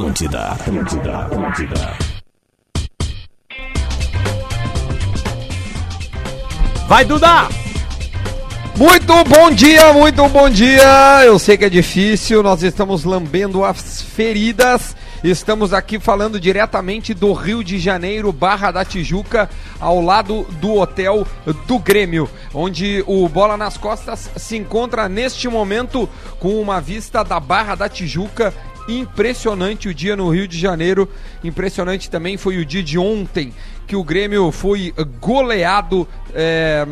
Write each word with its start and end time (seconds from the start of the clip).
Atlântida, 0.00 0.40
Atlântida, 0.40 1.18
Atlântida. 1.18 1.98
Vai, 6.88 7.04
Duda! 7.04 7.48
Muito 8.78 9.24
bom 9.24 9.50
dia, 9.50 9.92
muito 9.92 10.26
bom 10.30 10.48
dia. 10.48 11.22
Eu 11.26 11.38
sei 11.38 11.58
que 11.58 11.66
é 11.66 11.68
difícil, 11.68 12.42
nós 12.42 12.62
estamos 12.62 13.04
lambendo 13.04 13.62
as 13.62 14.00
feridas. 14.00 14.96
Estamos 15.22 15.74
aqui 15.74 15.98
falando 16.00 16.40
diretamente 16.40 17.12
do 17.12 17.34
Rio 17.34 17.62
de 17.62 17.78
Janeiro, 17.78 18.32
Barra 18.32 18.70
da 18.70 18.86
Tijuca, 18.86 19.50
ao 19.78 20.00
lado 20.00 20.46
do 20.62 20.76
hotel 20.76 21.26
do 21.66 21.78
Grêmio, 21.78 22.26
onde 22.54 23.04
o 23.06 23.28
Bola 23.28 23.54
nas 23.54 23.76
Costas 23.76 24.30
se 24.34 24.56
encontra 24.56 25.10
neste 25.10 25.46
momento 25.46 26.08
com 26.38 26.58
uma 26.58 26.80
vista 26.80 27.22
da 27.22 27.38
Barra 27.38 27.74
da 27.74 27.86
Tijuca 27.86 28.54
impressionante 28.88 29.88
o 29.88 29.94
dia 29.94 30.16
no 30.16 30.28
Rio 30.30 30.46
de 30.46 30.58
Janeiro. 30.58 31.08
Impressionante 31.42 32.10
também 32.10 32.36
foi 32.36 32.58
o 32.58 32.64
dia 32.64 32.82
de 32.82 32.98
ontem 32.98 33.52
que 33.90 33.96
o 33.96 34.04
Grêmio 34.04 34.52
foi 34.52 34.94
goleado, 35.20 36.06
é, 36.32 36.86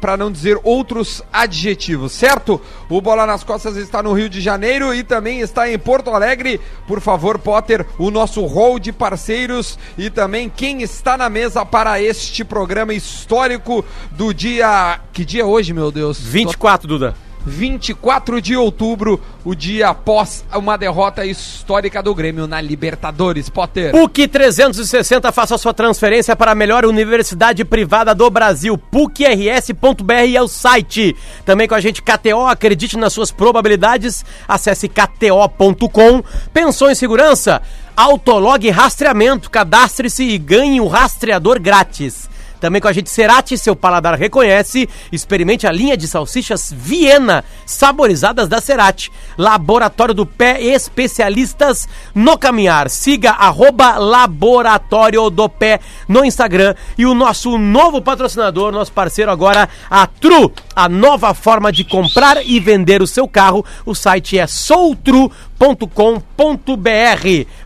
para 0.00 0.16
não 0.16 0.30
dizer 0.30 0.56
outros 0.62 1.20
adjetivos, 1.32 2.12
certo? 2.12 2.60
O 2.88 3.00
Bola 3.00 3.26
nas 3.26 3.42
Costas 3.42 3.76
está 3.76 4.00
no 4.00 4.12
Rio 4.12 4.28
de 4.28 4.40
Janeiro 4.40 4.94
e 4.94 5.02
também 5.02 5.40
está 5.40 5.68
em 5.68 5.76
Porto 5.76 6.10
Alegre. 6.10 6.60
Por 6.86 7.00
favor, 7.00 7.40
Potter, 7.40 7.84
o 7.98 8.08
nosso 8.08 8.46
hall 8.46 8.78
de 8.78 8.92
parceiros 8.92 9.76
e 9.98 10.08
também 10.08 10.48
quem 10.48 10.80
está 10.82 11.18
na 11.18 11.28
mesa 11.28 11.66
para 11.66 12.00
este 12.00 12.44
programa 12.44 12.94
histórico 12.94 13.84
do 14.12 14.32
dia. 14.32 15.00
Que 15.12 15.24
dia 15.24 15.42
é 15.42 15.44
hoje, 15.44 15.72
meu 15.72 15.90
Deus? 15.90 16.20
24, 16.20 16.86
Duda. 16.86 17.16
24 17.46 18.40
de 18.40 18.56
outubro, 18.56 19.20
o 19.44 19.54
dia 19.54 19.88
após 19.88 20.44
uma 20.54 20.76
derrota 20.76 21.24
histórica 21.26 22.02
do 22.02 22.14
Grêmio 22.14 22.46
na 22.46 22.60
Libertadores. 22.60 23.48
Potter. 23.48 23.92
PUC 23.92 24.26
360, 24.28 25.30
faça 25.32 25.58
sua 25.58 25.74
transferência 25.74 26.34
para 26.34 26.52
a 26.52 26.54
melhor 26.54 26.84
universidade 26.84 27.64
privada 27.64 28.14
do 28.14 28.28
Brasil. 28.30 28.78
PUCRS.br 28.78 30.34
é 30.34 30.42
o 30.42 30.48
site. 30.48 31.14
Também 31.44 31.68
com 31.68 31.74
a 31.74 31.80
gente 31.80 32.02
KTO, 32.02 32.46
acredite 32.46 32.96
nas 32.96 33.12
suas 33.12 33.30
probabilidades. 33.30 34.24
Acesse 34.48 34.88
kto.com. 34.88 36.22
Pensou 36.52 36.90
em 36.90 36.94
segurança? 36.94 37.60
Autolog 37.96 38.68
Rastreamento. 38.70 39.50
Cadastre-se 39.50 40.24
e 40.24 40.38
ganhe 40.38 40.80
o 40.80 40.86
rastreador 40.86 41.60
grátis. 41.60 42.28
Também 42.64 42.80
com 42.80 42.88
a 42.88 42.94
gente 42.94 43.10
Cerati, 43.10 43.58
seu 43.58 43.76
paladar 43.76 44.14
reconhece. 44.14 44.88
Experimente 45.12 45.66
a 45.66 45.70
linha 45.70 45.98
de 45.98 46.08
salsichas 46.08 46.72
Viena, 46.74 47.44
saborizadas 47.66 48.48
da 48.48 48.58
Cerati. 48.58 49.12
Laboratório 49.36 50.14
do 50.14 50.24
Pé, 50.24 50.62
especialistas 50.62 51.86
no 52.14 52.38
caminhar. 52.38 52.88
Siga 52.88 53.32
arroba 53.32 53.98
Laboratório 53.98 55.28
do 55.28 55.46
Pé 55.46 55.78
no 56.08 56.24
Instagram. 56.24 56.74
E 56.96 57.04
o 57.04 57.12
nosso 57.12 57.58
novo 57.58 58.00
patrocinador, 58.00 58.72
nosso 58.72 58.92
parceiro 58.92 59.30
agora, 59.30 59.68
a 59.90 60.06
Tru, 60.06 60.50
a 60.74 60.88
nova 60.88 61.34
forma 61.34 61.70
de 61.72 61.84
comprar 61.84 62.44
e 62.44 62.58
vender 62.60 63.02
o 63.02 63.06
seu 63.06 63.26
carro. 63.28 63.64
O 63.84 63.94
site 63.94 64.38
é 64.38 64.46
soutru.com.br. 64.46 65.30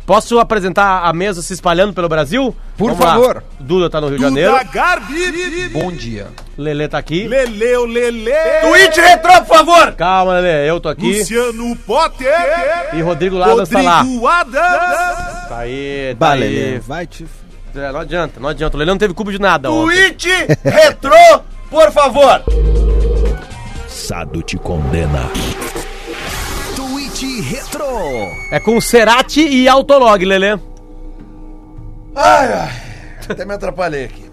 Posso 0.07 0.39
apresentar 0.39 1.05
a 1.05 1.13
mesa 1.13 1.43
se 1.43 1.53
espalhando 1.53 1.93
pelo 1.93 2.09
Brasil? 2.09 2.55
Por 2.77 2.93
Vamos 2.93 3.05
lá. 3.05 3.13
favor. 3.15 3.45
Duda 3.61 3.91
tá 3.91 4.01
no 4.01 4.09
Rio 4.09 4.17
de 4.17 4.23
Janeiro. 4.23 4.53
Duda 4.53 4.65
Garbi. 4.65 5.69
Bom 5.73 5.93
dia. 5.93 6.29
Lelê 6.57 6.89
tá 6.89 6.99
aqui. 6.99 7.29
Leleu, 7.29 7.85
Lele. 7.87 8.33
Twitch 8.63 8.97
retrô, 8.97 9.33
por 9.45 9.57
favor! 9.57 9.93
Calma, 9.93 10.35
Lelê, 10.35 10.69
eu 10.69 10.81
tô 10.81 10.89
aqui. 10.89 11.19
Luciano 11.19 11.77
Potter. 11.77 12.33
E 12.95 13.01
Rodrigo 13.01 13.37
Ladas 13.37 13.69
tá 13.69 13.81
lá. 13.81 14.01
Rodrigo 14.03 14.27
Adams. 14.27 15.49
Tá 15.49 15.59
aí, 15.59 16.17
tá 16.19 16.31
aí. 16.33 16.81
vai 16.87 17.07
te. 17.07 17.27
É, 17.75 17.93
não 17.93 18.01
adianta, 18.01 18.41
não 18.41 18.49
adianta. 18.49 18.77
O 18.77 18.79
Lelê 18.79 18.91
não 18.91 18.99
teve 18.99 19.15
cubo 19.15 19.31
de 19.31 19.41
nada 19.41 19.71
ontem. 19.71 20.13
Twitch 20.13 20.27
retrô, 20.65 21.41
por 21.71 21.93
favor. 21.93 22.43
Sado 24.09 24.41
te 24.41 24.57
condena. 24.57 25.29
Twitch 26.75 27.43
Retro. 27.43 27.85
É 28.51 28.59
com 28.59 28.81
Cerati 28.81 29.47
e 29.47 29.69
Autolog, 29.69 30.25
Lelê. 30.25 30.59
Ai, 32.17 32.53
ai. 32.55 32.73
Até 33.29 33.45
me 33.45 33.53
atrapalhei 33.53 34.07
aqui. 34.07 34.25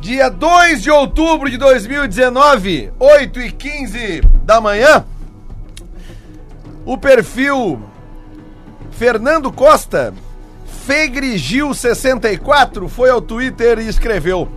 Dia 0.00 0.30
2 0.30 0.84
de 0.84 0.90
outubro 0.90 1.50
de 1.50 1.58
2019, 1.58 2.94
8 2.98 3.40
e 3.42 3.52
15 3.52 4.22
da 4.42 4.58
manhã. 4.58 5.04
O 6.86 6.96
perfil 6.96 7.78
Fernando 8.90 9.52
Costa, 9.52 10.14
Fegrigil64, 10.88 12.88
foi 12.88 13.10
ao 13.10 13.20
Twitter 13.20 13.80
e 13.80 13.86
escreveu: 13.86 14.48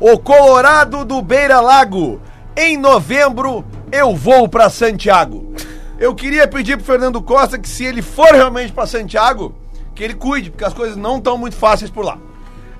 O 0.00 0.18
Colorado 0.18 1.04
do 1.04 1.20
Beira 1.20 1.60
Lago, 1.60 2.20
em 2.56 2.76
novembro 2.76 3.64
eu 3.90 4.14
vou 4.14 4.48
pra 4.48 4.70
Santiago. 4.70 5.52
Eu 5.98 6.14
queria 6.14 6.46
pedir 6.46 6.76
pro 6.76 6.86
Fernando 6.86 7.20
Costa 7.20 7.58
que 7.58 7.68
se 7.68 7.84
ele 7.84 8.02
for 8.02 8.32
realmente 8.32 8.72
pra 8.72 8.86
Santiago, 8.86 9.54
que 9.94 10.04
ele 10.04 10.14
cuide, 10.14 10.50
porque 10.50 10.64
as 10.64 10.72
coisas 10.72 10.96
não 10.96 11.16
estão 11.18 11.36
muito 11.36 11.56
fáceis 11.56 11.90
por 11.90 12.04
lá. 12.04 12.16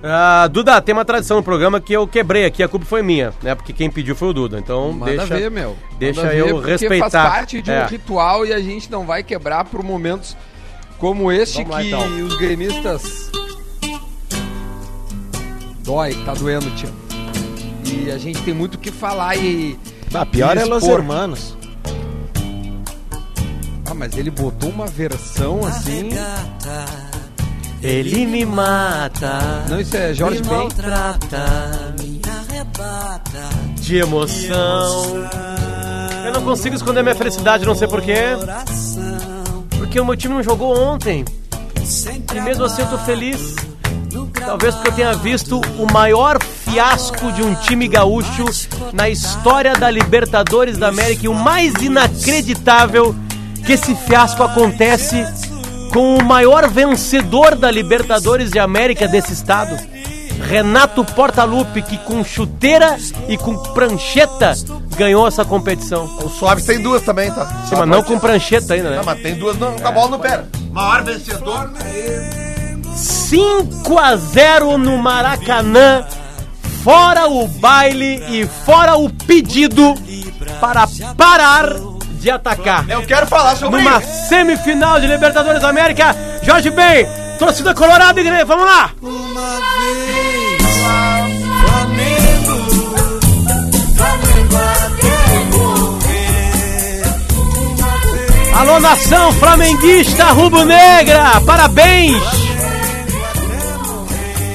Ah, 0.00 0.46
Duda, 0.46 0.80
tem 0.80 0.92
uma 0.92 1.04
tradição 1.04 1.38
no 1.38 1.42
programa 1.42 1.80
que 1.80 1.92
eu 1.92 2.06
quebrei 2.06 2.44
aqui, 2.44 2.62
a 2.62 2.68
culpa 2.68 2.86
foi 2.86 3.02
minha, 3.02 3.34
né? 3.42 3.56
Porque 3.56 3.72
quem 3.72 3.90
pediu 3.90 4.14
foi 4.14 4.28
o 4.28 4.32
Duda. 4.32 4.56
Então 4.60 4.92
Manda 4.92 5.06
deixa, 5.16 5.34
ver, 5.34 5.50
meu. 5.50 5.76
deixa 5.98 6.22
Manda 6.22 6.34
eu 6.36 6.46
ver, 6.46 6.52
porque 6.54 6.70
respeitar. 6.70 7.10
faz 7.10 7.34
parte 7.34 7.60
de 7.60 7.68
um 7.68 7.74
É. 7.74 7.86
ritual 7.86 8.46
e 8.46 8.52
a 8.52 8.60
gente 8.60 8.88
não 8.92 9.04
vai 9.04 9.24
quebrar 9.24 9.64
por 9.64 9.82
momentos 9.82 10.36
como 10.98 11.32
este 11.32 11.64
Vamos 11.64 11.70
lá, 11.72 11.80
que 11.82 11.88
então. 11.88 12.26
os 12.26 12.36
gremistas. 12.36 13.30
Dói, 15.80 16.14
tá 16.24 16.34
doendo, 16.34 16.70
tio. 16.76 16.90
E 17.90 18.10
a 18.10 18.18
gente 18.18 18.42
tem 18.42 18.52
muito 18.54 18.74
o 18.74 18.78
que 18.78 18.90
falar 18.90 19.36
e. 19.36 19.78
Ah, 20.12 20.26
pior 20.26 20.56
e 20.56 20.60
é 20.60 20.64
Los. 20.64 20.84
Hermanos. 20.84 21.56
Ah, 23.86 23.94
mas 23.94 24.16
ele 24.16 24.30
botou 24.30 24.70
uma 24.70 24.86
versão 24.86 25.64
assim. 25.64 26.10
Ele 27.82 28.26
me 28.26 28.44
mata. 28.44 29.64
Não, 29.68 29.80
isso 29.80 29.96
é 29.96 30.12
Jorge 30.12 30.42
me 30.42 30.48
Ben. 30.48 30.58
maltrata, 30.58 31.94
me 32.00 32.20
arrebata 32.28 33.48
de 33.76 33.96
emoção. 33.96 35.28
Eu 36.26 36.32
não 36.32 36.42
consigo 36.42 36.76
esconder 36.76 37.02
minha 37.02 37.14
felicidade, 37.14 37.64
não 37.64 37.74
sei 37.74 37.88
porquê. 37.88 38.16
Porque 39.78 39.98
o 39.98 40.04
meu 40.04 40.16
time 40.16 40.34
não 40.34 40.42
jogou 40.42 40.76
ontem. 40.76 41.24
E 42.34 42.40
mesmo 42.40 42.64
assim 42.64 42.82
eu 42.82 42.88
tô 42.88 42.98
feliz. 42.98 43.54
Talvez 44.34 44.74
porque 44.74 44.88
eu 44.88 44.94
tenha 44.94 45.12
visto 45.14 45.60
o 45.78 45.90
maior 45.92 46.38
fiasco 46.70 47.32
de 47.32 47.42
um 47.42 47.54
time 47.54 47.88
gaúcho 47.88 48.44
na 48.92 49.08
história 49.08 49.74
da 49.74 49.90
Libertadores 49.90 50.76
da 50.76 50.88
América. 50.88 51.24
E 51.24 51.28
o 51.28 51.34
mais 51.34 51.74
inacreditável 51.80 53.14
que 53.64 53.72
esse 53.72 53.94
fiasco 53.94 54.42
acontece 54.42 55.24
com 55.92 56.16
o 56.16 56.24
maior 56.24 56.68
vencedor 56.68 57.54
da 57.54 57.70
Libertadores 57.70 58.50
de 58.50 58.58
América 58.58 59.08
desse 59.08 59.32
estado. 59.32 59.76
Renato 60.48 61.04
Portaluppi, 61.04 61.82
que 61.82 61.98
com 61.98 62.22
chuteira 62.22 62.96
e 63.28 63.36
com 63.36 63.56
prancheta 63.74 64.54
ganhou 64.96 65.26
essa 65.26 65.44
competição. 65.44 66.04
O 66.24 66.28
Suaves 66.28 66.64
tem 66.64 66.80
duas 66.80 67.02
também, 67.02 67.30
tá? 67.32 67.44
Sim, 67.68 67.74
mas 67.76 67.88
não 67.88 68.02
com 68.04 68.18
prancheta 68.18 68.74
ainda, 68.74 68.90
né? 68.90 68.96
Não, 68.98 69.04
mas 69.04 69.20
tem 69.20 69.34
duas 69.34 69.58
não, 69.58 69.74
com 69.74 69.88
a 69.88 69.90
bola 69.90 70.10
no 70.10 70.18
pé. 70.18 70.44
Maior 70.70 71.02
vencedor. 71.02 71.70
5 72.94 73.98
a 73.98 74.16
0 74.16 74.78
no 74.78 74.96
Maracanã, 74.98 76.04
fora 76.82 77.26
o 77.28 77.46
baile 77.46 78.22
e 78.28 78.46
fora 78.64 78.96
o 78.96 79.10
pedido 79.10 79.94
para 80.60 80.86
parar 81.16 81.74
de 82.20 82.30
atacar. 82.30 82.88
Eu 82.88 83.02
quero 83.02 83.26
falar 83.26 83.56
sobre 83.56 83.82
Numa 83.82 83.98
isso. 83.98 84.28
semifinal 84.28 85.00
de 85.00 85.06
Libertadores 85.06 85.62
da 85.62 85.68
América, 85.68 86.14
Jorge 86.42 86.70
Ben, 86.70 87.06
torcida 87.38 87.74
colorada, 87.74 88.20
igreja, 88.20 88.44
vamos 88.44 88.66
lá! 88.66 88.90
Alô, 98.54 98.80
nação 98.80 99.32
flamenguista 99.34 100.24
rubro-negra, 100.32 101.40
parabéns! 101.46 102.20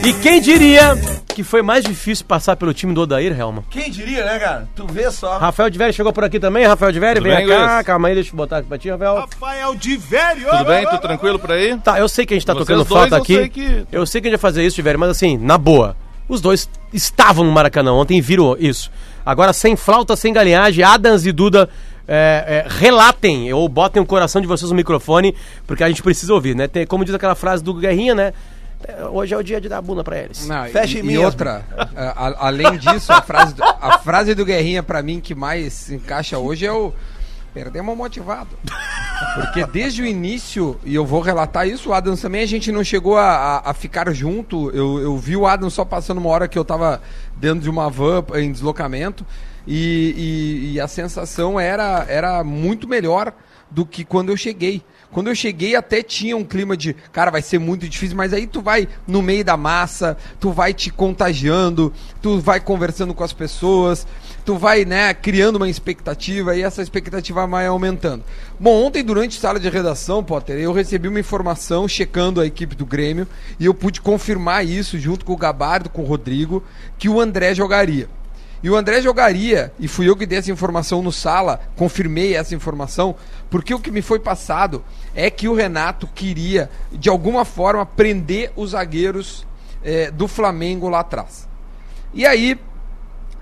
E 0.03 0.11
quem 0.15 0.41
diria 0.41 0.97
que 1.33 1.43
foi 1.43 1.61
mais 1.61 1.83
difícil 1.83 2.25
passar 2.25 2.55
pelo 2.55 2.73
time 2.73 2.93
do 2.93 3.01
Odair, 3.01 3.37
Helma? 3.37 3.63
Quem 3.69 3.89
diria, 3.89 4.23
né, 4.23 4.39
cara? 4.39 4.67
Tu 4.75 4.85
vê 4.87 5.09
só. 5.11 5.37
Rafael 5.37 5.69
de 5.69 5.77
Vério 5.77 5.93
chegou 5.93 6.13
por 6.13 6.23
aqui 6.23 6.39
também, 6.39 6.65
Rafael 6.65 6.91
de 6.91 6.99
Vério, 6.99 7.21
vem 7.21 7.35
bem, 7.35 7.47
cá, 7.47 7.73
Luiz? 7.75 7.85
calma 7.85 8.07
aí, 8.07 8.13
deixa 8.15 8.31
eu 8.31 8.35
botar 8.35 8.57
aqui 8.59 8.67
pra 8.67 8.77
ti, 8.77 8.89
Rafael. 8.89 9.15
Rafael 9.15 9.75
de 9.75 9.97
Velho. 9.97 10.49
Tudo 10.49 10.65
bem? 10.65 10.85
Tudo 10.85 10.99
tranquilo 10.99 11.39
por 11.39 11.51
aí? 11.51 11.77
Tá, 11.77 11.99
eu 11.99 12.07
sei 12.07 12.25
que 12.25 12.33
a 12.33 12.37
gente 12.37 12.45
tá 12.45 12.53
Vocês 12.53 12.65
tocando 12.67 12.85
dois, 12.85 12.99
falta 13.01 13.15
eu 13.17 13.21
aqui. 13.21 13.35
sei 13.35 13.49
que- 13.49 13.85
Eu 13.91 14.05
sei 14.05 14.21
que 14.21 14.27
a 14.27 14.31
gente 14.31 14.39
vai 14.39 14.49
fazer 14.51 14.65
isso, 14.65 14.75
Tiver, 14.75 14.97
mas 14.97 15.09
assim, 15.09 15.37
na 15.37 15.57
boa. 15.57 15.95
Os 16.29 16.39
dois 16.39 16.69
estavam 16.93 17.43
no 17.43 17.51
Maracanã 17.51 17.91
ontem 17.93 18.17
e 18.17 18.21
viram 18.21 18.55
isso. 18.59 18.89
Agora, 19.25 19.51
sem 19.53 19.75
flauta, 19.75 20.15
sem 20.15 20.31
galinhagem, 20.33 20.83
Adams 20.83 21.25
e 21.25 21.31
Duda 21.31 21.69
é, 22.07 22.65
é, 22.65 22.69
relatem 22.69 23.51
ou 23.53 23.67
botem 23.67 24.01
o 24.01 24.05
coração 24.05 24.41
de 24.41 24.47
vocês 24.47 24.69
no 24.69 24.75
microfone, 24.75 25.35
porque 25.67 25.83
a 25.83 25.87
gente 25.87 26.01
precisa 26.03 26.33
ouvir, 26.33 26.55
né? 26.55 26.67
Tem, 26.67 26.85
como 26.85 27.03
diz 27.05 27.13
aquela 27.13 27.35
frase 27.35 27.63
do 27.63 27.73
Guerrinha, 27.73 28.13
né? 28.15 28.33
Hoje 29.11 29.33
é 29.33 29.37
o 29.37 29.43
dia 29.43 29.59
de 29.61 29.69
dar 29.69 29.81
bunda 29.81 30.03
pra 30.03 30.17
eles. 30.19 30.47
Não, 30.47 30.65
Fecha 30.65 30.97
e, 30.97 31.01
em 31.01 31.03
e 31.03 31.07
mim, 31.07 31.17
outra, 31.17 31.65
a- 31.95 32.27
a- 32.27 32.47
além 32.47 32.77
disso, 32.77 33.11
a 33.11 33.21
frase, 33.21 33.53
do, 33.53 33.63
a 33.63 33.99
frase 33.99 34.35
do 34.35 34.43
Guerrinha 34.45 34.83
pra 34.83 35.01
mim 35.01 35.19
que 35.19 35.33
mais 35.35 35.73
se 35.73 35.95
encaixa 35.95 36.37
hoje 36.37 36.65
é 36.65 36.71
o 36.71 36.93
perdemos 37.53 37.95
motivado. 37.95 38.49
Porque 39.35 39.65
desde 39.67 40.01
o 40.01 40.05
início, 40.05 40.79
e 40.83 40.95
eu 40.95 41.05
vou 41.05 41.21
relatar 41.21 41.67
isso, 41.67 41.89
o 41.89 41.93
Adams 41.93 42.19
também, 42.21 42.41
a 42.41 42.47
gente 42.47 42.71
não 42.71 42.83
chegou 42.83 43.15
a, 43.15 43.31
a- 43.57 43.69
a 43.69 43.73
ficar 43.73 44.11
junto. 44.13 44.69
Eu, 44.71 44.99
eu 44.99 45.17
vi 45.17 45.35
o 45.37 45.45
Adams 45.45 45.73
só 45.73 45.85
passando 45.85 46.17
uma 46.17 46.29
hora 46.29 46.47
que 46.47 46.57
eu 46.57 46.65
tava 46.65 47.01
dentro 47.37 47.59
de 47.61 47.69
uma 47.69 47.89
van 47.89 48.23
em 48.35 48.51
deslocamento. 48.51 49.25
E, 49.67 50.13
e- 50.17 50.73
e 50.73 50.79
a 50.81 50.87
sensação 50.87 51.59
era, 51.59 52.05
era 52.09 52.43
muito 52.43 52.87
melhor 52.87 53.31
do 53.71 53.85
que 53.85 54.03
quando 54.03 54.29
eu 54.29 54.35
cheguei. 54.37 54.83
Quando 55.13 55.27
eu 55.27 55.35
cheguei 55.35 55.75
até 55.75 56.01
tinha 56.01 56.35
um 56.35 56.43
clima 56.43 56.75
de, 56.75 56.95
cara, 57.11 57.29
vai 57.29 57.41
ser 57.41 57.59
muito 57.59 57.87
difícil, 57.87 58.17
mas 58.17 58.33
aí 58.33 58.47
tu 58.47 58.61
vai 58.61 58.87
no 59.07 59.21
meio 59.21 59.45
da 59.45 59.55
massa, 59.55 60.17
tu 60.39 60.51
vai 60.51 60.73
te 60.73 60.89
contagiando, 60.91 61.93
tu 62.19 62.39
vai 62.39 62.59
conversando 62.59 63.13
com 63.13 63.23
as 63.23 63.31
pessoas, 63.31 64.07
tu 64.43 64.57
vai, 64.57 64.85
né, 64.85 65.13
criando 65.13 65.57
uma 65.57 65.69
expectativa 65.69 66.55
e 66.55 66.63
essa 66.63 66.81
expectativa 66.81 67.45
vai 67.45 67.67
aumentando. 67.67 68.23
Bom, 68.59 68.83
ontem 68.83 69.03
durante 69.03 69.39
sala 69.39 69.59
de 69.59 69.69
redação, 69.69 70.23
Potter, 70.23 70.57
eu 70.57 70.73
recebi 70.73 71.07
uma 71.07 71.19
informação 71.19 71.87
checando 71.87 72.41
a 72.41 72.45
equipe 72.45 72.75
do 72.75 72.85
Grêmio 72.85 73.27
e 73.59 73.65
eu 73.65 73.73
pude 73.73 74.01
confirmar 74.01 74.65
isso 74.65 74.97
junto 74.97 75.23
com 75.23 75.33
o 75.33 75.37
Gabardo, 75.37 75.89
com 75.89 76.01
o 76.01 76.05
Rodrigo, 76.05 76.63
que 76.97 77.07
o 77.07 77.21
André 77.21 77.53
jogaria. 77.53 78.09
E 78.63 78.69
o 78.69 78.77
André 78.77 79.01
jogaria, 79.01 79.73
e 79.77 79.89
fui 79.89 80.07
eu 80.07 80.15
que 80.15 80.25
dei 80.25 80.39
essa 80.39 80.49
informação 80.49 81.03
no 81.03 81.11
sala, 81.11 81.59
confirmei 81.75 82.33
essa 82.33 82.55
informação, 82.55 83.13
porque 83.49 83.73
o 83.73 83.79
que 83.79 83.91
me 83.91 84.01
foi 84.01 84.19
passado 84.19 84.85
é 85.13 85.29
que 85.29 85.49
o 85.49 85.53
Renato 85.53 86.07
queria, 86.07 86.69
de 86.89 87.09
alguma 87.09 87.43
forma, 87.43 87.85
prender 87.85 88.53
os 88.55 88.69
zagueiros 88.69 89.45
eh, 89.83 90.09
do 90.11 90.29
Flamengo 90.29 90.87
lá 90.87 91.01
atrás. 91.01 91.45
E 92.13 92.25
aí 92.25 92.57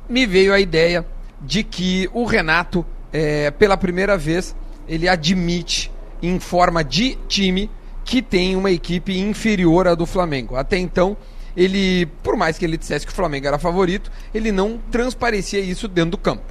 me 0.09 0.25
veio 0.25 0.51
a 0.51 0.59
ideia 0.59 1.05
de 1.39 1.63
que 1.63 2.09
o 2.13 2.25
Renato, 2.25 2.83
eh, 3.13 3.51
pela 3.51 3.77
primeira 3.77 4.17
vez, 4.17 4.55
ele 4.87 5.07
admite, 5.07 5.91
em 6.19 6.39
forma 6.39 6.83
de 6.83 7.15
time, 7.27 7.69
que 8.03 8.23
tem 8.23 8.55
uma 8.55 8.71
equipe 8.71 9.19
inferior 9.19 9.87
à 9.87 9.93
do 9.93 10.07
Flamengo. 10.07 10.55
Até 10.55 10.79
então, 10.79 11.15
ele, 11.55 12.05
por 12.23 12.35
mais 12.35 12.57
que 12.57 12.65
ele 12.65 12.77
dissesse 12.77 13.05
que 13.05 13.11
o 13.11 13.15
Flamengo 13.15 13.47
era 13.47 13.59
favorito, 13.59 14.11
ele 14.33 14.51
não 14.51 14.79
transparecia 14.91 15.59
isso 15.59 15.87
dentro 15.87 16.11
do 16.11 16.17
campo. 16.17 16.43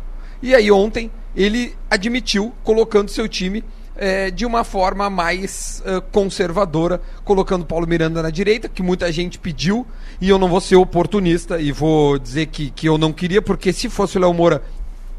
E 0.42 0.54
aí 0.54 0.70
ontem 0.70 1.10
ele 1.36 1.76
admitiu, 1.90 2.52
colocando 2.64 3.10
seu 3.10 3.28
time 3.28 3.62
eh, 3.96 4.30
de 4.30 4.46
uma 4.46 4.64
forma 4.64 5.10
mais 5.10 5.82
eh, 5.84 6.02
conservadora, 6.10 7.00
colocando 7.24 7.66
Paulo 7.66 7.86
Miranda 7.86 8.22
na 8.22 8.30
direita, 8.30 8.68
que 8.68 8.82
muita 8.82 9.12
gente 9.12 9.38
pediu, 9.38 9.86
e 10.20 10.28
eu 10.28 10.38
não 10.38 10.48
vou 10.48 10.60
ser 10.60 10.76
oportunista 10.76 11.60
e 11.60 11.70
vou 11.70 12.18
dizer 12.18 12.46
que, 12.46 12.70
que 12.70 12.88
eu 12.88 12.96
não 12.96 13.12
queria, 13.12 13.42
porque 13.42 13.72
se 13.72 13.88
fosse 13.90 14.16
o 14.16 14.20
Léo 14.20 14.32
Moura, 14.32 14.62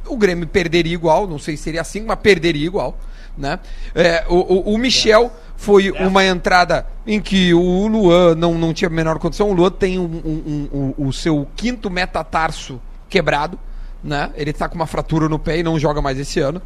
o 0.08 0.18
Grêmio 0.18 0.48
perderia 0.48 0.94
igual, 0.94 1.28
não 1.28 1.40
sei 1.40 1.56
se 1.58 1.64
seria 1.64 1.82
assim, 1.82 2.02
mas 2.02 2.20
perderia 2.20 2.66
igual. 2.66 2.98
Né? 3.38 3.60
É, 3.96 4.26
o, 4.28 4.36
o, 4.72 4.74
o 4.74 4.78
Michel 4.78 5.32
foi 5.56 5.90
uma 5.92 6.26
entrada 6.26 6.86
em 7.08 7.22
que 7.22 7.54
o 7.54 7.88
Luan 7.88 8.36
não, 8.36 8.56
não 8.56 8.74
tinha 8.74 8.88
a 8.90 8.92
menor 8.92 9.20
condição. 9.20 9.50
O 9.50 9.54
Luan 9.54 9.72
tem 9.72 9.98
um, 10.00 10.04
um- 10.04 10.70
um- 10.74 10.94
o, 10.98 11.08
o 11.08 11.14
seu 11.14 11.48
quinto 11.56 11.90
metatarso 11.90 12.82
quebrado. 13.08 13.58
Né? 14.04 14.32
Ele 14.36 14.52
tá 14.52 14.68
com 14.68 14.76
uma 14.76 14.88
fratura 14.88 15.30
no 15.30 15.38
pé 15.40 15.60
e 15.60 15.64
não 15.64 15.80
joga 15.80 16.02
mais 16.02 16.20
esse 16.20 16.40
ano. 16.40 16.62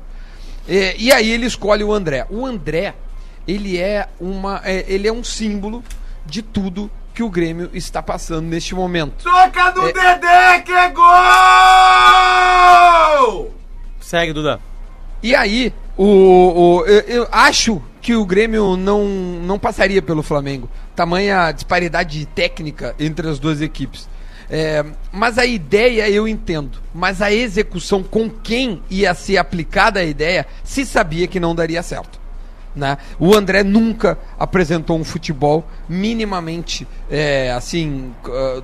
E, 0.67 0.95
e 0.97 1.11
aí 1.11 1.29
ele 1.29 1.45
escolhe 1.45 1.83
o 1.83 1.93
André. 1.93 2.25
O 2.29 2.45
André, 2.45 2.95
ele 3.47 3.77
é, 3.77 4.07
uma, 4.19 4.61
é, 4.63 4.85
ele 4.87 5.07
é 5.07 5.13
um 5.13 5.23
símbolo 5.23 5.83
de 6.25 6.41
tudo 6.41 6.89
que 7.15 7.23
o 7.23 7.29
Grêmio 7.29 7.69
está 7.73 8.03
passando 8.03 8.45
neste 8.45 8.75
momento. 8.75 9.23
Toca 9.23 9.71
do 9.71 9.87
É. 9.87 9.93
Dedé 9.93 10.59
que 10.59 10.71
é 10.71 10.89
gol! 12.15 13.53
Segue, 13.99 14.33
Duda. 14.33 14.59
E 15.23 15.33
aí, 15.35 15.73
o, 15.97 16.05
o- 16.81 16.85
eu, 16.85 16.99
eu 17.21 17.27
acho 17.31 17.81
que 18.01 18.13
o 18.15 18.25
Grêmio 18.25 18.75
não, 18.77 19.05
não 19.05 19.57
passaria 19.57 20.01
pelo 20.01 20.21
Flamengo. 20.21 20.69
Tamanha 20.95 21.51
disparidade 21.51 22.25
técnica 22.27 22.93
entre 22.99 23.27
as 23.29 23.39
duas 23.39 23.61
equipes. 23.61 24.07
É, 24.47 24.85
mas 25.11 25.39
a 25.39 25.45
ideia 25.45 26.07
eu 26.09 26.27
entendo. 26.27 26.77
Mas 26.93 27.21
a 27.21 27.31
execução 27.31 28.03
com 28.03 28.29
quem 28.29 28.83
ia 28.91 29.13
ser 29.15 29.37
aplicada 29.37 29.99
a 30.01 30.03
ideia, 30.05 30.45
se 30.63 30.85
sabia 30.85 31.25
que 31.27 31.39
não 31.39 31.55
daria 31.55 31.81
certo. 31.81 32.19
Né? 32.75 32.97
O 33.17 33.33
André 33.33 33.63
nunca 33.63 34.17
apresentou 34.37 34.97
um 34.99 35.03
futebol 35.03 35.65
minimamente 35.87 36.85
é, 37.09 37.51
assim 37.53 38.11
ah, 38.27 38.61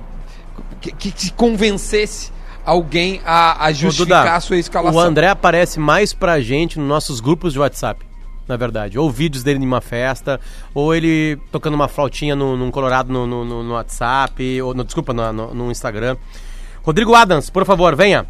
que, 0.80 0.92
que- 1.10 1.32
convencesse 1.32 2.30
alguém 2.64 3.20
a, 3.24 3.64
a 3.66 3.72
justificar 3.72 4.22
Duda, 4.24 4.36
a 4.36 4.40
sua 4.40 4.58
escalação. 4.58 5.00
O 5.00 5.02
André 5.02 5.28
aparece 5.28 5.80
mais 5.80 6.12
pra 6.12 6.40
gente 6.40 6.78
nos 6.78 6.86
nossos 6.88 7.20
grupos 7.20 7.52
de 7.54 7.58
WhatsApp, 7.58 8.04
na 8.46 8.56
verdade. 8.56 8.98
Ou 8.98 9.10
vídeos 9.10 9.42
dele 9.42 9.58
numa 9.58 9.80
festa, 9.80 10.38
ou 10.74 10.94
ele 10.94 11.38
tocando 11.50 11.74
uma 11.74 11.88
flautinha 11.88 12.36
no, 12.36 12.56
num 12.56 12.70
colorado 12.70 13.10
no, 13.12 13.26
no- 13.26 13.62
no- 13.64 13.72
WhatsApp, 13.74 14.60
ou 14.60 14.74
no, 14.74 14.84
desculpa, 14.84 15.12
no- 15.14 15.54
no 15.54 15.70
Instagram. 15.70 16.16
Rodrigo 16.82 17.14
Adams, 17.14 17.48
por 17.48 17.64
favor, 17.64 17.96
venha. 17.96 18.26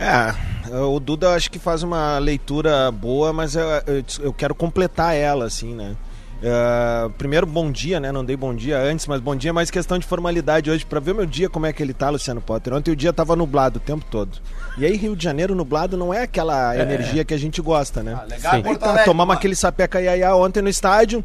É, 0.00 0.34
o 0.74 0.98
Duda 0.98 1.26
eu 1.26 1.30
acho 1.32 1.50
que 1.50 1.58
faz 1.58 1.82
uma 1.82 2.18
leitura 2.18 2.90
boa, 2.90 3.34
mas 3.34 3.54
eu, 3.54 3.66
eu, 3.86 4.04
eu 4.20 4.32
quero 4.32 4.54
completar 4.54 5.14
ela, 5.14 5.44
assim, 5.44 5.74
né? 5.74 5.94
É, 6.42 7.10
primeiro, 7.18 7.46
bom 7.46 7.70
dia, 7.70 8.00
né? 8.00 8.10
Não 8.10 8.24
dei 8.24 8.34
bom 8.34 8.54
dia 8.54 8.78
antes, 8.78 9.06
mas 9.06 9.20
bom 9.20 9.36
dia 9.36 9.50
é 9.50 9.52
mais 9.52 9.70
questão 9.70 9.98
de 9.98 10.06
formalidade 10.06 10.70
hoje, 10.70 10.86
pra 10.86 10.98
ver 10.98 11.14
meu 11.14 11.26
dia 11.26 11.50
como 11.50 11.66
é 11.66 11.72
que 11.72 11.82
ele 11.82 11.92
tá, 11.92 12.08
Luciano 12.08 12.40
Potter. 12.40 12.72
Ontem 12.72 12.90
o 12.90 12.96
dia 12.96 13.12
tava 13.12 13.36
nublado 13.36 13.76
o 13.76 13.80
tempo 13.80 14.04
todo. 14.10 14.38
E 14.78 14.86
aí, 14.86 14.96
Rio 14.96 15.14
de 15.14 15.22
Janeiro 15.22 15.54
nublado 15.54 15.98
não 15.98 16.14
é 16.14 16.22
aquela 16.22 16.74
energia 16.74 17.24
que 17.24 17.34
a 17.34 17.38
gente 17.38 17.60
gosta, 17.60 18.02
né? 18.02 18.18
legal, 18.26 18.54
Sim. 18.54 18.62
Alegre, 18.66 19.04
tomamos 19.04 19.28
mano. 19.28 19.32
aquele 19.32 19.54
sapeca 19.54 20.00
iaiá 20.00 20.34
ontem 20.34 20.62
no 20.62 20.68
estádio. 20.70 21.22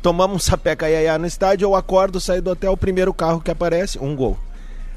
Tomamos 0.00 0.36
um 0.36 0.38
sapeca 0.38 0.88
iaiá 0.88 1.18
no 1.18 1.26
estádio, 1.26 1.66
eu 1.66 1.74
acordo, 1.74 2.20
saio 2.20 2.42
do 2.42 2.50
hotel, 2.50 2.72
o 2.72 2.76
primeiro 2.76 3.12
carro 3.12 3.40
que 3.40 3.50
aparece, 3.50 3.98
um 3.98 4.14
gol. 4.14 4.38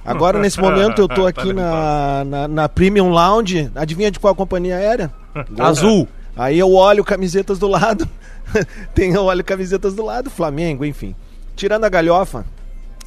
Agora, 0.05 0.39
nesse 0.39 0.59
momento, 0.59 1.01
eu 1.01 1.07
tô 1.07 1.25
aqui 1.27 1.51
na, 1.53 2.23
na, 2.23 2.47
na 2.47 2.69
Premium 2.69 3.09
Lounge. 3.09 3.71
Adivinha 3.75 4.09
de 4.09 4.19
qual 4.19 4.33
companhia 4.33 4.77
aérea? 4.77 5.11
Azul. 5.59 6.07
Aí 6.35 6.59
eu 6.59 6.71
olho 6.73 7.03
camisetas 7.03 7.59
do 7.59 7.67
lado. 7.67 8.07
Tem 8.93 9.13
eu 9.13 9.25
olho 9.25 9.43
camisetas 9.43 9.93
do 9.95 10.05
lado, 10.05 10.29
Flamengo, 10.29 10.85
enfim. 10.85 11.15
Tirando 11.55 11.83
a 11.83 11.89
galhofa, 11.89 12.45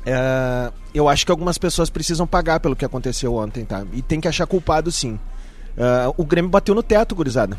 é, 0.05 0.73
eu 0.95 1.09
acho 1.09 1.25
que 1.25 1.31
algumas 1.31 1.57
pessoas 1.57 1.89
precisam 1.89 2.27
pagar 2.27 2.61
pelo 2.61 2.75
que 2.75 2.85
aconteceu 2.85 3.35
ontem, 3.35 3.65
tá? 3.65 3.85
E 3.93 4.03
tem 4.03 4.21
que 4.21 4.29
achar 4.29 4.47
culpado 4.47 4.91
sim. 4.91 5.19
É, 5.77 6.13
o 6.17 6.25
Grêmio 6.25 6.51
bateu 6.51 6.75
no 6.75 6.83
teto, 6.83 7.15
gurizada. 7.15 7.57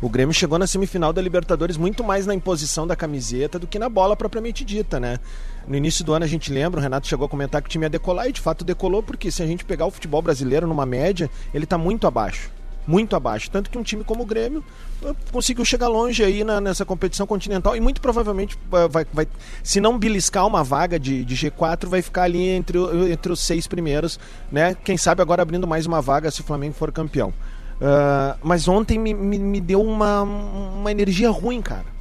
O 0.00 0.08
Grêmio 0.08 0.34
chegou 0.34 0.58
na 0.58 0.66
semifinal 0.66 1.12
da 1.12 1.22
Libertadores 1.22 1.76
muito 1.76 2.04
mais 2.04 2.26
na 2.26 2.34
imposição 2.34 2.86
da 2.86 2.94
camiseta 2.94 3.58
do 3.58 3.66
que 3.66 3.78
na 3.78 3.88
bola 3.88 4.14
propriamente 4.14 4.64
dita, 4.64 5.00
né? 5.00 5.18
No 5.66 5.76
início 5.76 6.04
do 6.04 6.12
ano 6.14 6.24
a 6.24 6.28
gente 6.28 6.52
lembra, 6.52 6.78
o 6.78 6.82
Renato 6.82 7.06
chegou 7.08 7.26
a 7.26 7.28
comentar 7.28 7.60
que 7.60 7.66
o 7.68 7.70
time 7.70 7.84
ia 7.84 7.90
decolar 7.90 8.28
e 8.28 8.32
de 8.32 8.40
fato 8.40 8.64
decolou, 8.64 9.02
porque 9.02 9.30
se 9.32 9.42
a 9.42 9.46
gente 9.46 9.64
pegar 9.64 9.86
o 9.86 9.90
futebol 9.90 10.22
brasileiro 10.22 10.66
numa 10.66 10.86
média, 10.86 11.28
ele 11.52 11.66
tá 11.66 11.76
muito 11.76 12.06
abaixo. 12.06 12.50
Muito 12.86 13.16
abaixo. 13.16 13.50
Tanto 13.50 13.68
que 13.68 13.76
um 13.76 13.82
time 13.82 14.04
como 14.04 14.22
o 14.22 14.26
Grêmio 14.26 14.62
eh, 15.04 15.12
conseguiu 15.32 15.64
chegar 15.64 15.88
longe 15.88 16.22
aí 16.22 16.44
na- 16.44 16.60
nessa 16.60 16.84
competição 16.84 17.26
continental 17.26 17.74
e 17.76 17.80
muito 17.80 18.00
provavelmente 18.00 18.56
eh, 18.72 18.88
vai, 18.88 19.04
vai- 19.12 19.26
se 19.64 19.80
não 19.80 19.98
beliscar 19.98 20.46
uma 20.46 20.62
vaga 20.62 20.96
de, 21.00 21.24
de 21.24 21.34
G4, 21.34 21.86
vai 21.88 22.00
ficar 22.00 22.22
ali 22.22 22.46
entre, 22.48 22.78
entre 23.10 23.32
os 23.32 23.40
seis 23.40 23.66
primeiros, 23.66 24.20
né? 24.52 24.76
Quem 24.84 24.96
sabe 24.96 25.20
agora 25.20 25.42
abrindo 25.42 25.66
mais 25.66 25.84
uma 25.84 26.00
vaga 26.00 26.30
se 26.30 26.42
o 26.42 26.44
Flamengo 26.44 26.74
for 26.74 26.92
campeão. 26.92 27.34
Ah, 27.82 28.36
mas 28.40 28.68
ontem 28.68 29.00
me, 29.00 29.12
me, 29.12 29.36
me 29.36 29.60
deu 29.60 29.82
uma, 29.82 30.22
uma 30.22 30.90
energia 30.92 31.28
ruim, 31.28 31.60
cara. 31.60 31.95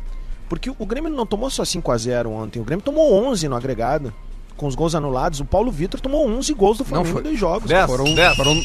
Porque 0.50 0.70
o 0.70 0.86
Grêmio 0.86 1.10
não 1.10 1.26
tomou 1.26 1.50
só 1.50 1.66
5 1.66 1.92
a 1.92 1.98
0 1.98 2.30
ontem, 2.32 2.60
o 2.60 2.64
Grêmio 2.64 2.84
tomou 2.84 3.14
11 3.14 3.48
no 3.48 3.56
agregado, 3.56 4.14
com 4.56 4.68
os 4.68 4.76
gols 4.76 4.94
anulados. 4.96 5.40
O 5.40 5.46
Paulo 5.46 5.72
Vitor 5.72 6.00
tomou 6.00 6.28
11 6.30 6.54
gols 6.54 6.78
do 6.78 6.84
Não 6.84 6.88
Flamengo 6.90 7.12
foi. 7.14 7.22
em 7.22 7.24
dois 7.24 7.40
jogos. 7.40 7.68
Dez. 7.68 7.86
Foram, 7.86 8.14
Dez. 8.14 8.36
foram, 8.38 8.56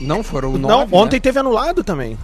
não, 0.00 0.22
foram 0.22 0.52
Não, 0.52 0.68
nove, 0.68 0.94
ontem 0.94 1.16
né? 1.16 1.20
teve 1.20 1.38
anulado 1.38 1.82
também. 1.82 2.16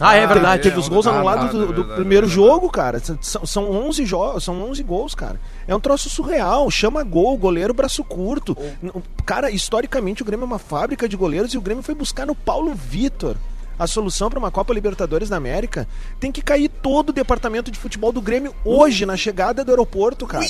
Ah, 0.00 0.14
é 0.14 0.20
Teve- 0.20 0.34
verdade. 0.34 0.62
Teve 0.62 0.78
os 0.78 0.88
gols 0.88 1.08
Ah, 1.08 1.10
anulados 1.10 1.50
do, 1.50 1.56
é 1.64 1.66
do 1.66 1.72
verdade, 1.74 1.94
primeiro 1.96 2.26
é 2.26 2.28
verdade. 2.30 2.48
jogo, 2.52 2.70
cara. 2.70 3.02
São, 3.20 3.44
são 3.44 3.68
11 3.88 4.06
jogos, 4.06 4.44
são 4.44 4.62
11 4.70 4.80
gols, 4.84 5.12
cara. 5.12 5.40
É 5.66 5.74
um 5.74 5.80
troço 5.80 6.08
surreal. 6.08 6.70
Chama 6.70 7.02
gol, 7.02 7.36
goleiro 7.36 7.74
braço 7.74 8.04
curto. 8.04 8.56
N- 8.80 8.92
Cara, 9.26 9.50
historicamente 9.50 10.22
o 10.22 10.24
Grêmio 10.24 10.44
é 10.44 10.46
uma 10.46 10.58
fábrica 10.60 11.08
de 11.08 11.16
goleiros 11.16 11.52
e 11.52 11.58
o 11.58 11.60
Grêmio 11.60 11.82
foi 11.82 11.96
buscar 11.96 12.24
no 12.24 12.34
Paulo 12.36 12.72
Vitor 12.76 13.34
a 13.78 13.86
solução 13.86 14.28
para 14.28 14.38
uma 14.38 14.50
Copa 14.50 14.74
Libertadores 14.74 15.28
da 15.28 15.36
América, 15.36 15.86
tem 16.18 16.32
que 16.32 16.42
cair 16.42 16.68
todo 16.68 17.10
o 17.10 17.12
departamento 17.12 17.70
de 17.70 17.78
futebol 17.78 18.12
do 18.12 18.20
Grêmio 18.20 18.54
hoje, 18.64 19.06
na 19.06 19.16
chegada 19.16 19.64
do 19.64 19.70
aeroporto, 19.70 20.26
cara. 20.26 20.44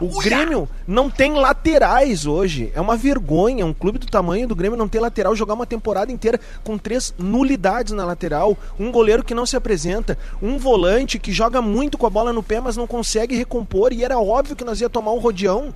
O 0.00 0.20
Grêmio 0.20 0.68
não 0.86 1.10
tem 1.10 1.34
laterais 1.34 2.26
hoje. 2.26 2.70
É 2.74 2.80
uma 2.80 2.96
vergonha 2.96 3.66
um 3.66 3.74
clube 3.74 3.98
do 3.98 4.06
tamanho 4.06 4.48
do 4.48 4.54
Grêmio 4.56 4.78
não 4.78 4.88
ter 4.88 5.00
lateral, 5.00 5.34
jogar 5.34 5.54
uma 5.54 5.66
temporada 5.66 6.12
inteira 6.12 6.40
com 6.62 6.78
três 6.78 7.14
nulidades 7.18 7.92
na 7.92 8.04
lateral, 8.04 8.56
um 8.78 8.90
goleiro 8.90 9.24
que 9.24 9.34
não 9.34 9.46
se 9.46 9.56
apresenta, 9.56 10.18
um 10.40 10.58
volante 10.58 11.18
que 11.18 11.32
joga 11.32 11.60
muito 11.60 11.98
com 11.98 12.06
a 12.06 12.10
bola 12.10 12.32
no 12.32 12.42
pé, 12.42 12.60
mas 12.60 12.76
não 12.76 12.86
consegue 12.86 13.36
recompor, 13.36 13.92
e 13.92 14.04
era 14.04 14.18
óbvio 14.18 14.56
que 14.56 14.64
nós 14.64 14.80
ia 14.80 14.88
tomar 14.88 15.12
um 15.12 15.18
rodeão. 15.18 15.74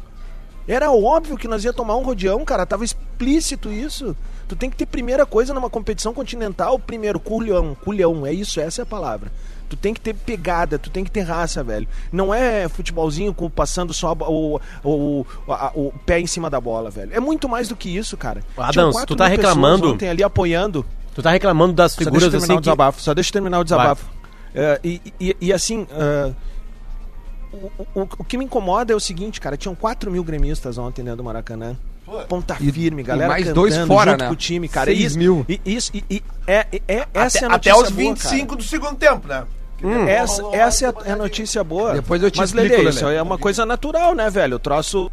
Era 0.66 0.90
óbvio 0.92 1.36
que 1.36 1.48
nós 1.48 1.64
ia 1.64 1.72
tomar 1.72 1.96
um 1.96 2.02
rodeão, 2.02 2.44
cara. 2.44 2.64
Tava 2.66 2.84
explícito 2.84 3.70
isso. 3.72 4.16
Tu 4.48 4.54
tem 4.56 4.68
que 4.70 4.76
ter 4.76 4.86
primeira 4.86 5.24
coisa 5.26 5.52
numa 5.54 5.70
competição 5.70 6.12
continental, 6.12 6.78
primeiro, 6.78 7.18
culhão, 7.18 7.74
culhão, 7.82 8.26
é 8.26 8.32
isso, 8.32 8.60
essa 8.60 8.82
é 8.82 8.84
a 8.84 8.86
palavra. 8.86 9.32
Tu 9.68 9.76
tem 9.76 9.94
que 9.94 10.00
ter 10.00 10.12
pegada, 10.14 10.78
tu 10.78 10.90
tem 10.90 11.02
que 11.02 11.10
ter 11.10 11.22
raça, 11.22 11.64
velho. 11.64 11.88
Não 12.12 12.34
é 12.34 12.68
futebolzinho 12.68 13.32
com, 13.32 13.48
passando 13.48 13.94
só 13.94 14.12
o, 14.12 14.60
o, 14.84 15.26
a- 15.48 15.72
o 15.74 15.90
pé 16.04 16.20
em 16.20 16.26
cima 16.26 16.50
da 16.50 16.60
bola, 16.60 16.90
velho. 16.90 17.10
É 17.14 17.18
muito 17.20 17.48
mais 17.48 17.68
do 17.68 17.74
que 17.76 17.88
isso, 17.96 18.14
cara. 18.16 18.42
Adams, 18.58 19.04
tu 19.06 19.16
tá 19.16 19.26
reclamando- 19.26 19.92
Ontem 19.92 20.10
ali 20.10 20.22
apoiando. 20.22 20.84
Tu 21.14 21.22
tá 21.22 21.30
reclamando 21.30 21.72
das 21.72 21.92
Só 21.92 21.98
deixa 21.98 22.10
eu 22.10 22.12
figuras 22.12 22.30
terminar 22.32 22.44
assim 22.44 22.52
o 22.52 22.56
que... 22.56 22.62
desabafo. 22.62 23.00
Só 23.00 23.14
deixa 23.14 23.28
eu 23.30 23.32
terminar 23.32 23.60
o 23.60 23.64
desabafo. 23.64 24.04
É, 24.54 24.78
e, 24.84 25.00
e- 25.18 25.36
e 25.40 25.52
assim, 25.52 25.86
é, 25.90 26.32
o, 27.52 28.00
o- 28.00 28.08
o 28.18 28.24
que 28.24 28.36
me 28.38 28.44
incomoda 28.44 28.92
é 28.92 28.96
o 28.96 29.00
seguinte, 29.00 29.40
cara. 29.40 29.56
Tinham 29.56 29.74
4 29.74 30.10
mil 30.10 30.24
gremistas 30.24 30.78
ontem 30.78 31.02
dentro 31.02 31.18
do 31.18 31.24
Maracanã. 31.24 31.76
Ponta 32.28 32.56
E- 32.60 32.70
firme, 32.72 33.00
e 33.00 33.04
galera. 33.04 33.28
mais 33.28 33.44
cantando 33.46 33.60
dois 33.60 33.76
fora, 33.86 34.10
junto 34.12 34.20
né? 34.22 34.26
com 34.28 34.32
o 34.34 34.36
time, 34.36 34.68
cara. 34.68 34.90
Seis 34.90 35.00
isso, 35.00 35.18
mil. 35.18 35.46
E, 35.48 35.60
isso, 35.64 35.90
e, 35.94 36.04
e- 36.10 36.22
é, 36.46 36.66
é- 36.72 36.82
é- 36.88 37.06
essa 37.14 37.38
até, 37.38 37.46
é 37.46 37.48
a 37.48 37.54
até 37.54 37.70
notícia 37.70 37.74
os 37.76 37.90
boa, 37.90 38.14
25 38.14 38.56
do 38.56 38.62
segundo 38.62 38.96
tempo, 38.96 39.26
né? 39.28 39.44
Hum. 39.82 40.06
Essa, 40.06 40.42
essa 40.52 40.84
é, 40.84 40.88
a, 40.88 40.94
é 41.06 41.12
a 41.12 41.16
notícia 41.16 41.64
boa. 41.64 41.92
Depois 41.94 42.22
eu 42.22 42.30
te 42.30 42.38
Mas, 42.38 42.50
explico, 42.50 42.76
Lelê. 42.76 42.90
isso 42.90 43.06
é 43.08 43.20
uma 43.22 43.38
coisa 43.38 43.64
natural, 43.66 44.14
né, 44.14 44.28
velho? 44.30 44.56
O 44.56 44.58
troço. 44.58 45.10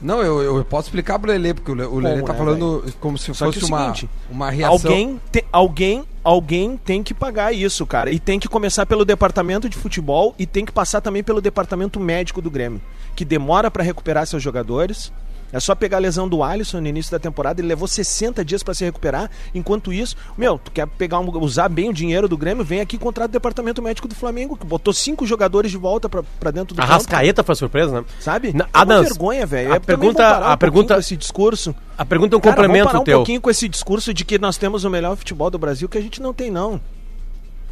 Não, 0.00 0.20
eu, 0.22 0.42
eu 0.42 0.64
posso 0.64 0.88
explicar 0.88 1.18
pro 1.18 1.30
Lelê, 1.30 1.54
porque 1.54 1.70
o 1.70 1.74
Le- 1.74 1.84
o 1.86 1.98
Lelê 1.98 2.14
Como, 2.20 2.26
tá 2.26 2.32
né, 2.32 2.38
falando 2.38 2.84
como 3.00 3.16
se 3.16 3.32
Só 3.34 3.46
fosse 3.46 3.62
é 3.62 3.66
uma, 3.66 3.80
seguinte, 3.94 4.10
uma 4.30 4.50
reação. 4.50 4.74
Alguém, 4.90 5.20
te- 5.32 5.44
alguém, 5.50 6.04
alguém 6.22 6.76
tem 6.76 7.02
que 7.02 7.14
pagar 7.14 7.52
isso, 7.54 7.86
cara. 7.86 8.10
E 8.10 8.18
tem 8.18 8.38
que 8.38 8.48
começar 8.48 8.84
pelo 8.86 9.04
departamento 9.04 9.68
de 9.68 9.76
futebol 9.76 10.34
e 10.38 10.46
tem 10.46 10.64
que 10.64 10.72
passar 10.72 11.00
também 11.00 11.22
pelo 11.22 11.40
departamento 11.40 11.98
médico 11.98 12.42
do 12.42 12.50
Grêmio, 12.50 12.80
que 13.16 13.24
demora 13.24 13.70
pra 13.70 13.82
recuperar 13.82 14.26
seus 14.26 14.42
jogadores. 14.42 15.10
É 15.54 15.60
só 15.60 15.74
pegar 15.74 15.98
a 15.98 16.00
lesão 16.00 16.28
do 16.28 16.42
Alisson 16.42 16.80
no 16.80 16.88
início 16.88 17.12
da 17.12 17.18
temporada, 17.18 17.60
ele 17.60 17.68
levou 17.68 17.86
60 17.86 18.44
dias 18.44 18.62
pra 18.62 18.74
se 18.74 18.84
recuperar. 18.84 19.30
Enquanto 19.54 19.92
isso, 19.92 20.16
meu, 20.36 20.58
tu 20.58 20.72
quer 20.72 20.84
pegar 20.86 21.20
um- 21.20 21.38
usar 21.38 21.68
bem 21.68 21.88
o 21.88 21.92
dinheiro 21.92 22.28
do 22.28 22.36
Grêmio, 22.36 22.64
vem 22.64 22.80
aqui 22.80 22.96
e 22.96 22.98
contrata 22.98 23.28
o 23.28 23.32
departamento 23.32 23.80
médico 23.80 24.08
do 24.08 24.14
Flamengo, 24.16 24.56
que 24.56 24.66
botou 24.66 24.92
cinco 24.92 25.24
jogadores 25.24 25.70
de 25.70 25.76
volta 25.78 26.08
pra, 26.08 26.24
pra 26.40 26.50
dentro 26.50 26.74
do 26.74 26.82
A. 26.82 26.84
Rascaeta 26.84 27.44
foi 27.44 27.54
surpresa, 27.54 28.00
né? 28.00 28.04
Sabe? 28.18 28.52
Na- 28.52 28.64
é 28.72 28.78
uma 28.78 29.00
vergonha, 29.02 29.46
velho. 29.46 29.72
a 29.72 29.76
É, 29.76 29.78
pergunta- 29.78 30.28
vamos 30.34 30.46
a 30.48 30.54
um 30.54 30.56
pergunta- 30.58 30.98
esse 30.98 31.16
discurso. 31.16 31.72
A 31.96 32.04
pergunta 32.04 32.34
é 32.34 32.36
um 32.36 32.40
Cara, 32.40 32.56
vamos 32.56 32.66
complemento 32.66 32.86
parar 32.88 33.00
um 33.00 33.04
pouquinho 33.04 33.40
com 33.40 33.48
esse 33.48 33.68
discurso 33.68 34.12
de 34.12 34.24
que 34.24 34.36
nós 34.38 34.56
temos 34.58 34.82
o 34.82 34.90
melhor 34.90 35.16
futebol 35.16 35.50
do 35.50 35.58
Brasil, 35.58 35.88
que 35.88 35.96
a 35.96 36.02
gente 36.02 36.20
não 36.20 36.34
tem, 36.34 36.50
não. 36.50 36.80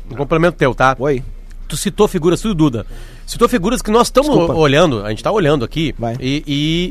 Um 0.08 0.14
complemento 0.14 0.56
teu, 0.56 0.72
tá? 0.74 0.94
Oi. 0.98 1.22
Tu 1.72 1.76
citou 1.78 2.06
figuras, 2.06 2.38
tudo 2.38 2.54
Duda. 2.54 2.86
Citou 3.26 3.48
figuras 3.48 3.80
que 3.80 3.90
nós 3.90 4.08
estamos 4.08 4.28
Desculpa. 4.28 4.52
olhando, 4.52 5.02
a 5.06 5.08
gente 5.08 5.22
tá 5.22 5.32
olhando 5.32 5.64
aqui. 5.64 5.94
Vai. 5.98 6.18
E, 6.20 6.44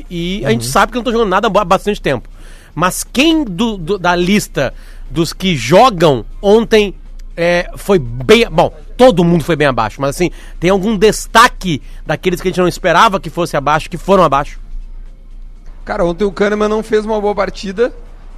e- 0.09 0.39
e 0.41 0.45
a 0.45 0.50
gente 0.50 0.65
sabe 0.65 0.91
que 0.91 0.95
não 0.95 1.01
estão 1.01 1.13
jogando 1.13 1.29
nada 1.29 1.47
há 1.47 1.63
bastante 1.63 2.01
tempo. 2.01 2.27
Mas 2.73 3.03
quem 3.03 3.43
do- 3.43 3.77
do- 3.77 4.00
da 4.00 4.15
lista 4.15 4.73
dos 5.07 5.33
que 5.33 5.55
jogam 5.55 6.25
ontem 6.41 6.95
é, 7.38 7.69
foi 7.77 8.00
bem. 8.00 8.50
Bom, 8.50 8.73
todo 8.97 9.23
mundo 9.23 9.43
foi 9.43 9.55
bem 9.55 9.67
abaixo, 9.67 10.01
mas 10.01 10.15
assim, 10.15 10.31
tem 10.59 10.71
algum 10.71 10.97
destaque 10.97 11.79
daqueles 12.03 12.41
que 12.41 12.47
a 12.47 12.51
gente 12.51 12.59
não 12.59 12.67
esperava 12.67 13.19
que 13.19 13.29
fosse 13.29 13.55
abaixo, 13.55 13.88
que 13.88 13.97
foram 13.97 14.23
abaixo? 14.23 14.59
Cara, 15.85 16.03
ontem 16.03 16.23
o 16.25 16.31
Kahneman 16.31 16.67
não 16.67 16.81
fez 16.81 17.05
uma 17.05 17.21
boa 17.21 17.35
partida. 17.35 17.93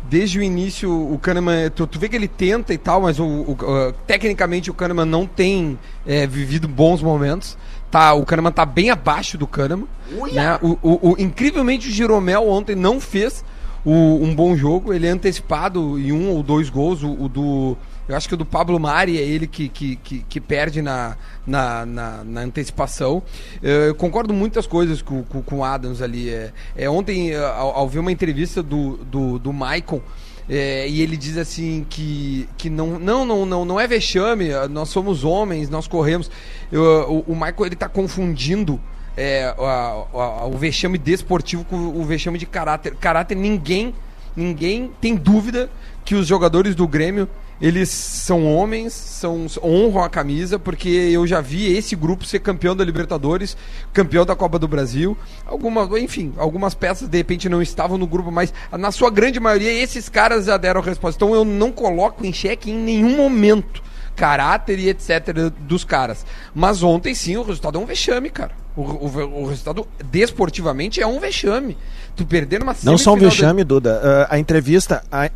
Desde 0.09 0.37
o 0.39 0.43
início, 0.43 0.91
o 0.91 1.17
Kahneman. 1.17 1.69
Tu, 1.73 1.87
tu 1.87 1.97
vê 1.99 2.09
que 2.09 2.15
ele 2.15 2.27
tenta 2.27 2.73
e 2.73 2.77
tal, 2.77 3.01
mas 3.01 3.19
o, 3.19 3.25
o- 3.25 3.93
tecnicamente 4.05 4.69
o 4.69 4.73
Kahneman 4.73 5.05
não 5.05 5.25
tem 5.25 5.79
é, 6.05 6.27
vivido 6.27 6.67
bons 6.67 7.01
momentos. 7.01 7.57
Tá, 7.89 8.13
o 8.13 8.25
Kahneman 8.25 8.51
tá 8.51 8.65
bem 8.65 8.89
abaixo 8.89 9.37
do 9.37 9.47
Kahneman. 9.47 9.87
Né? 10.33 10.59
O, 10.61 10.77
o- 11.11 11.15
incrivelmente 11.17 11.87
o 11.87 11.91
Jeromel 11.91 12.47
ontem 12.49 12.75
não 12.75 12.99
fez 12.99 13.43
um 13.85 14.33
bom 14.35 14.55
jogo. 14.55 14.93
Ele 14.93 15.07
é 15.07 15.09
antecipado 15.09 15.97
em 15.99 16.11
um 16.11 16.29
ou 16.31 16.43
dois 16.43 16.69
gols. 16.69 17.01
O 17.03 17.27
do. 17.29 17.77
Eu 18.07 18.15
acho 18.17 18.27
que 18.27 18.33
o 18.33 18.37
do 18.37 18.45
Pablo 18.45 18.77
Mari 18.79 19.17
é 19.17 19.21
ele 19.21 19.47
que, 19.47 19.69
que, 19.69 19.95
que, 19.95 20.19
que 20.27 20.41
perde 20.41 20.81
na, 20.81 21.15
na, 21.47 21.85
na, 21.85 22.23
na 22.23 22.41
antecipação. 22.41 23.23
Eh, 23.61 23.89
Eu 23.89 23.95
concordo 23.95 24.33
muitas 24.33 24.67
coisas 24.67 25.01
com, 25.01 25.23
com, 25.23 25.41
com 25.41 25.59
o 25.59 25.63
Adams 25.63 26.01
ali. 26.01 26.29
É, 26.29 26.51
é, 26.75 26.89
ontem, 26.89 27.31
eh, 27.31 27.37
ao, 27.37 27.77
ao 27.77 27.87
ver 27.89 27.99
uma 27.99 28.11
entrevista 28.11 28.61
do, 28.61 28.97
do, 28.97 29.39
do 29.39 29.53
Maicon, 29.53 30.01
é, 30.49 30.85
e 30.89 31.01
ele 31.01 31.15
diz 31.15 31.37
assim 31.37 31.85
que, 31.89 32.49
que 32.57 32.69
não, 32.69 32.99
não, 32.99 33.25
não, 33.25 33.45
não, 33.45 33.63
não 33.63 33.79
é 33.79 33.87
vexame, 33.87 34.49
nós 34.69 34.89
somos 34.89 35.23
homens, 35.23 35.69
nós 35.69 35.87
corremos. 35.87 36.29
Eu, 36.69 37.23
o, 37.27 37.31
o 37.31 37.33
Michael 37.35 37.67
ele 37.67 37.75
tá 37.77 37.87
confundindo 37.87 38.77
é, 39.15 39.45
a- 39.57 40.03
a- 40.13 40.45
o 40.45 40.57
vexame 40.57 40.97
desportivo 40.97 41.63
com 41.63 41.77
o 41.77 42.03
vexame 42.03 42.37
de 42.37 42.45
caráter. 42.45 42.93
Caráter, 42.95 43.35
ninguém, 43.37 43.95
ninguém 44.35 44.91
tem 44.99 45.15
dúvida 45.15 45.69
que 46.03 46.15
os 46.15 46.27
jogadores 46.27 46.75
do 46.75 46.85
Grêmio 46.85 47.29
eles 47.61 47.89
são 47.89 48.45
homens, 48.53 48.93
são, 48.93 49.45
honram 49.63 50.03
a 50.03 50.09
camisa, 50.09 50.59
porque 50.59 50.89
eu 50.89 51.25
já 51.25 51.39
vi 51.41 51.75
esse 51.75 51.95
grupo 51.95 52.25
ser 52.25 52.39
campeão 52.39 52.75
da 52.75 52.83
Libertadores, 52.83 53.55
campeão 53.93 54.25
da 54.25 54.35
Copa 54.35 54.59
do 54.59 54.67
Brasil. 54.67 55.17
Alguma, 55.45 55.87
enfim, 55.99 56.33
algumas 56.37 56.73
peças 56.73 57.07
de 57.07 57.17
repente 57.17 57.47
não 57.47 57.61
estavam 57.61 57.97
no 57.97 58.05
grupo, 58.07 58.31
mas 58.31 58.53
na 58.71 58.91
sua 58.91 59.09
grande 59.09 59.39
maioria 59.39 59.71
esses 59.71 60.09
caras 60.09 60.45
já 60.45 60.57
deram 60.57 60.81
a 60.81 60.83
resposta. 60.83 61.17
Então 61.23 61.33
eu 61.33 61.45
não 61.45 61.71
coloco 61.71 62.25
em 62.25 62.33
xeque 62.33 62.71
em 62.71 62.75
nenhum 62.75 63.15
momento 63.15 63.81
caráter 64.15 64.77
e 64.77 64.89
etc. 64.89 65.49
dos 65.61 65.83
caras. 65.83 66.25
Mas 66.53 66.83
ontem 66.83 67.15
sim 67.15 67.35
o 67.37 67.41
resultado 67.43 67.79
é 67.79 67.81
um 67.81 67.85
vexame, 67.85 68.29
cara. 68.29 68.51
O, 68.75 68.81
o- 68.81 69.41
o 69.43 69.47
resultado 69.47 69.87
desportivamente 70.11 71.01
é 71.01 71.07
um 71.07 71.19
vexame. 71.19 71.77
Tu 72.15 72.25
perder 72.25 72.59
numa 72.59 72.75
Não 72.83 72.97
só 72.97 73.11
um 73.13 73.17
semifinal 73.17 73.19
da- 73.19 73.29
vexame, 73.29 73.63
Duda. 73.63 74.01
Ah, 74.29 74.35
a 74.35 74.39
entrevista. 74.39 75.03
A, 75.11 75.29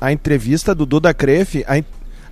a 0.00 0.12
entrevista 0.12 0.74
do 0.74 0.86
Duda 0.86 1.12
Crefe. 1.12 1.64
A, 1.66 1.74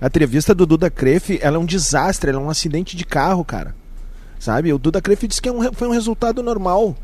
a 0.01 0.07
entrevista 0.07 0.53
do 0.53 0.65
Duda 0.65 0.89
Crefe, 0.89 1.39
ela 1.41 1.57
é 1.57 1.59
um 1.59 1.65
desastre, 1.65 2.29
ela 2.29 2.39
é 2.39 2.43
um 2.43 2.49
acidente 2.49 2.95
de 2.95 3.05
carro, 3.05 3.43
cara. 3.43 3.75
Sabe? 4.39 4.71
O 4.71 4.77
Duda 4.77 5.01
Crefe 5.01 5.27
disse 5.27 5.41
que 5.41 5.49
é 5.49 5.51
um 5.51 5.73
foi 5.73 5.87
um 5.87 5.91
resultado 5.91 6.43
normal. 6.43 6.95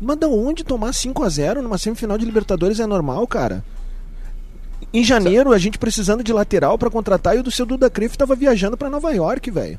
Mas 0.00 0.16
da 0.16 0.28
onde 0.28 0.64
tomar 0.64 0.94
5 0.94 1.22
a 1.22 1.28
0 1.28 1.62
numa 1.62 1.78
semifinal 1.78 2.16
de 2.16 2.24
Libertadores 2.24 2.80
é 2.80 2.86
normal, 2.86 3.26
cara? 3.26 3.62
Em 4.92 5.04
janeiro, 5.04 5.52
a 5.52 5.58
gente 5.58 5.78
precisando 5.78 6.24
de 6.24 6.32
lateral 6.32 6.78
pra 6.78 6.90
contratar 6.90 7.36
e 7.36 7.40
o 7.40 7.42
do 7.42 7.50
seu 7.50 7.66
Duda 7.66 7.90
Crefe 7.90 8.18
tava 8.18 8.34
viajando 8.34 8.76
pra 8.76 8.90
Nova 8.90 9.10
York, 9.12 9.50
velho. 9.50 9.78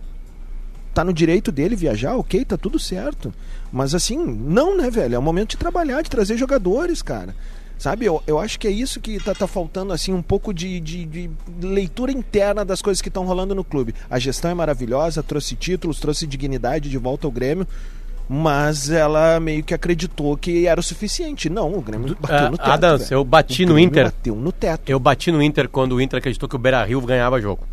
Tá 0.93 1.03
no 1.03 1.13
direito 1.13 1.51
dele 1.51 1.75
viajar, 1.75 2.15
ok, 2.15 2.45
tá 2.45 2.57
tudo 2.57 2.77
certo. 2.77 3.33
Mas 3.71 3.95
assim, 3.95 4.17
não, 4.17 4.77
né, 4.77 4.89
velho? 4.89 5.15
É 5.15 5.19
o 5.19 5.21
momento 5.21 5.51
de 5.51 5.57
trabalhar, 5.57 6.01
de 6.01 6.10
trazer 6.10 6.38
jogadores, 6.38 7.01
cara. 7.01 7.36
Sabe, 7.81 8.05
eu, 8.05 8.21
eu 8.27 8.38
acho 8.38 8.59
que 8.59 8.67
é 8.67 8.69
isso 8.69 9.00
que 9.01 9.19
tá, 9.19 9.33
tá 9.33 9.47
faltando, 9.47 9.91
assim, 9.91 10.13
um 10.13 10.21
pouco 10.21 10.53
de, 10.53 10.79
de, 10.79 11.03
de 11.03 11.29
leitura 11.63 12.11
interna 12.11 12.63
das 12.63 12.79
coisas 12.79 13.01
que 13.01 13.07
estão 13.09 13.25
rolando 13.25 13.55
no 13.55 13.63
clube. 13.63 13.95
A 14.07 14.19
gestão 14.19 14.51
é 14.51 14.53
maravilhosa, 14.53 15.23
trouxe 15.23 15.55
títulos, 15.55 16.00
trouxe 16.00 16.27
dignidade 16.27 16.91
de 16.91 16.97
volta 17.00 17.25
ao 17.25 17.31
Grêmio, 17.31 17.65
mas 18.29 18.91
ela 18.91 19.39
meio 19.39 19.63
que 19.63 19.73
acreditou 19.73 20.38
que 20.38 20.67
era 20.67 20.79
o 20.79 20.83
suficiente. 20.83 21.50
Não, 21.50 21.73
o 21.73 21.81
Grêmio 21.81 22.15
bateu 22.21 22.38
Ah, 22.38 22.50
no 22.51 22.57
teto. 22.59 22.69
Adams, 22.69 23.09
velho. 23.09 23.19
eu 23.19 23.25
bati 23.25 23.63
O 23.65 23.69
no 23.69 23.79
Inter. 23.79 24.05
Bateu 24.05 24.35
no 24.35 24.51
teto. 24.51 24.88
Eu 24.88 25.00
bati 25.00 25.31
no 25.31 25.41
Inter 25.41 25.67
quando 25.67 25.93
o 25.95 26.01
Inter 26.01 26.19
acreditou 26.19 26.47
que 26.47 26.55
o 26.55 26.59
Beira 26.59 26.83
Rio 26.85 27.01
ganhava 27.01 27.41
jogo. 27.41 27.67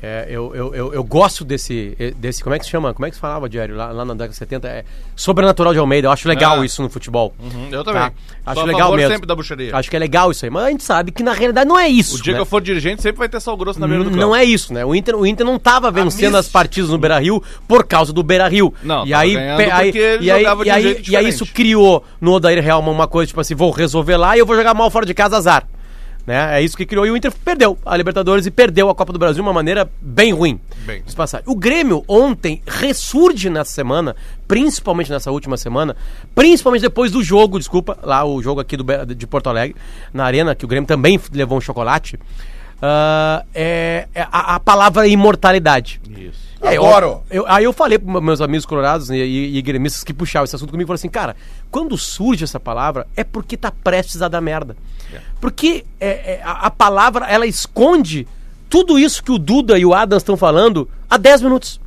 É, 0.00 0.26
eu, 0.28 0.54
eu, 0.54 0.74
eu, 0.74 0.94
eu 0.94 1.02
gosto 1.02 1.44
desse, 1.44 1.96
desse. 2.16 2.42
Como 2.42 2.54
é 2.54 2.58
que 2.58 2.64
se 2.64 2.70
chama? 2.70 2.94
Como 2.94 3.04
é 3.04 3.10
que 3.10 3.16
se 3.16 3.20
falava, 3.20 3.48
Diário? 3.48 3.74
Lá, 3.74 3.90
lá 3.90 4.04
na 4.04 4.14
década 4.14 4.30
de 4.30 4.36
70? 4.36 4.68
É 4.68 4.84
sobrenatural 5.16 5.72
de 5.72 5.78
Almeida. 5.80 6.06
Eu 6.06 6.12
acho 6.12 6.28
legal 6.28 6.60
Ah. 6.60 6.64
isso 6.64 6.80
no 6.82 6.88
futebol. 6.88 7.34
Uhum, 7.40 7.68
eu 7.72 7.82
também. 7.82 8.02
Tá? 8.02 8.12
Acho 8.46 8.64
legal 8.64 8.94
mesmo. 8.94 9.10
sempre 9.12 9.26
da 9.26 9.34
bucharia. 9.34 9.74
Acho 9.74 9.90
que 9.90 9.96
é 9.96 9.98
legal 9.98 10.30
isso 10.30 10.44
aí. 10.44 10.50
Mas 10.50 10.64
a 10.64 10.70
gente 10.70 10.84
sabe 10.84 11.10
que 11.10 11.22
na 11.22 11.32
realidade 11.32 11.68
não 11.68 11.78
é 11.78 11.88
isso. 11.88 12.16
O 12.16 12.22
dia 12.22 12.32
né? 12.32 12.38
que 12.38 12.42
eu 12.42 12.46
for 12.46 12.60
dirigente, 12.60 13.02
sempre 13.02 13.18
vai 13.18 13.28
ter 13.28 13.40
sal 13.40 13.56
grosso 13.56 13.80
na 13.80 13.88
beira 13.88 14.04
do 14.04 14.10
campo. 14.10 14.20
Não 14.22 14.34
é 14.34 14.44
isso, 14.44 14.72
né? 14.72 14.84
O 14.84 14.94
Inter, 14.94 15.16
o 15.16 15.26
Inter 15.26 15.44
não 15.44 15.58
tava 15.58 15.90
vencendo 15.90 16.36
as 16.36 16.48
partidas 16.48 16.90
no 16.90 16.98
Beira 16.98 17.18
Rio 17.18 17.42
por 17.66 17.84
causa 17.84 18.12
do 18.12 18.22
Beira 18.22 18.46
Rio. 18.46 18.72
Não, 18.82 19.04
e 19.04 19.12
aí, 19.12 19.36
aí, 19.36 19.84
porque 19.84 19.98
ele 19.98 20.26
e 20.26 20.30
aí, 20.30 20.44
e 20.64 20.70
aí, 20.70 21.02
e 21.08 21.16
aí 21.16 21.28
isso 21.28 21.44
criou 21.44 22.04
no 22.20 22.32
Odair 22.32 22.64
Helman 22.66 22.92
uma 22.92 23.08
coisa 23.08 23.26
tipo 23.28 23.40
assim: 23.40 23.54
vou 23.54 23.70
resolver 23.72 24.16
lá 24.16 24.36
e 24.36 24.40
eu 24.40 24.46
vou 24.46 24.54
jogar 24.56 24.74
mal 24.74 24.90
fora 24.90 25.04
de 25.04 25.12
casa, 25.14 25.36
azar. 25.36 25.66
Né? 26.28 26.58
É 26.58 26.62
isso 26.62 26.76
que 26.76 26.84
criou. 26.84 27.06
E 27.06 27.10
o 27.10 27.16
Inter 27.16 27.32
perdeu 27.42 27.78
a 27.86 27.96
Libertadores 27.96 28.44
e 28.44 28.50
perdeu 28.50 28.90
a 28.90 28.94
Copa 28.94 29.14
do 29.14 29.18
Brasil 29.18 29.36
de 29.36 29.40
uma 29.40 29.52
maneira 29.54 29.90
bem 29.98 30.30
ruim. 30.30 30.60
Bem. 30.84 31.02
O 31.46 31.56
Grêmio 31.56 32.04
ontem 32.06 32.60
ressurge 32.66 33.48
nessa 33.48 33.72
semana, 33.72 34.14
principalmente 34.46 35.10
nessa 35.10 35.30
última 35.30 35.56
semana, 35.56 35.96
principalmente 36.34 36.82
depois 36.82 37.10
do 37.10 37.24
jogo, 37.24 37.58
desculpa, 37.58 37.98
lá 38.02 38.26
o 38.26 38.42
jogo 38.42 38.60
aqui 38.60 38.76
do, 38.76 38.84
de 39.14 39.26
Porto 39.26 39.48
Alegre, 39.48 39.74
na 40.12 40.26
Arena, 40.26 40.54
que 40.54 40.66
o 40.66 40.68
Grêmio 40.68 40.86
também 40.86 41.18
levou 41.32 41.56
um 41.56 41.62
chocolate. 41.62 42.18
Ah, 42.82 43.44
é, 43.54 44.06
é 44.14 44.22
a, 44.22 44.54
a 44.56 44.60
palavra 44.60 45.06
imortalidade. 45.06 46.00
Isso. 46.16 46.48
Aí, 46.60 46.76
Adoro. 46.76 47.22
Eu, 47.30 47.42
eu- 47.42 47.46
aí 47.46 47.64
eu 47.64 47.72
falei 47.72 47.98
para 47.98 48.20
meus 48.20 48.40
amigos 48.40 48.66
colorados 48.66 49.10
e, 49.10 49.14
e, 49.16 49.56
e 49.58 49.62
gremistas 49.62 50.02
que 50.02 50.12
puxavam 50.12 50.44
esse 50.44 50.56
assunto 50.56 50.70
comigo, 50.70 50.88
falaram 50.88 50.98
assim, 51.00 51.08
cara, 51.08 51.36
quando 51.70 51.96
surge 51.96 52.42
essa 52.44 52.58
palavra 52.58 53.06
é 53.16 53.22
porque 53.22 53.56
tá 53.56 53.70
prestes 53.70 54.22
a 54.22 54.28
dar 54.28 54.40
merda. 54.40 54.76
Porque 55.40 55.84
é, 56.00 56.34
é, 56.34 56.40
a, 56.44 56.66
a 56.66 56.70
palavra, 56.70 57.26
ela 57.26 57.46
esconde 57.46 58.26
tudo 58.68 58.98
isso 58.98 59.22
que 59.22 59.30
o 59.32 59.38
Duda 59.38 59.78
e 59.78 59.86
o 59.86 59.94
Adams 59.94 60.22
estão 60.22 60.36
falando 60.36 60.88
há 61.08 61.16
10 61.16 61.42
minutos. 61.42 61.80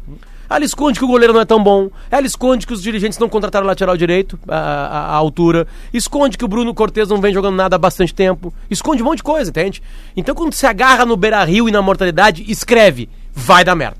Ela 0.56 0.66
esconde 0.66 1.00
que 1.00 1.06
o 1.06 1.08
goleiro 1.08 1.34
não 1.34 1.42
é 1.42 1.46
tão 1.46 1.64
bom. 1.64 1.90
Ela 2.10 2.28
esconde 2.28 2.68
que 2.68 2.74
os 2.74 2.82
dirigentes 2.84 3.18
não 3.18 3.30
contrataram 3.30 3.66
o 3.66 3.68
lateral 3.68 3.96
direito 3.96 4.38
à, 4.48 5.14
altura. 5.16 5.66
Esconde 5.94 6.38
que 6.38 6.44
o 6.46 6.48
Bruno 6.48 6.74
Cortes 6.74 7.08
não 7.08 7.22
vem 7.22 7.34
jogando 7.34 7.56
nada 7.56 7.76
há 7.76 7.80
bastante 7.80 8.14
tempo. 8.14 8.54
Esconde 8.70 9.02
um 9.02 9.06
monte 9.06 9.18
de 9.18 9.24
coisa, 9.24 9.50
entende? 9.50 9.82
Então 10.16 10.36
quando 10.36 10.54
se 10.54 10.66
agarra 10.66 11.06
no 11.06 11.16
Beira 11.16 11.44
Rio 11.44 11.70
e 11.70 11.72
na 11.72 11.82
mortalidade, 11.82 12.44
escreve: 12.52 13.08
vai 13.34 13.64
dar 13.64 13.76
merda. 13.76 13.98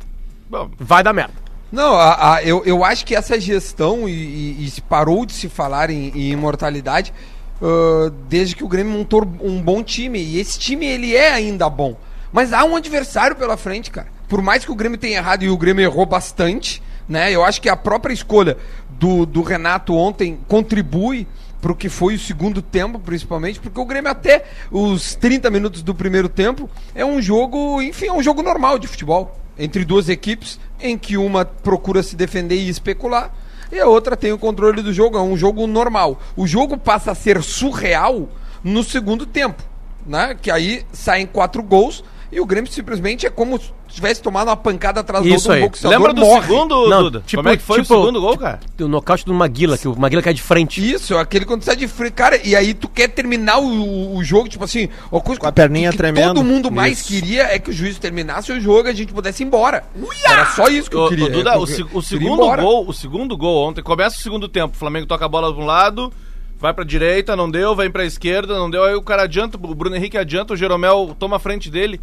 Vai 0.78 1.02
dar 1.04 1.14
merda. 1.14 1.34
Não, 1.72 1.96
a- 1.96 2.34
a- 2.36 2.44
eu, 2.44 2.62
eu 2.66 2.84
acho 2.84 3.06
que 3.06 3.16
essa 3.16 3.40
gestão, 3.40 4.10
e, 4.10 4.12
e- 4.12 4.66
e 4.66 4.70
se 4.70 4.82
parou 4.82 5.26
de 5.26 5.32
se 5.32 5.48
falar 5.48 5.90
em, 5.90 6.10
em 6.14 6.32
imortalidade, 6.32 7.14
ah, 7.62 8.12
desde 8.28 8.56
que 8.58 8.64
o 8.64 8.68
Grêmio 8.68 8.92
montou 8.92 9.26
um 9.42 9.62
bom 9.62 9.82
time. 9.82 10.20
E 10.20 10.38
esse 10.38 10.60
time, 10.60 10.86
ele 10.86 11.16
é 11.16 11.32
ainda 11.32 11.70
bom. 11.70 11.96
Mas 12.34 12.52
há 12.52 12.66
um 12.66 12.76
adversário 12.76 13.36
pela 13.38 13.56
frente, 13.56 13.90
cara. 13.90 14.08
Por 14.32 14.42
mais 14.42 14.64
que 14.64 14.72
o 14.72 14.76
Grêmio 14.76 14.98
tenha 14.98 15.18
errado 15.18 15.44
e 15.44 15.50
o 15.50 15.58
Grêmio 15.58 15.84
errou 15.84 16.06
bastante, 16.06 16.82
né? 17.06 17.36
Eu 17.36 17.44
acho 17.44 17.62
que 17.62 17.68
a 17.68 17.76
própria 17.76 18.14
escolha 18.14 18.56
do, 18.92 19.26
do 19.26 19.42
Renato 19.42 19.94
ontem 19.94 20.40
contribui 20.48 21.28
pro 21.60 21.76
que 21.76 21.90
foi 21.90 22.16
o 22.16 22.20
segundo 22.20 22.62
tempo, 22.62 22.98
principalmente, 22.98 23.60
porque 23.60 23.78
o 23.78 23.84
Grêmio 23.84 24.10
até 24.10 24.46
os 24.72 25.16
30 25.16 25.50
minutos 25.50 25.84
do 25.84 25.94
primeiro 25.94 26.30
tempo 26.30 26.70
é 26.96 27.04
um 27.04 27.22
jogo, 27.22 27.82
enfim, 27.82 28.06
é 28.06 28.14
um 28.14 28.24
jogo 28.24 28.42
normal 28.42 28.80
de 28.80 28.88
futebol 28.88 29.38
entre 29.60 29.84
duas 29.84 30.08
equipes 30.08 30.58
em 30.80 30.98
que 30.98 31.18
uma 31.18 31.44
procura 31.44 32.02
se 32.02 32.16
defender 32.16 32.56
e 32.56 32.70
especular 32.70 33.34
e 33.70 33.82
a 33.82 33.88
outra 33.88 34.16
tem 34.16 34.32
o 34.32 34.38
controle 34.38 34.82
do 34.82 34.94
jogo, 34.94 35.18
é 35.18 35.22
um 35.22 35.36
jogo 35.36 35.68
normal. 35.68 36.22
O 36.38 36.48
jogo 36.48 36.78
passa 36.78 37.12
a 37.12 37.16
ser 37.16 37.44
surreal 37.44 38.30
no 38.64 38.82
segundo 38.82 39.26
tempo, 39.26 39.62
né? 40.08 40.38
Que 40.42 40.50
aí 40.50 40.86
saem 40.94 41.28
quatro 41.28 41.62
gols 41.62 42.02
e 42.32 42.40
o 42.40 42.46
Grêmio 42.46 42.72
simplesmente 42.72 43.28
é 43.28 43.30
como 43.30 43.60
tivesse 43.92 44.22
tomado 44.22 44.48
uma 44.48 44.56
pancada 44.58 45.00
atrás 45.02 45.24
do 45.24 45.28
Isso 45.30 45.38
outro, 45.48 45.52
um 45.52 45.56
aí. 45.56 45.62
boxeador 45.62 45.98
lembra 46.00 46.14
do 46.14 46.22
morre. 46.22 46.42
segundo, 46.42 46.90
Não, 46.90 47.04
Duda? 47.04 47.24
tipo- 47.26 47.42
Como 47.44 47.50
é 47.54 47.58
que 47.58 47.64
foi 47.64 47.82
tipo- 47.82 47.94
o 47.96 48.00
segundo 48.00 48.22
gol, 48.22 48.38
cara? 48.38 48.60
O 48.80 48.88
nocaute 48.88 49.26
do 49.26 49.34
Maguila, 49.34 49.78
que 49.78 49.88
o 49.88 49.96
Maguila 50.00 50.22
cai 50.22 50.34
de 50.34 50.42
frente. 50.42 50.82
Isso, 50.94 51.16
aquele 51.18 51.46
quando 51.46 51.64
sai 51.64 51.76
de 51.76 51.88
frente, 51.88 52.14
cara, 52.14 52.40
e 52.44 52.56
aí 52.56 52.74
tu 52.74 52.88
quer 52.88 53.08
terminar 53.10 53.60
o, 53.60 54.16
o 54.16 54.24
jogo, 54.24 54.48
tipo 54.50 54.64
assim, 54.64 54.90
uma 55.12 55.22
coisa 55.22 55.40
Com 55.40 55.48
a 55.48 55.52
que- 55.52 55.56
perninha 55.56 55.92
que, 55.92 55.98
tremendo. 55.98 56.36
todo 56.36 56.44
mundo 56.44 56.72
mais 56.72 57.00
Isso. 57.00 57.08
queria 57.10 57.44
é 57.44 57.60
que 57.60 57.70
o 57.70 57.74
juiz 57.74 57.98
terminasse 58.00 58.52
o 58.52 58.60
jogo 58.60 58.88
e 58.88 58.92
a 58.92 58.94
gente 58.94 59.14
pudesse 59.14 59.44
ir 59.44 59.46
embora. 59.48 59.84
Era 60.26 60.46
só 60.48 60.68
isso 60.68 60.90
que 60.90 60.96
eu 60.96 61.08
queria. 61.10 61.30
Duda, 61.30 61.52
Eu- 61.52 61.54
o, 61.54 61.58
eu 61.58 61.64
o 61.64 61.66
queria 61.68 61.86
ir 61.98 62.02
segundo 62.04 62.56
gol, 62.58 62.88
o 62.88 62.94
segundo 62.94 63.38
gol 63.38 63.68
ontem, 63.70 63.82
começa 63.84 64.18
o 64.18 64.20
segundo 64.20 64.48
tempo, 64.48 64.76
o 64.76 64.78
Flamengo 64.80 65.06
toca 65.06 65.26
a 65.26 65.30
bola 65.30 65.54
para 65.54 65.62
um 65.64 65.66
lado, 65.66 66.12
vai 66.60 66.74
pra 66.74 66.84
direita, 66.84 67.36
não 67.36 67.50
deu, 67.50 67.76
vai 67.76 67.90
pra 67.90 68.06
esquerda, 68.06 68.54
não 68.58 68.70
deu, 68.70 68.84
aí 68.84 68.94
o 68.96 69.02
cara 69.02 69.24
adianta, 69.24 69.58
o 69.58 69.76
Bruno 69.76 69.96
Henrique 69.96 70.18
adianta, 70.18 70.54
o 70.54 70.58
Jeromel 70.58 71.16
toma 71.18 71.38
a 71.38 71.40
frente 71.40 71.70
dele, 71.72 72.00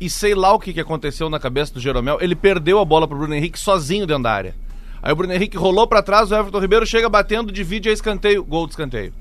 e 0.00 0.10
sei 0.10 0.34
lá 0.34 0.52
o 0.52 0.58
que, 0.58 0.72
que 0.72 0.80
aconteceu 0.80 1.28
na 1.30 1.38
cabeça 1.38 1.74
do 1.74 1.80
Jeromel, 1.80 2.18
ele 2.20 2.34
perdeu 2.34 2.78
a 2.78 2.84
bola 2.84 3.06
pro 3.08 3.18
Bruno 3.18 3.34
Henrique 3.34 3.58
sozinho 3.58 4.06
dentro 4.06 4.24
da 4.24 4.32
área. 4.32 4.54
Aí 5.02 5.12
o 5.12 5.16
Bruno 5.16 5.32
Henrique 5.32 5.56
rolou 5.56 5.86
pra 5.86 6.02
trás, 6.02 6.30
o 6.30 6.34
Everton 6.34 6.58
Ribeiro 6.58 6.86
chega 6.86 7.08
batendo, 7.08 7.52
divide 7.52 7.88
a 7.88 7.92
escanteio, 7.92 8.44
gol 8.44 8.66
de 8.66 8.72
escanteio. 8.72 9.12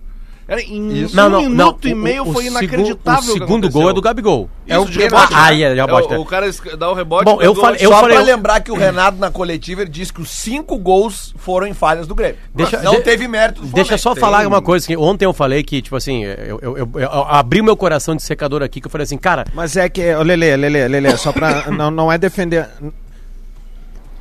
Era 0.48 0.62
em 0.62 1.02
Isso. 1.04 1.20
um 1.20 1.42
minuto 1.42 1.86
o- 1.86 1.88
e 1.88 1.96
meio 1.96 2.24
o- 2.24 2.30
o 2.30 2.34
foi 2.34 2.46
inacreditável. 2.46 3.34
O 3.34 3.38
segundo 3.40 3.68
gol 3.70 3.90
é 3.90 3.94
do 3.94 4.02
Gabigol. 4.02 4.48
É 4.68 4.78
o 4.78 4.84
Isso, 4.84 4.92
de 4.92 5.00
pênalti. 5.00 5.14
rebote, 5.32 5.34
Ah, 5.34 5.50
né? 5.52 5.62
é, 5.62 5.76
já 5.76 5.82
É, 5.84 5.86
o, 6.18 6.22
o 6.22 6.26
cara 6.26 6.52
dá 6.78 6.90
o 6.92 6.94
rebote. 6.94 7.26
Bom, 7.26 7.42
eu 7.42 7.52
o 7.52 7.56
falei- 7.56 7.80
eu 7.84 7.90
Só 7.92 8.00
falei- 8.02 8.16
pra 8.18 8.26
lembrar 8.26 8.60
que 8.60 8.72
o 8.72 8.76
Renato 8.76 9.18
na 9.18 9.32
coletiva 9.32 9.82
ele 9.82 9.90
disse 9.90 10.14
que 10.14 10.22
os 10.22 10.30
cinco 10.30 10.78
gols 10.78 11.34
foram 11.38 11.66
em 11.66 11.74
falhas 11.74 12.06
do 12.06 12.14
Grêmio. 12.14 12.38
Deixa- 12.54 12.80
não 12.84 12.94
de- 12.96 13.02
teve 13.02 13.28
mérito 13.28 13.62
do 13.62 13.68
Deixa 13.74 13.96
eu 13.96 13.98
só 13.98 14.16
Flamengo. 14.16 14.38
falar 14.38 14.48
uma 14.48 14.62
coisa 14.62 14.86
que 14.86 14.96
ontem 14.96 15.26
eu 15.26 15.34
falei 15.34 15.64
que, 15.64 15.82
tipo 15.82 15.96
assim, 15.96 16.24
eu, 16.24 16.60
eu, 16.62 16.78
eu- 16.78 16.90
eu 16.96 17.10
abri 17.28 17.62
o 17.62 17.64
meu 17.64 17.76
coração 17.76 18.16
de 18.16 18.22
secador 18.22 18.62
aqui, 18.62 18.80
que 18.80 18.86
eu 18.86 18.92
falei 18.92 19.04
assim, 19.06 19.18
cara, 19.18 19.46
Mas 19.54 19.76
é 19.76 19.90
que, 19.90 20.02
Lele, 20.16 20.56
Lele, 20.56 20.88
Lele, 20.88 21.18
só 21.18 21.32
pra. 21.32 21.70
não, 21.72 21.90
não 21.90 22.12
é 22.12 22.18
defender. 22.20 22.68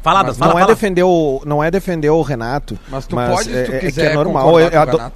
Faladas, 0.05 0.37
Mas 0.37 0.47
fala, 0.47 0.53
não 0.53 0.59
é 0.59 0.63
fala. 0.63 0.75
defender 0.75 1.03
o 1.03 1.43
não 1.47 1.65
é 1.65 1.71
defender 1.71 2.11
o 2.11 2.21
Renato 2.21 2.79
Mas 2.89 3.07
tu 3.07 3.17
pode, 3.17 3.45
se 3.45 3.65
tu 3.65 3.73
é, 3.73 3.77
é 3.77 3.81
quiser, 3.81 4.07
que 4.09 4.13
é 4.13 4.15
normal 4.15 4.61
é, 4.61 4.71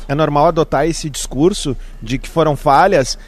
é 0.09 0.15
normal 0.15 0.47
adotar 0.47 0.87
esse 0.87 1.11
discurso 1.11 1.77
de 2.03 2.19
que 2.19 2.29
foram 2.29 2.57
falhas. 2.57 3.19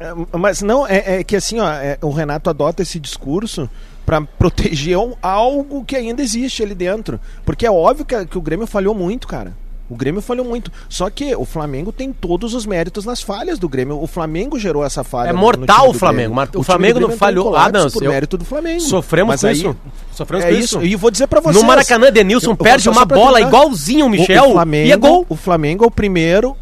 É, 0.00 0.12
mas 0.38 0.62
não 0.62 0.86
é, 0.86 1.20
é 1.20 1.24
que 1.24 1.36
assim 1.36 1.60
ó 1.60 1.70
é, 1.70 1.98
o 2.00 2.10
Renato 2.10 2.48
adota 2.48 2.82
esse 2.82 2.98
discurso 2.98 3.68
pra 4.06 4.22
proteger 4.22 4.96
algo 5.20 5.84
que 5.84 5.94
ainda 5.94 6.22
existe 6.22 6.62
ali 6.62 6.74
dentro. 6.74 7.20
Porque 7.44 7.66
é 7.66 7.70
óbvio 7.70 8.06
que, 8.06 8.26
que 8.26 8.38
o 8.38 8.40
Grêmio 8.40 8.66
falhou 8.66 8.94
muito 8.94 9.28
cara 9.28 9.52
o 9.90 9.96
Grêmio 9.96 10.22
falhou 10.22 10.46
muito. 10.46 10.70
Só 10.88 11.10
que 11.10 11.34
o 11.34 11.44
Flamengo 11.44 11.90
tem 11.92 12.12
todos 12.12 12.54
os 12.54 12.64
méritos 12.64 13.04
nas 13.04 13.20
falhas 13.20 13.58
do 13.58 13.68
Grêmio. 13.68 14.00
O 14.00 14.06
Flamengo 14.06 14.58
gerou 14.58 14.84
essa 14.84 15.02
falha. 15.04 15.30
É 15.30 15.32
mortal 15.32 15.90
o 15.90 15.92
Flamengo, 15.92 16.34
o 16.40 16.46
do 16.46 16.62
Flamengo 16.62 17.00
não 17.00 17.10
falhou. 17.10 17.56
Adams, 17.56 17.92
por 17.92 18.04
eu- 18.04 18.10
mérito 18.10 18.38
do 18.38 18.44
Flamengo. 18.44 18.80
Sofremos 18.80 19.32
Mas 19.32 19.40
com 19.40 19.46
aí- 19.48 19.52
isso. 19.54 19.76
Sofremos 20.12 20.46
é 20.46 20.48
com 20.50 20.54
isso. 20.54 20.82
E 20.82 20.94
vou 20.94 21.10
dizer 21.10 21.26
pra 21.26 21.40
vocês. 21.40 21.60
No 21.60 21.66
Maracanã, 21.66 22.10
Denilson 22.12 22.50
Eu- 22.50 22.52
eu- 22.52 22.56
perde 22.56 22.88
uma 22.88 23.04
bola 23.04 23.38
terminar. 23.38 23.48
igualzinho 23.48 24.06
o 24.06 24.08
Michel 24.08 24.50
o 24.50 24.52
Flamengo, 24.52 24.88
e 24.88 24.92
é 24.92 24.96
gol. 24.96 25.26
O 25.28 25.34
Flamengo 25.34 25.84
é 25.84 25.86
o 25.88 25.90
primeiro. 25.90 26.56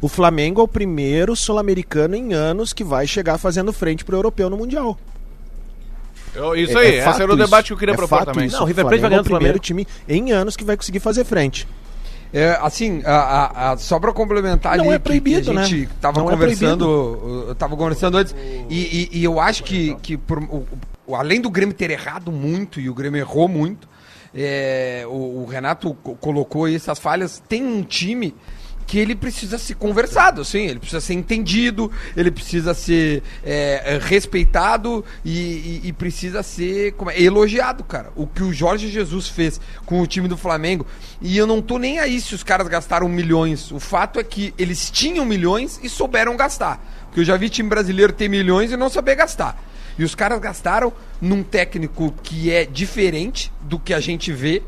O 0.00 0.08
Flamengo 0.08 0.60
é 0.60 0.64
o 0.64 0.68
primeiro 0.68 1.34
sul-americano 1.34 2.14
em 2.14 2.34
anos 2.34 2.72
que 2.72 2.84
vai 2.84 3.06
chegar 3.06 3.38
fazendo 3.38 3.72
frente 3.72 4.04
pro 4.04 4.16
europeu 4.16 4.50
no 4.50 4.56
Mundial. 4.56 4.98
Eu- 6.34 6.54
isso 6.56 6.76
É- 6.78 6.80
aí, 6.82 6.86
é 6.86 6.96
esse 6.96 7.04
fato 7.04 7.22
era 7.22 7.32
o 7.32 7.36
debate 7.36 7.64
isso. 7.64 7.66
que 7.68 7.72
eu 7.74 7.76
queria 7.78 7.94
É 7.94 7.96
propor 7.96 8.18
fato 8.18 8.32
também. 8.32 8.46
isso. 8.46 8.56
Não, 8.56 8.64
o 8.64 8.66
River 8.66 8.84
Plate 8.86 9.00
vai 9.00 9.06
é 9.06 9.10
ganhar 9.10 9.20
o 9.22 9.24
primeiro 9.24 9.58
time 9.58 9.86
em 10.08 10.32
anos 10.32 10.56
que 10.56 10.64
vai 10.64 10.76
conseguir 10.76 11.00
fazer 11.00 11.24
frente. 11.24 11.66
É, 12.32 12.58
assim, 12.60 13.00
a- 13.04 13.12
a- 13.12 13.72
a- 13.72 13.76
só 13.76 14.00
pra 14.00 14.12
complementar 14.12 14.76
Não 14.76 14.86
ali 14.86 14.94
é 14.94 14.98
proibido, 14.98 15.52
que, 15.52 15.56
a 15.56 15.62
gente 15.62 15.82
né? 15.86 15.88
tava 16.00 16.18
Não 16.20 16.28
é 16.28 16.32
conversando, 16.32 17.44
eu 17.48 17.54
tava 17.54 17.76
conversando 17.76 18.16
antes, 18.18 18.34
e, 18.68 19.08
e- 19.12 19.18
e 19.20 19.24
eu 19.24 19.38
acho 19.38 19.62
que, 19.62 19.94
que 20.02 20.16
por- 20.16 20.42
o- 20.42 20.66
o- 21.06 21.14
além 21.14 21.40
do 21.40 21.48
Grêmio 21.48 21.72
ter 21.74 21.92
errado 21.92 22.32
muito, 22.32 22.80
e 22.80 22.90
o 22.90 22.94
Grêmio 22.94 23.20
errou 23.20 23.46
muito, 23.46 23.88
é, 24.34 25.04
o, 25.06 25.42
o 25.42 25.46
Renato 25.48 25.94
co- 26.02 26.16
colocou 26.16 26.64
aí 26.64 26.74
essas 26.74 26.98
falhas, 26.98 27.40
tem 27.48 27.62
um 27.64 27.84
time 27.84 28.34
que 28.86 28.98
ele 28.98 29.14
precisa 29.14 29.56
ser 29.58 29.74
conversado, 29.74 30.40
assim, 30.42 30.66
ele 30.66 30.78
precisa 30.78 31.00
ser 31.00 31.14
entendido, 31.14 31.90
ele 32.16 32.30
precisa 32.30 32.74
ser 32.74 33.22
é, 33.42 33.94
é, 33.94 33.98
respeitado 34.02 35.04
e, 35.24 35.30
e- 35.32 35.80
e 35.84 35.92
precisa 35.92 36.42
ser 36.42 36.94
é, 37.08 37.22
elogiado, 37.22 37.82
cara. 37.84 38.12
O 38.16 38.26
que 38.26 38.42
o 38.42 38.52
Jorge 38.52 38.88
Jesus 38.90 39.28
fez 39.28 39.60
com 39.86 40.00
o 40.00 40.06
time 40.06 40.28
do 40.28 40.36
Flamengo, 40.36 40.86
e 41.20 41.36
eu 41.36 41.46
não 41.46 41.62
tô 41.62 41.78
nem 41.78 41.98
aí 41.98 42.20
se 42.20 42.34
os 42.34 42.42
caras 42.42 42.68
gastaram 42.68 43.08
milhões, 43.08 43.70
o 43.70 43.80
fato 43.80 44.20
é 44.20 44.24
que 44.24 44.52
eles 44.58 44.90
tinham 44.90 45.24
milhões 45.24 45.80
e 45.82 45.88
souberam 45.88 46.36
gastar. 46.36 46.80
Porque 47.06 47.20
eu 47.20 47.24
já 47.24 47.36
vi 47.36 47.48
time 47.48 47.68
brasileiro 47.68 48.12
ter 48.12 48.28
milhões 48.28 48.72
e 48.72 48.76
não 48.76 48.90
saber 48.90 49.14
gastar. 49.14 49.62
E 49.96 50.02
os 50.02 50.14
caras 50.14 50.40
gastaram 50.40 50.92
num 51.20 51.42
técnico 51.42 52.12
que 52.22 52.50
é 52.50 52.64
diferente 52.64 53.52
do 53.60 53.78
que 53.78 53.94
a 53.94 54.00
gente 54.00 54.32
vê 54.32 54.62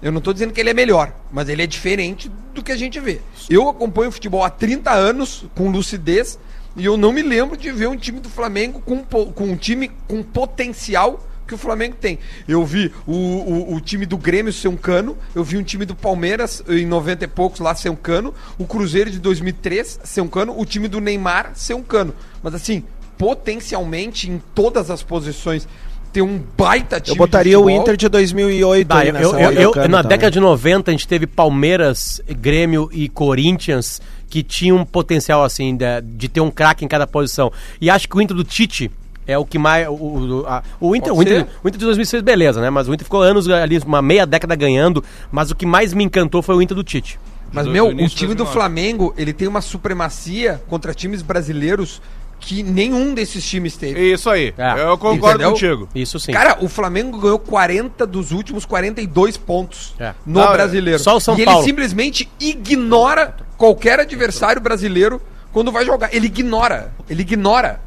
eu 0.00 0.12
não 0.12 0.20
tô 0.20 0.32
dizendo 0.32 0.52
que 0.52 0.60
ele 0.60 0.70
é 0.70 0.74
melhor, 0.74 1.12
mas 1.30 1.48
ele 1.48 1.62
é 1.62 1.66
diferente 1.66 2.30
do 2.54 2.62
que 2.62 2.72
a 2.72 2.76
gente 2.76 3.00
vê. 3.00 3.20
Eu 3.50 3.68
acompanho 3.68 4.12
futebol 4.12 4.44
há 4.44 4.50
30 4.50 4.90
anos 4.92 5.44
com 5.54 5.70
lucidez 5.70 6.38
e 6.76 6.84
eu 6.84 6.96
não 6.96 7.12
me 7.12 7.22
lembro 7.22 7.56
de 7.56 7.72
ver 7.72 7.88
um 7.88 7.96
time 7.96 8.20
do 8.20 8.28
Flamengo 8.28 8.80
com, 8.80 9.02
com 9.04 9.44
um 9.44 9.56
time 9.56 9.90
com 10.06 10.22
potencial 10.22 11.24
que 11.48 11.54
o 11.54 11.58
Flamengo 11.58 11.96
tem. 11.98 12.18
Eu 12.46 12.64
vi 12.64 12.92
o, 13.06 13.12
o, 13.12 13.74
o 13.74 13.80
time 13.80 14.06
do 14.06 14.18
Grêmio 14.18 14.52
ser 14.52 14.68
um 14.68 14.76
cano, 14.76 15.16
eu 15.34 15.42
vi 15.42 15.56
um 15.56 15.62
time 15.62 15.84
do 15.84 15.96
Palmeiras 15.96 16.62
em 16.68 16.86
90 16.86 17.24
e 17.24 17.28
poucos 17.28 17.58
lá 17.58 17.74
ser 17.74 17.88
um 17.88 17.96
cano, 17.96 18.34
o 18.58 18.66
Cruzeiro 18.66 19.10
de 19.10 19.18
2003 19.18 20.00
ser 20.04 20.20
um 20.20 20.28
cano, 20.28 20.54
o 20.56 20.64
time 20.64 20.86
do 20.86 21.00
Neymar 21.00 21.52
ser 21.54 21.74
um 21.74 21.82
cano. 21.82 22.14
Mas 22.42 22.54
assim, 22.54 22.84
potencialmente 23.16 24.30
em 24.30 24.40
todas 24.54 24.90
as 24.90 25.02
posições 25.02 25.66
ter 26.08 26.22
um 26.22 26.40
baita 26.56 27.00
time 27.00 27.14
Eu 27.16 27.18
botaria 27.18 27.52
de 27.52 27.56
o. 27.56 27.68
Inter 27.70 27.96
de 27.96 28.08
2008 28.08 28.88
Tá, 28.88 28.98
aí 28.98 29.08
eu, 29.08 29.12
nessa 29.12 29.26
eu- 29.40 29.52
eu- 29.52 29.68
bacana 29.70 29.88
na 29.88 30.02
também. 30.02 30.08
década 30.16 30.30
de 30.30 30.40
90 30.40 30.90
a 30.90 30.92
gente 30.92 31.06
teve 31.08 31.26
Palmeiras, 31.26 32.20
Grêmio 32.28 32.88
e 32.92 33.08
Corinthians 33.08 34.00
que 34.28 34.42
tinham 34.42 34.76
um 34.78 34.84
potencial 34.84 35.42
assim 35.42 35.76
de, 35.76 35.84
de 36.02 36.28
ter 36.28 36.40
um 36.40 36.50
craque 36.50 36.84
em 36.84 36.88
cada 36.88 37.06
posição. 37.06 37.50
E 37.80 37.88
acho 37.88 38.08
que 38.08 38.16
o 38.16 38.20
Inter 38.20 38.36
do 38.36 38.44
Tite 38.44 38.90
é 39.26 39.36
o 39.38 39.44
que 39.44 39.58
mais 39.58 39.86
o, 39.88 39.92
o, 39.92 40.44
a- 40.46 40.62
o 40.80 40.94
Inter, 40.96 41.14
o 41.14 41.22
Inter, 41.22 41.46
o 41.62 41.68
Inter 41.68 41.78
de 41.78 41.84
2006 41.86 42.22
beleza, 42.22 42.60
né? 42.60 42.68
Mas 42.70 42.88
o 42.88 42.94
Inter 42.94 43.04
ficou 43.04 43.22
anos 43.22 43.48
ali, 43.48 43.78
uma 43.86 44.02
meia 44.02 44.26
década 44.26 44.54
ganhando, 44.54 45.02
mas 45.32 45.50
o 45.50 45.54
que 45.56 45.64
mais 45.66 45.92
me 45.94 46.04
encantou 46.04 46.42
foi 46.42 46.54
o 46.56 46.62
Inter 46.62 46.74
do 46.76 46.84
Tite. 46.84 47.18
Mas, 47.50 47.66
meu, 47.66 47.86
o 47.86 47.90
time 47.90 48.34
do 48.34 48.44
2009. 48.44 48.52
Flamengo, 48.52 49.14
ele 49.16 49.32
tem 49.32 49.48
uma 49.48 49.62
supremacia 49.62 50.60
contra 50.68 50.92
times 50.92 51.22
brasileiros 51.22 52.02
que 52.40 52.62
nenhum 52.62 53.14
desses 53.14 53.44
times 53.44 53.76
teve. 53.76 54.12
Isso 54.12 54.30
aí, 54.30 54.54
É. 54.56 54.80
eu 54.82 54.96
concordo 54.96 55.42
Entendeu? 55.42 55.50
contigo. 55.52 55.88
Isso 55.94 56.18
sim. 56.20 56.32
Cara, 56.32 56.58
o 56.60 56.68
Flamengo 56.68 57.18
ganhou 57.18 57.38
40 57.38 58.06
dos 58.06 58.30
últimos 58.32 58.64
42 58.64 59.36
pontos 59.36 59.94
É. 59.98 60.14
no 60.24 60.40
Não, 60.40 60.48
é 60.50 60.52
brasileiro. 60.52 60.98
só 60.98 61.16
o 61.16 61.20
São 61.20 61.38
e 61.38 61.44
Paulo. 61.44 61.60
ele 61.60 61.66
simplesmente 61.66 62.28
ignora 62.38 63.34
qualquer 63.56 64.00
adversário 64.00 64.60
brasileiro 64.60 65.20
quando 65.52 65.72
vai 65.72 65.84
jogar. 65.84 66.14
Ele 66.14 66.26
ignora. 66.26 66.92
Ele 67.08 67.22
ignora. 67.22 67.80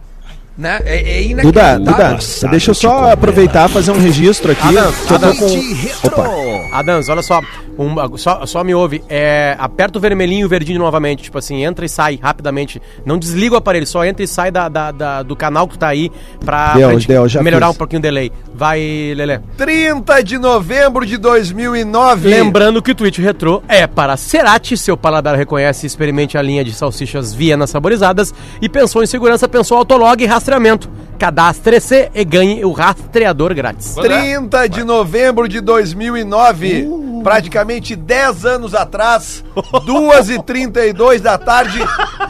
Né? 0.58 0.80
É, 0.86 0.96
é 0.98 1.22
Duda, 1.24 1.42
inacreditável. 1.44 1.86
Duda, 1.86 2.10
Nossa, 2.12 2.48
deixa 2.50 2.72
eu 2.72 2.76
só 2.76 3.12
aproveitar 3.12 3.70
e 3.70 3.74
fazer 3.74 3.92
um 3.92 4.00
registro 4.00 4.52
aqui. 4.52 4.68
Adam, 4.78 4.92
que 4.92 5.02
eu 5.02 5.08
tô 5.08 5.16
Adam. 5.16 5.36
com... 5.36 6.08
Opa. 6.08 6.78
Adams, 6.78 7.10
olha 7.10 7.22
só, 7.22 7.42
um- 7.80 8.18
só, 8.18 8.46
só 8.46 8.64
me 8.64 8.74
ouve. 8.76 9.02
É, 9.10 9.56
aperta 9.60 9.98
o 9.98 10.02
vermelhinho 10.02 10.42
e 10.42 10.46
o 10.46 10.50
verdinho 10.50 10.78
novamente. 10.80 11.24
Tipo 11.24 11.38
assim, 11.38 11.64
entra 11.64 11.86
e 11.86 11.90
sai 11.90 12.20
rapidamente. 12.22 12.82
Não 13.06 13.18
desliga 13.18 13.56
o 13.56 13.58
aparelho, 13.58 13.88
só 13.88 14.06
entra 14.06 14.24
e 14.24 14.28
sai 14.28 14.52
da, 14.52 14.68
da- 14.70 14.92
da- 14.92 15.24
do 15.24 15.36
canal 15.36 15.68
que 15.68 15.78
tá 15.78 15.88
aí 15.88 16.12
pra, 16.46 16.74
Deu, 16.74 16.88
pra 16.90 16.98
gente 16.98 17.08
deu, 17.08 17.28
já 17.28 17.42
melhorar 17.42 17.68
fiz. 17.68 17.76
um 17.76 17.78
pouquinho 17.78 18.00
o 18.00 18.02
delay. 18.04 18.32
Vai, 18.54 19.14
Lelê. 19.16 19.40
30 19.58 20.22
de 20.24 20.38
novembro 20.38 21.06
de 21.06 21.18
2009. 21.18 22.30
Lembrando 22.30 22.82
que 22.82 22.92
o 22.92 22.96
tweet 22.96 23.22
retrô 23.22 23.64
é 23.68 23.88
para 23.88 24.16
Cerati, 24.18 24.78
seu 24.78 24.96
paladar 24.96 25.36
reconhece 25.36 25.86
e 25.86 25.88
experimente 25.88 26.38
a 26.38 26.42
linha 26.42 26.64
de 26.64 26.74
salsichas 26.74 27.34
Viena 27.34 27.66
saborizadas 27.66 28.34
e 28.62 28.70
pensou 28.70 29.02
em 29.04 29.08
segurança, 29.08 29.48
pensou 29.48 29.78
autolog 29.78 30.22
e 30.24 30.28
rastreamento. 30.42 30.90
Cadastre-se 31.20 32.10
e 32.16 32.26
ganhe 32.26 32.66
o 32.66 32.72
rastreador 32.72 33.54
grátis. 33.54 33.94
30 33.94 34.68
de 34.68 34.84
novembro 34.84 35.48
de 35.48 35.62
2009, 35.62 36.88
praticamente 37.24 37.96
10 37.96 38.44
anos 38.44 38.74
atrás, 38.74 39.44
2h32 39.56 41.20
da 41.20 41.38
tarde, 41.38 41.80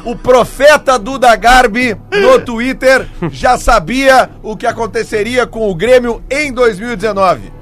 o 0.04 0.14
profeta 0.14 1.00
Duda 1.00 1.34
Garbi 1.38 1.96
no 2.12 2.42
Twitter 2.42 3.08
já 3.32 3.58
sabia 3.58 4.30
o 4.44 4.58
que 4.58 4.68
aconteceria 4.68 5.48
com 5.48 5.72
o 5.72 5.74
Grêmio 5.74 6.22
em 6.30 6.52
2019. 6.52 7.54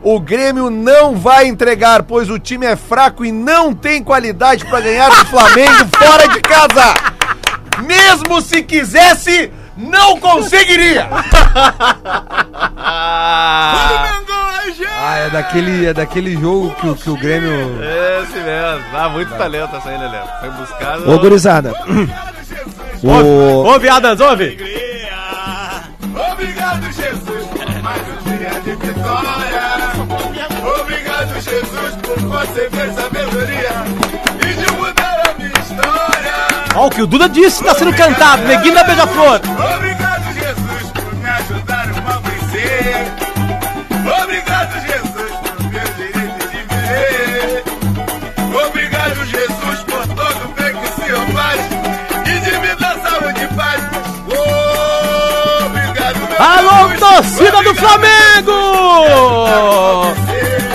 O 0.00 0.20
Grêmio 0.20 0.70
não 0.70 1.16
vai 1.16 1.48
entregar, 1.48 2.04
pois 2.04 2.30
o 2.30 2.38
time 2.38 2.66
é 2.66 2.76
fraco 2.76 3.24
e 3.24 3.32
não 3.32 3.74
tem 3.74 4.00
qualidade 4.00 4.64
para 4.64 4.80
ganhar 4.80 5.08
do 5.08 5.26
Flamengo 5.26 5.88
fora 5.98 6.28
de 6.28 6.40
casa. 6.40 6.94
Mesmo 7.84 8.40
se 8.40 8.62
quisesse, 8.62 9.50
não 9.78 10.18
conseguiria. 10.20 11.08
Ah, 15.00 15.16
é 15.26 15.30
daquele, 15.30 15.86
é 15.86 15.94
daquele 15.94 16.32
jogo 16.34 16.74
que, 16.80 16.86
o- 16.88 16.94
que 16.96 17.10
o 17.10 17.16
Grêmio. 17.16 17.78
Esse 18.22 18.38
mesmo. 18.38 18.84
Ah, 18.96 19.08
muito 19.08 19.32
talento 19.36 19.76
essa 19.76 19.88
aí, 19.88 19.98
Lelé. 19.98 20.22
Foi 20.40 20.50
buscado. 20.50 21.10
Ô, 21.10 21.18
gurizada. 21.18 21.72
o... 23.02 23.08
Ouve, 23.64 23.88
Adams, 23.88 24.20
ouve! 24.20 24.58
Obrigado, 26.32 26.82
Jesus, 26.92 27.46
por 27.46 27.82
mais 27.82 28.02
um 28.02 28.36
dia 28.36 28.50
de 28.60 28.74
vitória. 28.86 29.92
Obrigado, 30.80 31.34
Jesus, 31.40 31.96
por 32.02 32.18
você 32.20 32.68
ter 32.70 32.92
sabedoria 32.92 33.70
e 34.42 34.52
de 34.54 34.72
mudar 34.72 35.22
a 35.30 35.34
minha 35.38 35.48
história. 35.50 36.34
Ó, 36.74 36.86
o 36.86 36.90
que 36.90 37.02
o 37.02 37.06
Duda 37.06 37.28
disse 37.28 37.62
tá 37.64 37.74
sendo 37.74 37.94
cantado, 37.94 38.42
neguinho 38.42 38.74
da 38.74 38.84
Beija-Flor. 38.84 39.40
Torcida 57.38 57.62
do 57.62 57.74
Flamengo! 57.74 58.52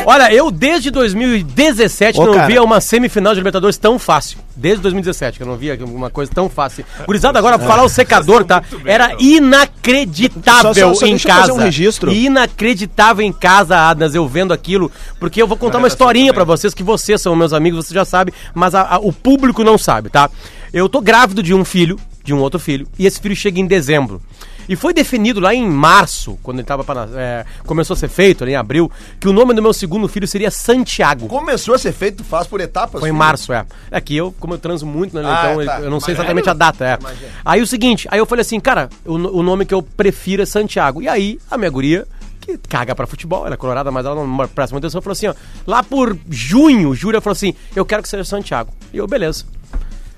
Olha, 0.06 0.34
eu 0.34 0.52
desde 0.52 0.91
2017 0.91 2.19
Ô, 2.19 2.26
não 2.26 2.34
cara. 2.34 2.47
via 2.47 2.62
uma 2.62 2.82
semifinal 2.82 3.34
de 3.34 3.39
Libertadores 3.39 3.78
tão 3.78 3.97
fácil. 3.97 4.38
Desde 4.56 4.82
2017 4.82 5.38
que 5.38 5.43
eu 5.43 5.47
não 5.47 5.56
via 5.56 5.78
uma 5.86 6.10
coisa 6.10 6.30
tão 6.34 6.49
fácil. 6.49 6.84
Gurizada, 7.06 7.39
agora 7.39 7.58
pra 7.58 7.65
falar 7.67 7.84
o 7.84 7.89
secador, 7.89 8.43
tá? 8.43 8.62
Era 8.86 9.13
inacreditável 9.17 10.73
Só- 10.73 10.93
só- 10.93 10.93
só 10.93 11.06
em 11.06 11.12
deixa 11.12 11.28
eu 11.30 11.34
fazer 11.34 11.47
casa. 11.47 11.54
um 11.54 11.63
registro. 11.63 12.12
Inacreditável 12.12 13.26
em 13.26 13.32
casa, 13.32 13.78
Adnas, 13.78 14.13
eu 14.13 14.28
vendo 14.28 14.54
aquilo. 14.54 14.91
Porque 15.19 15.41
eu 15.41 15.47
vou 15.47 15.56
contar 15.58 15.78
uma 15.78 15.88
historinha 15.88 16.34
pra 16.34 16.43
vocês, 16.43 16.73
que 16.73 16.84
vocês 16.84 17.21
são 17.21 17.34
meus 17.36 17.54
amigos, 17.54 17.86
vocês 17.86 17.95
já 17.95 18.04
sabem, 18.06 18.34
mas 18.54 18.76
a- 18.76 18.95
a- 18.95 18.99
o 18.99 19.13
público 19.13 19.63
não 19.63 19.78
sabe, 19.78 20.10
tá? 20.10 20.30
Eu 20.73 20.89
tô 20.89 20.99
grávido 20.99 21.41
de 21.41 21.54
um 21.54 21.63
filho, 21.63 21.97
de 22.23 22.34
um 22.34 22.39
outro 22.39 22.60
filho, 22.60 22.86
e 22.99 23.06
esse 23.06 23.21
filho 23.21 23.36
chega 23.36 23.60
em 23.60 23.65
dezembro. 23.65 24.21
E 24.67 24.76
foi 24.76 24.93
definido 24.93 25.39
lá 25.39 25.54
em 25.54 25.67
março, 25.67 26.38
quando 26.41 26.60
ele 26.60 26.65
tava 26.65 26.84
pra, 26.84 27.08
é, 27.15 27.45
começou 27.65 27.93
a 27.93 27.97
ser 27.97 28.08
feito, 28.08 28.43
ali 28.43 28.54
em 28.54 28.56
abril, 28.56 28.91
que 29.19 29.28
o 29.28 29.34
nome 29.34 29.54
do 29.54 29.62
meu 29.62 29.73
segundo 29.73 30.08
filho 30.08 30.28
seria 30.28 30.49
Santiago. 30.52 31.28
Começou 31.28 31.76
a 31.76 31.78
ser 31.78 31.91
feito, 31.91 32.23
faz 32.23 32.47
por 32.47 32.62
etapas. 32.62 32.99
Foi 32.99 33.10
em 33.10 33.12
filho. 33.12 33.19
março, 33.19 33.52
é. 33.52 33.65
É 33.91 33.99
que 33.99 34.15
eu, 34.15 34.34
como 34.39 34.54
eu 34.54 34.58
transo 34.58 34.86
muito, 34.86 35.15
né? 35.15 35.23
Ah, 35.26 35.52
então 35.52 35.65
tá. 35.65 35.80
eu 35.82 35.89
não 35.89 35.99
sei 35.99 36.13
exatamente 36.13 36.49
a 36.49 36.54
data, 36.54 36.86
é. 36.86 36.99
Aí 37.43 37.62
o 37.62 37.67
seguinte, 37.67 38.08
aí 38.12 38.19
eu 38.19 38.26
falei 38.26 38.41
assim, 38.41 38.60
cara, 38.60 38.89
o, 39.06 39.13
o 39.13 39.43
nome 39.43 39.65
que 39.65 39.73
eu 39.73 39.82
prefiro 39.82 40.41
é 40.41 40.45
Santiago. 40.45 41.02
E 41.02 41.08
aí 41.08 41.39
a 41.49 41.58
minha 41.58 41.69
guria, 41.69 42.08
que 42.39 42.58
caga 42.58 42.95
pra 42.95 43.08
futebol, 43.08 43.45
ela 43.45 43.56
é 43.56 43.58
colorada, 43.58 43.91
mas 43.91 44.06
ela 44.06 44.15
não 44.15 44.47
presta 44.47 44.73
muita 44.73 44.88
atenção, 44.88 45.02
falou 45.02 45.13
assim, 45.13 45.28
ó, 45.28 45.34
lá 45.65 45.82
por 45.82 46.17
junho, 46.30 46.93
Júlia 46.93 47.21
falou 47.21 47.34
assim, 47.34 47.54
eu 47.76 47.86
quero 47.86 48.04
que 48.04 48.10
seja 48.10 48.23
Santiago. 48.23 48.73
E 48.91 48.97
eu, 48.97 49.08
beleza. 49.08 49.45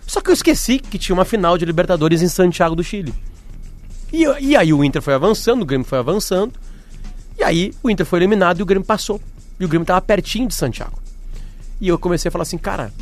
Só 0.07 0.21
que 0.21 0.29
eu 0.29 0.33
esqueci 0.33 0.79
que 0.79 0.97
tinha 0.97 1.15
uma 1.15 1.25
final 1.25 1.57
de 1.57 1.65
Libertadores 1.65 2.21
em 2.21 2.27
Santiago 2.27 2.75
do 2.75 2.83
Chile. 2.83 3.13
E, 4.15 4.51
e 4.51 4.55
aí 4.55 4.71
o 4.71 4.81
Inter 4.81 5.01
foi 5.01 5.13
avançando, 5.13 5.63
o 5.63 5.65
Grêmio 5.65 5.85
foi 5.85 5.99
avançando. 5.99 6.53
E 7.37 7.43
aí 7.43 7.73
o 7.83 7.89
Inter 7.89 8.05
foi 8.05 8.19
eliminado 8.19 8.59
e 8.59 8.63
o 8.63 8.65
Grêmio 8.65 8.87
passou. 8.87 9.19
E 9.59 9.65
o 9.65 9.67
Grêmio 9.67 9.85
tava 9.85 9.99
pertinho 9.99 10.47
de 10.47 10.55
Santiago. 10.55 10.97
E 11.81 11.89
eu 11.89 11.99
comecei 11.99 12.29
a 12.29 12.31
falar 12.31 12.43
assim, 12.43 12.57
cara, 12.57 12.93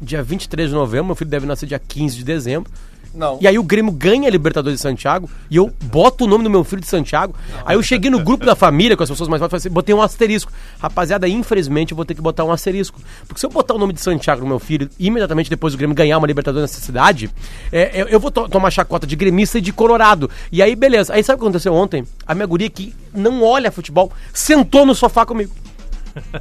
dia 0.00 0.22
23 0.22 0.68
de 0.68 0.76
novembro, 0.76 1.06
meu 1.06 1.16
filho 1.16 1.28
deve 1.28 1.44
nascer 1.44 1.66
dia 1.66 1.80
15 1.80 2.18
de 2.18 2.22
dezembro. 2.22 2.70
Não. 3.14 3.38
E 3.40 3.48
aí 3.48 3.58
o 3.58 3.62
Grêmio 3.62 3.92
ganha 3.92 4.28
a 4.28 4.30
Libertadores 4.30 4.78
de 4.78 4.82
Santiago 4.82 5.28
e 5.50 5.56
eu 5.56 5.72
boto 5.84 6.24
o 6.24 6.26
nome 6.28 6.44
do 6.44 6.50
meu 6.50 6.62
filho 6.62 6.80
de 6.80 6.88
Santiago. 6.88 7.34
Aí 7.64 7.74
eu 7.76 7.82
cheguei 7.82 8.10
no 8.10 8.20
grupo 8.22 8.44
da 8.46 8.54
família 8.54 8.96
com 8.96 9.02
as 9.02 9.08
pessoas 9.10 9.28
mais 9.28 9.40
fortes, 9.40 9.56
assim, 9.56 9.70
botei 9.70 9.94
um 9.94 10.02
asterisco. 10.02 10.52
Rapaziada, 10.78 11.26
infelizmente 11.28 11.92
eu 11.92 11.96
vou 11.96 12.04
ter 12.04 12.14
que 12.14 12.20
botar 12.20 12.44
um 12.44 12.52
asterisco. 12.52 13.00
Porque 13.26 13.40
se 13.40 13.46
eu 13.46 13.50
botar 13.50 13.74
o 13.74 13.78
nome 13.78 13.92
de 13.92 14.00
Santiago 14.00 14.42
no 14.42 14.46
meu 14.48 14.58
filho, 14.58 14.88
imediatamente 14.98 15.50
depois 15.50 15.72
do 15.74 15.76
Grêmio 15.76 15.96
ganhar 15.96 16.18
uma 16.18 16.26
Libertadores 16.26 16.70
nessa 16.70 16.84
cidade, 16.84 17.30
é, 17.72 18.02
eu, 18.02 18.06
eu 18.08 18.20
vou 18.20 18.30
to- 18.30 18.48
tomar 18.48 18.70
chacota 18.70 19.06
de 19.06 19.16
gremista 19.16 19.58
e 19.58 19.60
de 19.60 19.72
colorado. 19.72 20.30
E 20.52 20.62
aí, 20.62 20.76
beleza. 20.76 21.14
Aí 21.14 21.22
sabe 21.22 21.36
o 21.36 21.38
que 21.40 21.44
aconteceu 21.44 21.74
ontem? 21.74 22.04
A 22.26 22.34
minha 22.34 22.46
guria 22.46 22.68
que 22.70 22.94
não 23.12 23.42
olha 23.42 23.72
futebol, 23.72 24.12
sentou 24.32 24.84
no 24.86 24.94
sofá 24.94 25.24
comigo. 25.26 25.50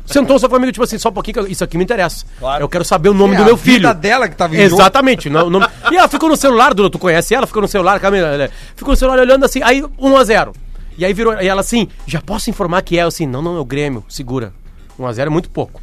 Sentou 0.05 0.37
sofá 0.39 0.55
comigo, 0.55 0.71
tipo 0.71 0.83
assim, 0.83 0.97
só 0.97 1.09
um 1.09 1.13
pouquinho, 1.13 1.47
isso 1.47 1.63
aqui 1.63 1.77
me 1.77 1.83
interessa. 1.83 2.25
Eu 2.59 2.67
quero 2.69 2.83
saber 2.85 3.09
o 3.09 3.13
nome 3.13 3.33
É 3.33 3.37
do 3.37 3.43
a 3.43 3.45
meu 3.45 3.55
vida 3.57 3.89
filho. 3.89 3.93
dela 4.01 4.27
que 4.27 4.35
tava 4.35 4.55
em 4.55 4.69
jogo. 4.69 4.81
Exatamente. 4.81 5.29
Não, 5.29 5.49
não- 5.51 5.61
E 5.91 5.95
ela 5.95 6.07
ficou 6.07 6.29
no 6.29 6.35
celular, 6.37 6.73
Duda, 6.73 6.89
tu 6.89 6.99
conhece 6.99 7.33
ela? 7.35 7.45
Ficou 7.47 7.61
no 7.61 7.67
celular, 7.67 7.99
Camila, 7.99 8.37
né? 8.37 8.49
ficou 8.75 8.91
no 8.93 8.97
celular 8.97 9.19
olhando 9.19 9.43
assim, 9.45 9.61
aí 9.63 9.81
1x0. 9.81 10.53
E 10.97 11.05
aí 11.05 11.13
virou, 11.13 11.39
e 11.41 11.47
ela 11.47 11.61
assim, 11.61 11.87
já 12.07 12.19
posso 12.21 12.49
informar 12.49 12.81
que 12.81 12.97
é? 12.97 13.03
Eu 13.03 13.07
assim, 13.07 13.25
não, 13.27 13.41
não, 13.41 13.57
é 13.57 13.59
o 13.59 13.65
Grêmio, 13.65 14.03
segura. 14.09 14.51
1x0 14.99 15.27
é 15.27 15.29
muito 15.29 15.49
pouco. 15.49 15.81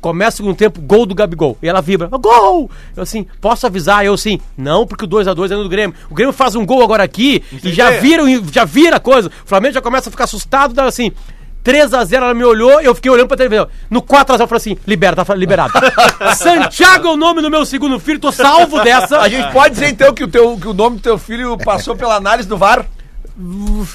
Começa 0.00 0.34
o 0.34 0.36
segundo 0.38 0.54
tempo, 0.56 0.80
gol 0.80 1.04
do 1.06 1.14
Gabigol. 1.14 1.56
E 1.60 1.68
ela 1.68 1.80
vibra, 1.80 2.06
gol! 2.08 2.70
Eu 2.96 3.02
assim, 3.02 3.26
posso 3.40 3.66
avisar? 3.66 4.04
Eu 4.04 4.14
assim, 4.14 4.38
não, 4.56 4.86
porque 4.86 5.04
o 5.04 5.08
2x2 5.08 5.46
é 5.50 5.56
do 5.56 5.68
Grêmio. 5.68 5.96
O 6.10 6.14
Grêmio 6.14 6.32
faz 6.32 6.54
um 6.54 6.64
gol 6.66 6.82
agora 6.82 7.02
aqui 7.02 7.42
e 7.64 7.72
já 7.72 7.90
vira, 7.92 8.22
já 8.52 8.64
vira 8.64 8.96
a 8.96 9.00
coisa. 9.00 9.28
O 9.28 9.48
Flamengo 9.48 9.74
já 9.74 9.80
começa 9.80 10.08
a 10.08 10.12
ficar 10.12 10.24
assustado, 10.24 10.78
assim. 10.80 11.10
3x0, 11.66 12.14
ela 12.14 12.34
me 12.34 12.44
olhou, 12.44 12.80
eu 12.80 12.94
fiquei 12.94 13.10
olhando 13.10 13.26
pra 13.26 13.36
televisão. 13.36 13.66
No 13.90 14.00
4x0, 14.00 14.40
eu 14.40 14.46
falei 14.46 14.56
assim: 14.56 14.78
libera, 14.86 15.16
tá 15.16 15.34
liberado. 15.34 15.72
Santiago 16.36 17.08
é 17.08 17.10
o 17.10 17.16
nome 17.16 17.42
do 17.42 17.50
meu 17.50 17.66
segundo 17.66 17.98
filho, 17.98 18.20
tô 18.20 18.30
salvo 18.30 18.80
dessa. 18.82 19.18
A 19.18 19.28
gente 19.28 19.52
pode 19.52 19.74
dizer 19.74 19.88
então 19.88 20.14
que 20.14 20.22
o, 20.22 20.28
teu, 20.28 20.56
que 20.56 20.68
o 20.68 20.74
nome 20.74 20.96
do 20.96 21.02
teu 21.02 21.18
filho 21.18 21.58
passou 21.58 21.96
pela 21.96 22.14
análise 22.14 22.48
do 22.48 22.56
VAR? 22.56 22.86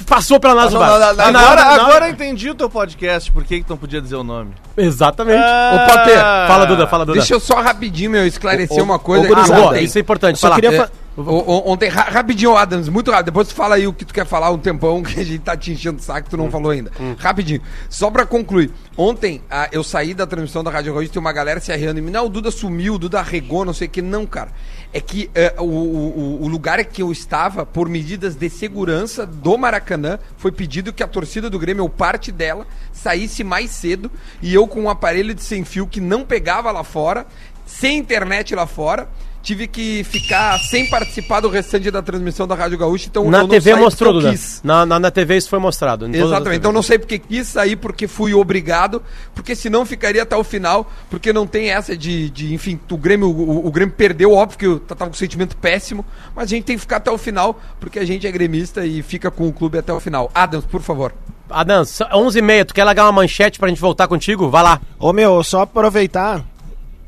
Passou 0.07 0.39
pela 0.39 0.67
do 0.67 0.77
Passou 0.77 0.99
na- 0.99 1.13
na- 1.13 1.29
E 1.29 1.31
na- 1.31 1.73
Agora, 1.73 2.07
eu 2.07 2.11
entendi 2.11 2.49
o 2.49 2.55
teu 2.55 2.69
podcast, 2.69 3.31
por 3.31 3.43
que 3.43 3.57
que 3.59 3.63
tu 3.65 3.71
não 3.71 3.77
podia 3.77 3.99
dizer 3.99 4.15
o 4.15 4.23
nome? 4.23 4.51
Exatamente. 4.77 5.41
Ah. 5.43 5.71
Ô, 5.87 5.91
Potter, 5.91 6.17
fala, 6.47 6.65
Duda, 6.65 6.87
fala, 6.87 7.05
Duda. 7.05 7.17
Deixa 7.17 7.33
eu 7.33 7.39
só 7.39 7.59
rapidinho, 7.59 8.11
meu, 8.11 8.25
esclarecer 8.27 8.79
Ô, 8.79 8.83
uma 8.83 8.99
coisa. 8.99 9.27
ô, 9.27 9.33
aqui. 9.33 9.51
Ah, 9.51 9.55
boa, 9.55 9.79
isso 9.81 9.97
é 9.97 10.01
importante. 10.01 10.37
Só 10.37 10.53
queria 10.53 10.71
É, 10.71 10.77
fa- 10.77 10.91
o- 11.17 11.21
o- 11.23 11.71
ontem, 11.71 11.89
ra- 11.89 12.03
rapidinho, 12.03 12.55
Adams, 12.55 12.87
muito 12.87 13.09
rápido. 13.09 13.25
Depois 13.25 13.47
tu 13.47 13.55
fala 13.55 13.75
aí 13.75 13.87
o 13.87 13.93
que 13.93 14.05
tu 14.05 14.13
quer 14.13 14.27
falar 14.27 14.51
um 14.51 14.59
tempão, 14.59 15.01
que 15.03 15.19
a 15.19 15.23
gente 15.25 15.39
tá 15.39 15.57
te 15.57 15.71
enchendo 15.71 15.97
o 15.97 16.01
saco, 16.03 16.29
tu 16.29 16.37
não 16.37 16.45
Hum. 16.45 16.51
falou 16.51 16.69
ainda. 16.71 16.91
Rapidinho. 17.17 17.61
Só 17.89 18.11
pra 18.11 18.27
concluir. 18.27 18.71
Ontem, 18.95 19.41
ah, 19.49 19.67
eu 19.71 19.83
saí 19.83 20.13
da 20.13 20.27
transmissão 20.27 20.63
da 20.63 20.69
Rádio 20.69 20.93
Royce, 20.93 21.11
tem 21.11 21.19
uma 21.19 21.33
galera 21.33 21.59
se 21.59 21.71
arriando 21.71 21.97
em 21.99 22.03
mim. 22.03 22.11
Não, 22.11 22.27
o 22.27 22.29
Duda 22.29 22.51
sumiu, 22.51 22.93
o 22.93 22.99
Duda 22.99 23.19
arregou, 23.19 23.65
não 23.65 23.73
sei 23.73 23.87
o 23.87 23.89
que. 23.89 24.01
Não, 24.03 24.25
cara. 24.27 24.49
É 24.93 24.99
que 24.99 25.29
eh, 25.33 25.55
o, 25.57 26.43
o, 26.43 26.47
lugar 26.47 26.83
que 26.83 27.01
eu 27.01 27.11
estava, 27.11 27.65
por 27.65 27.87
medidas 27.87 28.35
de 28.35 28.49
segurança 28.49 29.25
do 29.25 29.57
Maracanã, 29.57 30.19
foi 30.37 30.51
pedido 30.51 30.91
que 30.91 31.01
a 31.01 31.07
torcida 31.07 31.49
do 31.49 31.57
Grêmio, 31.57 31.83
ou 31.83 31.89
parte 31.89 32.31
dela, 32.31 32.67
saísse 32.91 33.43
mais 33.43 33.71
cedo. 33.71 34.11
E 34.41 34.53
eu 34.53 34.67
com 34.67 34.81
um 34.81 34.89
aparelho 34.89 35.33
de 35.33 35.41
sem 35.41 35.63
fio 35.63 35.87
que 35.87 36.01
não 36.01 36.25
pegava 36.25 36.71
lá 36.71 36.83
fora, 36.83 37.25
sem 37.65 37.97
internet 37.97 38.53
lá 38.53 38.67
fora. 38.67 39.07
Tive 39.41 39.67
que 39.67 40.03
ficar 40.03 40.57
sem 40.59 40.89
participar 40.89 41.39
do 41.39 41.49
restante 41.49 41.89
da 41.89 42.01
transmissão 42.01 42.47
da 42.47 42.55
Rádio 42.55 42.77
Gaúcha, 42.77 43.07
então 43.09 43.29
Na 43.29 43.39
eu 43.39 43.41
não 43.41 43.47
TV 43.49 43.75
mostrou, 43.75 44.13
porque 44.13 44.27
eu. 44.27 44.39
Na, 44.63 44.85
na, 44.85 44.99
na 44.99 45.11
TV 45.11 45.37
isso 45.37 45.49
foi 45.49 45.59
mostrado. 45.59 46.07
Exatamente, 46.07 46.59
então 46.59 46.71
não 46.71 46.81
sei 46.81 46.99
porque 46.99 47.19
quis 47.19 47.47
sair, 47.47 47.75
porque 47.75 48.07
fui 48.07 48.33
obrigado, 48.33 49.01
porque 49.33 49.55
senão 49.55 49.85
ficaria 49.85 50.23
até 50.23 50.35
o 50.35 50.43
final, 50.43 50.89
porque 51.09 51.33
não 51.33 51.47
tem 51.47 51.71
essa 51.71 51.97
de, 51.97 52.29
de 52.29 52.53
enfim, 52.53 52.79
o 52.89 52.97
Grêmio, 52.97 53.29
o, 53.29 53.67
o 53.67 53.71
Grêmio 53.71 53.95
perdeu, 53.95 54.33
óbvio 54.33 54.57
que 54.59 54.65
eu 54.67 54.79
tava 54.79 55.05
com 55.05 55.11
um 55.11 55.13
sentimento 55.13 55.57
péssimo, 55.57 56.05
mas 56.35 56.45
a 56.45 56.47
gente 56.55 56.65
tem 56.65 56.75
que 56.75 56.81
ficar 56.81 56.97
até 56.97 57.11
o 57.11 57.17
final, 57.17 57.59
porque 57.79 57.99
a 57.99 58.05
gente 58.05 58.27
é 58.27 58.31
gremista 58.31 58.85
e 58.85 59.01
fica 59.01 59.31
com 59.31 59.47
o 59.47 59.53
clube 59.53 59.77
até 59.77 59.91
o 59.91 59.99
final. 59.99 60.29
Adams, 60.33 60.65
por 60.65 60.81
favor. 60.81 61.13
Adan, 61.49 61.83
só- 61.83 62.07
11h30, 62.09 62.65
tu 62.65 62.73
quer 62.73 62.83
largar 62.83 63.03
uma 63.03 63.11
manchete 63.11 63.59
pra 63.59 63.67
gente 63.67 63.81
voltar 63.81 64.07
contigo? 64.07 64.49
Vai 64.49 64.63
lá. 64.63 64.79
Ô 64.97 65.11
meu, 65.11 65.43
só 65.43 65.61
aproveitar. 65.61 66.41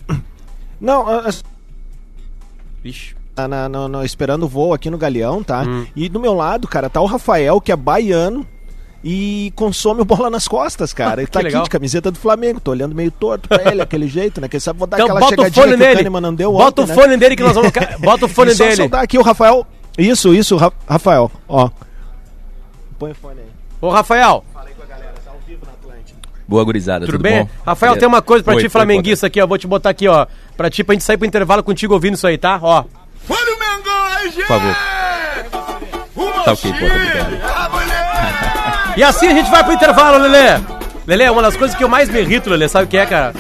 Não, 0.82 1.08
ah, 1.08 1.30
Vixe. 2.84 3.16
na- 3.36 3.48
na- 3.48 3.70
no- 3.70 3.88
no- 3.88 4.04
esperando 4.06 4.44
o 4.44 4.48
voo 4.48 4.74
aqui 4.74 4.90
no 4.90 4.98
Galeão, 4.98 5.42
tá? 5.44 5.62
Hum. 5.64 5.86
E 5.96 6.08
do 6.10 6.20
meu 6.20 6.34
lado, 6.34 6.68
cara, 6.68 6.90
tá 6.90 7.02
o 7.02 7.06
Rafael, 7.06 7.60
que 7.62 7.72
é 7.72 7.76
baiano 7.76 8.46
e 9.04 9.52
consome 9.56 10.02
o 10.02 10.06
bola 10.06 10.30
nas 10.30 10.48
costas, 10.48 10.94
cara. 10.94 11.22
Ele 11.22 11.28
tá 11.28 11.40
aqui 11.40 11.48
legal. 11.48 11.64
de 11.64 11.70
camiseta 11.70 12.12
do 12.12 12.18
Flamengo, 12.20 12.60
tô 12.60 12.72
olhando 12.72 12.94
meio 12.94 13.10
torto 13.12 13.50
pra 13.50 13.72
ele, 13.72 13.82
aquele 13.82 14.08
jeito, 14.08 14.40
né? 14.40 14.48
Quem 14.48 14.60
sabe 14.60 14.78
vou 14.78 14.88
dar 14.88 14.98
Então 14.98 15.08
aquela 15.08 15.20
bota 15.20 15.34
o 15.34 15.38
chegadinha 15.38 15.64
fone 15.66 15.78
que 15.78 15.84
o 15.84 15.86
nele. 15.86 15.98
Kahneman 15.98 16.22
não 16.22 16.36
deu 16.36 16.52
Bota 16.52 16.82
ontem, 16.82 16.92
o 16.92 16.96
né? 16.96 17.02
fone 17.02 17.18
dele 17.18 17.36
que 17.36 17.44
nós 17.44 17.56
vamos. 17.56 17.72
Bota 18.00 18.26
o 18.26 18.30
fone 18.30 18.52
E 18.52 18.56
só 18.56 18.64
dele. 18.66 18.76
soltar 18.76 19.04
aqui 19.04 19.18
o 19.18 19.22
Rafael. 19.24 19.66
Isso, 19.98 20.34
isso, 20.34 20.56
Ra- 20.58 20.72
Rafael, 20.88 21.32
ó. 21.48 21.70
Põe 23.00 23.12
o 23.12 23.16
fone 23.16 23.40
aí. 23.40 23.48
Ô, 23.82 23.90
Rafael, 23.90 24.44
Boa, 26.48 26.64
gurizada. 26.64 27.06
tudo, 27.06 27.14
Tudo, 27.14 27.22
bem? 27.24 27.44
bom? 27.44 27.50
Rafael, 27.66 27.96
tem 27.98 28.08
uma 28.08 28.22
coisa 28.22 28.44
pra 28.44 28.56
Oi, 28.56 28.62
ti, 28.64 28.70
flamenguista, 28.70 29.28
aqui, 29.28 29.42
ó. 29.42 29.48
Vou 29.48 29.58
te 29.58 29.66
botar 29.68 29.90
aqui, 29.90 30.08
ó. 30.08 30.26
Pra 30.58 30.70
ti, 30.70 30.84
pra 30.84 30.94
gente 30.94 31.04
sair 31.04 31.18
pro 31.18 31.26
intervalo 31.28 31.64
contigo 31.64 31.94
ouvindo 31.94 32.16
isso 32.16 32.28
aí, 32.28 32.38
tá? 32.38 32.60
Ó. 32.62 32.84
Olha 33.30 33.56
o 33.56 33.60
Mengão, 33.60 34.32
Por 34.36 34.46
favor. 34.46 34.76
Tá 36.46 36.52
ok, 36.52 36.74
pô! 36.74 36.86
E 38.96 39.04
assim 39.04 39.28
a 39.28 39.34
gente 39.34 39.50
vai 39.50 39.64
pro 39.64 39.74
intervalo, 39.74 40.18
Lelê. 40.20 40.60
Lelê, 41.08 41.30
uma 41.30 41.42
das 41.42 41.58
coisas 41.58 41.76
que 41.76 41.84
eu 41.84 41.90
mais 41.90 42.08
me 42.10 42.20
irrito, 42.22 42.50
Lelê, 42.50 42.68
sabe 42.70 42.86
o 42.86 42.88
que 42.88 42.98
é, 42.98 43.06
cara? 43.06 43.34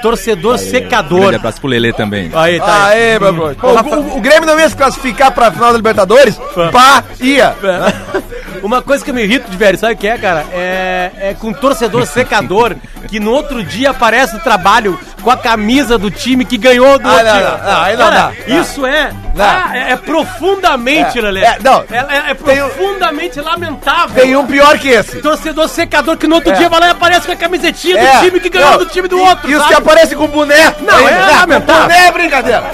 Torcedor 0.00 0.56
Grande 0.56 0.70
secador. 0.70 1.34
abraço 1.34 1.60
pro 1.60 1.68
Lelê 1.68 1.92
também. 1.92 2.30
Aí, 2.34 2.58
tá. 2.58 2.86
aí. 2.86 3.12
Aê, 3.12 3.18
meu 3.18 3.32
bro. 3.32 3.54
Pô, 3.56 3.68
o, 3.68 3.74
o- 3.74 4.16
o 4.18 4.20
Grêmio 4.20 4.46
não 4.46 4.58
ia 4.58 4.68
se 4.68 4.76
classificar 4.76 5.32
pra 5.32 5.50
final 5.50 5.70
da 5.72 5.76
Libertadores? 5.76 6.38
Pá, 6.72 7.04
ia. 7.20 7.54
Uma 8.62 8.82
coisa 8.82 9.04
que 9.04 9.10
eu 9.10 9.14
me 9.14 9.22
irrito 9.22 9.50
de 9.50 9.56
velho, 9.56 9.78
sabe 9.78 9.94
o 9.94 9.96
que 9.96 10.06
é, 10.06 10.18
cara? 10.18 10.44
É, 10.52 11.12
é 11.16 11.34
com 11.34 11.52
torcedor 11.52 12.06
secador 12.06 12.76
que 13.08 13.18
no 13.18 13.30
outro 13.30 13.64
dia 13.64 13.90
aparece 13.90 14.34
no 14.34 14.40
trabalho 14.40 14.98
com 15.20 15.30
a 15.30 15.36
camisa 15.36 15.96
do 15.98 16.10
time 16.10 16.44
que 16.44 16.56
ganhou 16.56 16.98
do 16.98 17.08
Ah, 17.08 17.12
outro 17.12 17.26
não, 17.26 17.32
time. 17.34 17.44
não, 17.44 17.72
não, 17.72 17.82
aí 17.82 17.96
não 17.96 18.04
Cara, 18.10 18.32
dá. 18.46 18.54
Isso 18.60 18.86
é, 18.86 19.10
ah, 19.38 19.70
é, 19.76 19.92
é 19.92 19.96
profundamente, 19.96 21.18
É, 21.18 21.22
Lelê. 21.22 21.40
é, 21.42 21.58
não. 21.62 21.84
É, 21.90 21.96
é- 21.96 22.30
é 22.30 22.32
um- 22.32 22.36
profundamente 22.68 23.40
lamentável. 23.40 24.14
Tem 24.22 24.34
um 24.36 24.46
pior 24.46 24.78
que 24.78 24.88
esse. 24.88 25.20
Torcedor 25.20 25.68
secador 25.68 26.16
que 26.16 26.26
no 26.26 26.36
outro 26.36 26.50
É. 26.52 26.54
dia 26.54 26.68
vai 26.68 26.80
lá 26.80 26.86
e 26.88 26.90
aparece 26.90 27.26
com 27.26 27.32
a 27.32 27.36
camisetinha 27.36 27.98
É. 27.98 28.12
do 28.16 28.24
time 28.24 28.40
que 28.40 28.48
ganhou 28.48 28.78
do 28.78 28.86
time 28.86 29.08
do 29.08 29.18
e- 29.18 29.20
outro. 29.20 29.50
E 29.50 29.54
os 29.54 29.66
que 29.66 29.74
aparecem 29.74 30.16
com 30.16 30.26
boné. 30.26 30.74
Não, 30.80 31.08
é 31.08 31.18
lamentável. 31.36 31.82
Boné 31.82 32.06
é 32.06 32.12
brincadeira. 32.12 32.70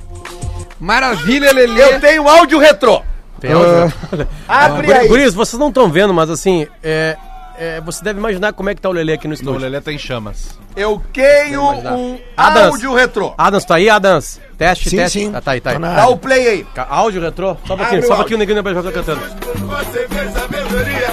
Maravilha, 0.80 1.52
Lelê. 1.52 1.82
Eu 1.82 2.00
tenho 2.00 2.26
áudio 2.28 2.58
retrô. 2.58 3.02
Tem 3.48 3.52
áudio? 3.52 3.92
Abre 4.48 4.92
aí. 4.92 5.08
Guris, 5.08 5.34
vocês 5.34 5.58
não 5.58 5.68
estão 5.68 5.88
vendo, 5.90 6.12
mas 6.14 6.30
assim, 6.30 6.66
é, 6.82 7.16
é, 7.58 7.80
você 7.80 8.02
deve 8.02 8.18
imaginar 8.18 8.52
como 8.52 8.70
é 8.70 8.74
que 8.74 8.80
tá 8.80 8.88
o 8.88 8.92
Lelê 8.92 9.12
aqui 9.14 9.26
no 9.28 9.32
O 9.32 9.34
estúdio. 9.34 9.60
Lelê 9.60 9.80
tá 9.80 9.92
em 9.92 9.98
chamas. 9.98 10.58
Eu 10.76 11.00
tenho 11.12 11.62
um 11.62 12.18
Adams. 12.36 12.66
áudio 12.74 12.94
retrô. 12.94 13.32
Adams, 13.38 13.64
tá 13.64 13.76
aí, 13.76 13.88
Adams? 13.88 14.40
Teste, 14.58 14.90
Sim, 14.90 14.96
teste. 14.96 15.18
sim. 15.20 15.32
Ah, 15.34 15.40
tá 15.40 15.52
aí, 15.52 15.60
tá 15.60 15.70
aí. 15.70 15.78
Dá 15.78 16.08
o 16.08 16.16
play 16.16 16.48
aí. 16.48 16.66
Ca- 16.74 16.86
Áudio 16.88 17.20
retrô? 17.22 17.56
Só 17.66 17.74
um 17.74 17.76
pouquinho, 17.76 18.02
só 18.02 18.10
o 18.10 18.14
um 18.14 18.16
pouquinho 18.16 18.36
o 18.36 18.40
neguinho 18.40 18.62
depois 18.62 18.84
vai 18.84 18.92
cantando. 18.92 19.20
Você 19.20 20.08
fez 20.08 20.32
sabedoria 20.32 21.08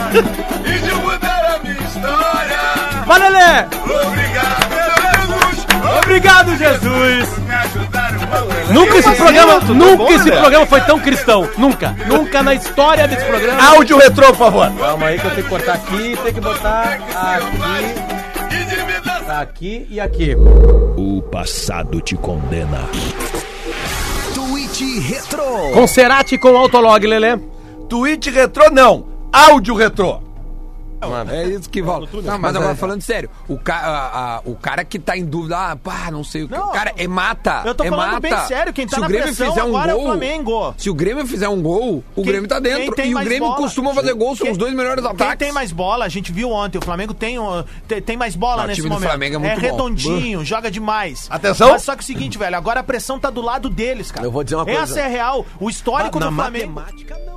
e 0.65 0.80
de 0.80 0.94
mudar 0.96 1.56
a 1.56 1.60
minha 1.63 1.80
história. 1.80 3.04
Vai, 3.06 3.20
Lelê! 3.20 3.65
Obrigado, 4.08 5.00
Obrigado, 6.03 6.55
Jesus! 6.57 7.29
Nunca 8.71 8.97
esse 8.97 9.12
programa, 9.15 9.60
tá 9.60 9.65
nunca 9.67 10.12
esse 10.13 10.25
Lelê? 10.29 10.39
programa 10.41 10.65
foi 10.65 10.81
tão 10.81 10.99
cristão. 10.99 11.49
Nunca. 11.57 11.95
Nunca 12.07 12.41
na 12.43 12.53
história 12.53 13.07
desse 13.07 13.25
programa. 13.25 13.62
Áudio 13.69 13.97
retrô, 13.97 14.27
por 14.27 14.36
favor. 14.38 14.71
Calma 14.77 15.07
aí 15.07 15.19
que 15.19 15.25
eu 15.25 15.31
tenho 15.31 15.43
que 15.43 15.49
cortar 15.49 15.73
aqui, 15.73 16.17
tem 16.23 16.34
que 16.34 16.41
botar 16.41 16.84
aqui, 16.84 17.13
E 18.51 19.27
dar 19.27 19.41
aqui 19.41 19.88
e 19.89 19.99
aqui. 19.99 20.36
O 20.97 21.21
passado 21.31 21.99
te 22.01 22.15
condena. 22.15 22.89
Twitch 24.34 24.81
Retro. 25.01 25.71
Com 25.73 25.88
Cerati 25.88 26.38
com 26.38 26.57
Autolog, 26.57 27.05
Lelê. 27.05 27.38
Tweet 27.89 28.29
retrô, 28.29 28.69
não. 28.69 29.05
Áudio 29.34 29.75
retrô. 31.09 31.33
É 31.35 31.45
isso 31.45 31.69
que 31.69 31.81
rola. 31.81 32.07
Não, 32.23 32.37
mas 32.39 32.55
agora 32.55 32.75
falando 32.75 33.01
sério, 33.01 33.29
o, 33.47 33.57
ca 33.57 33.75
a- 33.75 34.35
a- 34.37 34.41
o 34.45 34.55
cara 34.55 34.83
que 34.83 34.99
tá 34.99 35.17
em 35.17 35.25
dúvida, 35.25 35.57
ah, 35.57 35.75
pá, 35.75 36.09
não 36.11 36.23
sei 36.23 36.43
o 36.43 36.47
que. 36.47 36.53
Não, 36.55 36.69
o 36.69 36.71
cara 36.71 36.93
é 36.97 37.07
mata. 37.07 37.63
eu 37.65 37.73
tô 37.75 37.83
é 37.83 37.89
falando 37.89 38.11
mata. 38.13 38.19
bem 38.19 38.37
sério, 38.47 38.73
quem 38.73 38.85
tá 38.87 38.95
se 38.95 38.99
na 39.01 39.05
o 39.07 39.09
Grêmio 39.09 39.25
pressão 39.27 39.49
fizer 39.49 39.63
um 39.63 39.67
agora 39.69 39.91
é 39.91 39.95
o 39.95 39.97
gol, 39.97 40.07
Flamengo. 40.07 40.75
Se 40.77 40.89
o 40.89 40.93
Grêmio 40.93 41.25
fizer 41.27 41.49
um 41.49 41.61
gol, 41.61 42.03
o 42.15 42.21
Quem- 42.21 42.23
Grêmio 42.25 42.47
tá 42.47 42.61
quem 42.61 42.63
dentro. 42.63 42.95
tem 42.95 43.11
E 43.11 43.15
o 43.15 43.19
Grêmio 43.19 43.47
bola? 43.47 43.57
costuma 43.57 43.93
fazer 43.93 44.13
gol, 44.13 44.35
são 44.35 44.43
Quem- 44.45 44.51
os 44.51 44.57
dois 44.57 44.73
melhores 44.73 45.03
Quem 45.03 45.11
ataques. 45.13 45.37
tem 45.37 45.51
mais 45.51 45.71
bola, 45.71 46.05
a 46.05 46.09
gente 46.09 46.31
viu 46.31 46.49
ontem, 46.51 46.77
o 46.77 46.81
Flamengo 46.81 47.13
tem, 47.13 47.37
tem, 47.87 48.01
tem 48.01 48.17
mais 48.17 48.35
bola 48.35 48.61
Não, 48.63 48.67
nesse 48.67 48.81
momento. 48.83 49.01
Flamengo 49.09 49.35
é 49.35 49.39
muito 49.39 49.55
bom. 49.55 49.61
redondinho, 49.61 50.45
joga 50.45 50.69
demais. 50.71 51.27
Atenção. 51.29 51.69
Mas 51.71 51.83
só 51.83 51.93
que 51.95 52.01
é 52.01 52.03
o 52.03 52.05
seguinte, 52.05 52.37
velho, 52.37 52.55
agora 52.55 52.79
a 52.79 52.83
pressão 52.83 53.19
tá 53.19 53.29
do 53.29 53.41
lado 53.41 53.69
deles, 53.69 54.11
cara. 54.11 54.25
Eu 54.25 54.31
vou 54.31 54.43
dizer 54.43 54.55
uma 54.55 54.65
coisa. 54.65 54.81
Essa 54.81 55.01
é 55.01 55.07
real. 55.07 55.45
O 55.59 55.69
histórico 55.69 56.19
do 56.19 56.31
Flamengo... 56.31 56.73
matemática, 56.73 57.17
não? 57.25 57.31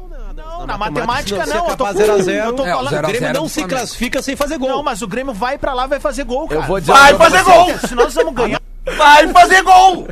Não, 0.59 0.67
na 0.67 0.79
matemática 0.79 1.45
se 1.45 1.51
não, 1.51 1.69
eu 1.69 1.77
tô, 1.77 1.85
acabar 1.85 1.93
0 1.95 2.13
a 2.13 2.19
0, 2.19 2.47
eu 2.47 2.53
tô 2.55 2.65
É, 2.67 2.73
o 2.73 2.77
falando... 2.77 2.91
0 2.91 2.97
a 2.97 3.09
O 3.09 3.13
Grêmio 3.13 3.21
0 3.29 3.35
não 3.35 3.43
do 3.43 3.49
se 3.49 3.55
Flamengo. 3.55 3.77
classifica 3.79 4.23
sem 4.23 4.37
fazer 4.37 4.59
gol. 4.59 4.69
Não, 4.69 4.83
mas 4.83 5.03
o 5.03 5.07
Grêmio 5.09 5.33
vai 5.35 5.59
pra 5.59 5.75
lá, 5.75 5.87
vai 5.87 6.01
fazer 6.01 6.25
gol, 6.25 6.49
cara. 6.49 6.63
vou 6.63 6.81
dizer 6.81 6.93
Vai 6.93 7.15
fazer 7.15 7.43
gol. 7.43 7.79
Se 7.87 7.95
nós 7.95 8.15
vamos 8.15 8.35
ganhar... 8.35 8.61
Vai 8.97 9.29
fazer 9.29 9.63
gol! 9.63 10.09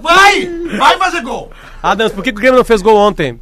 Vai! 0.00 0.46
Vai 0.78 0.96
fazer 0.98 1.20
gol! 1.20 1.50
Adams, 1.82 2.12
por 2.12 2.24
que 2.24 2.30
o 2.30 2.34
Grêmio 2.34 2.56
não 2.56 2.64
fez 2.64 2.80
gol 2.80 2.96
ontem? 2.96 3.38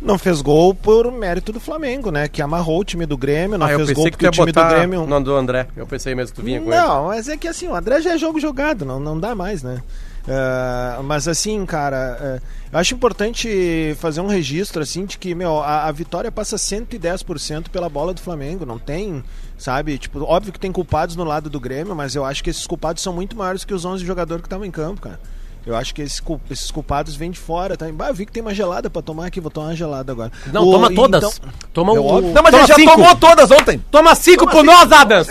Não 0.00 0.18
fez 0.18 0.42
gol 0.42 0.74
por 0.74 1.10
mérito 1.10 1.52
do 1.52 1.58
Flamengo, 1.58 2.10
né? 2.10 2.28
Que 2.28 2.42
amarrou 2.42 2.80
o 2.80 2.84
time 2.84 3.06
do 3.06 3.16
Grêmio, 3.16 3.56
não 3.56 3.66
ah, 3.66 3.72
eu 3.72 3.78
fez 3.78 3.92
gol 3.92 4.10
porque 4.10 4.28
o 4.28 4.30
time 4.30 4.52
do 4.52 4.64
Grêmio. 4.64 5.06
no 5.06 5.20
do 5.22 5.34
André. 5.34 5.66
Eu 5.74 5.86
pensei 5.86 6.14
mesmo 6.14 6.34
que 6.34 6.40
tu 6.40 6.44
vinha 6.44 6.60
com 6.60 6.66
ele. 6.70 6.76
Não, 6.76 7.06
mas 7.06 7.28
é 7.28 7.36
que 7.36 7.48
assim, 7.48 7.66
o 7.66 7.74
André 7.74 8.00
já 8.02 8.14
é 8.14 8.18
jogo 8.18 8.38
jogado, 8.38 8.84
não, 8.84 9.00
não 9.00 9.18
dá 9.18 9.34
mais, 9.34 9.62
né? 9.62 9.82
Ah, 10.28 11.00
mas 11.04 11.28
assim, 11.28 11.64
cara, 11.64 12.18
eh, 12.20 12.40
eu 12.72 12.78
acho 12.78 12.94
importante 12.94 13.94
fazer 13.98 14.20
um 14.20 14.26
registro 14.26 14.82
assim 14.82 15.04
de 15.04 15.18
que, 15.18 15.34
meu, 15.34 15.60
a, 15.60 15.86
a 15.86 15.92
vitória 15.92 16.32
passa 16.32 16.56
110% 16.56 17.68
pela 17.68 17.88
bola 17.88 18.12
do 18.12 18.20
Flamengo, 18.20 18.66
não 18.66 18.78
tem, 18.78 19.22
sabe? 19.56 19.96
Tipo, 19.98 20.22
óbvio 20.24 20.52
que 20.52 20.58
tem 20.58 20.72
culpados 20.72 21.14
no 21.14 21.22
lado 21.22 21.48
do 21.48 21.60
Grêmio, 21.60 21.94
mas 21.94 22.16
eu 22.16 22.24
acho 22.24 22.42
que 22.42 22.50
esses 22.50 22.66
culpados 22.66 23.02
são 23.02 23.12
muito 23.12 23.36
maiores 23.36 23.64
que 23.64 23.72
os 23.72 23.84
11 23.84 24.04
jogadores 24.04 24.42
que 24.42 24.46
estavam 24.46 24.66
em 24.66 24.70
campo, 24.70 25.00
cara. 25.00 25.20
Eu 25.66 25.74
acho 25.74 25.92
que 25.92 26.00
esses, 26.00 26.20
cul- 26.20 26.40
esses 26.48 26.70
culpados 26.70 27.16
vêm 27.16 27.30
de 27.30 27.38
fora, 27.40 27.76
tá? 27.76 27.86
Bah, 27.92 28.06
eu 28.08 28.14
vi 28.14 28.24
que 28.24 28.30
tem 28.30 28.40
uma 28.40 28.54
gelada 28.54 28.88
pra 28.88 29.02
tomar 29.02 29.26
aqui, 29.26 29.40
vou 29.40 29.50
tomar 29.50 29.66
uma 29.68 29.76
gelada 29.76 30.12
agora. 30.12 30.30
Não, 30.52 30.62
O- 30.62 30.70
toma 30.70 30.94
todas. 30.94 31.24
então- 31.38 31.50
Toma 31.72 31.94
É 31.96 31.98
o... 31.98 32.04
óbvio. 32.06 32.32
Não, 32.32 32.42
mas 32.42 32.52
toma 32.52 32.58
ele 32.62 32.66
já 32.68 32.74
cinco. 32.76 32.92
tomou 32.92 33.16
todas 33.16 33.50
ontem. 33.50 33.84
Toma 33.90 34.14
cinco 34.14 34.46
por 34.48 34.64
nós, 34.64 34.90
Adams! 34.92 35.28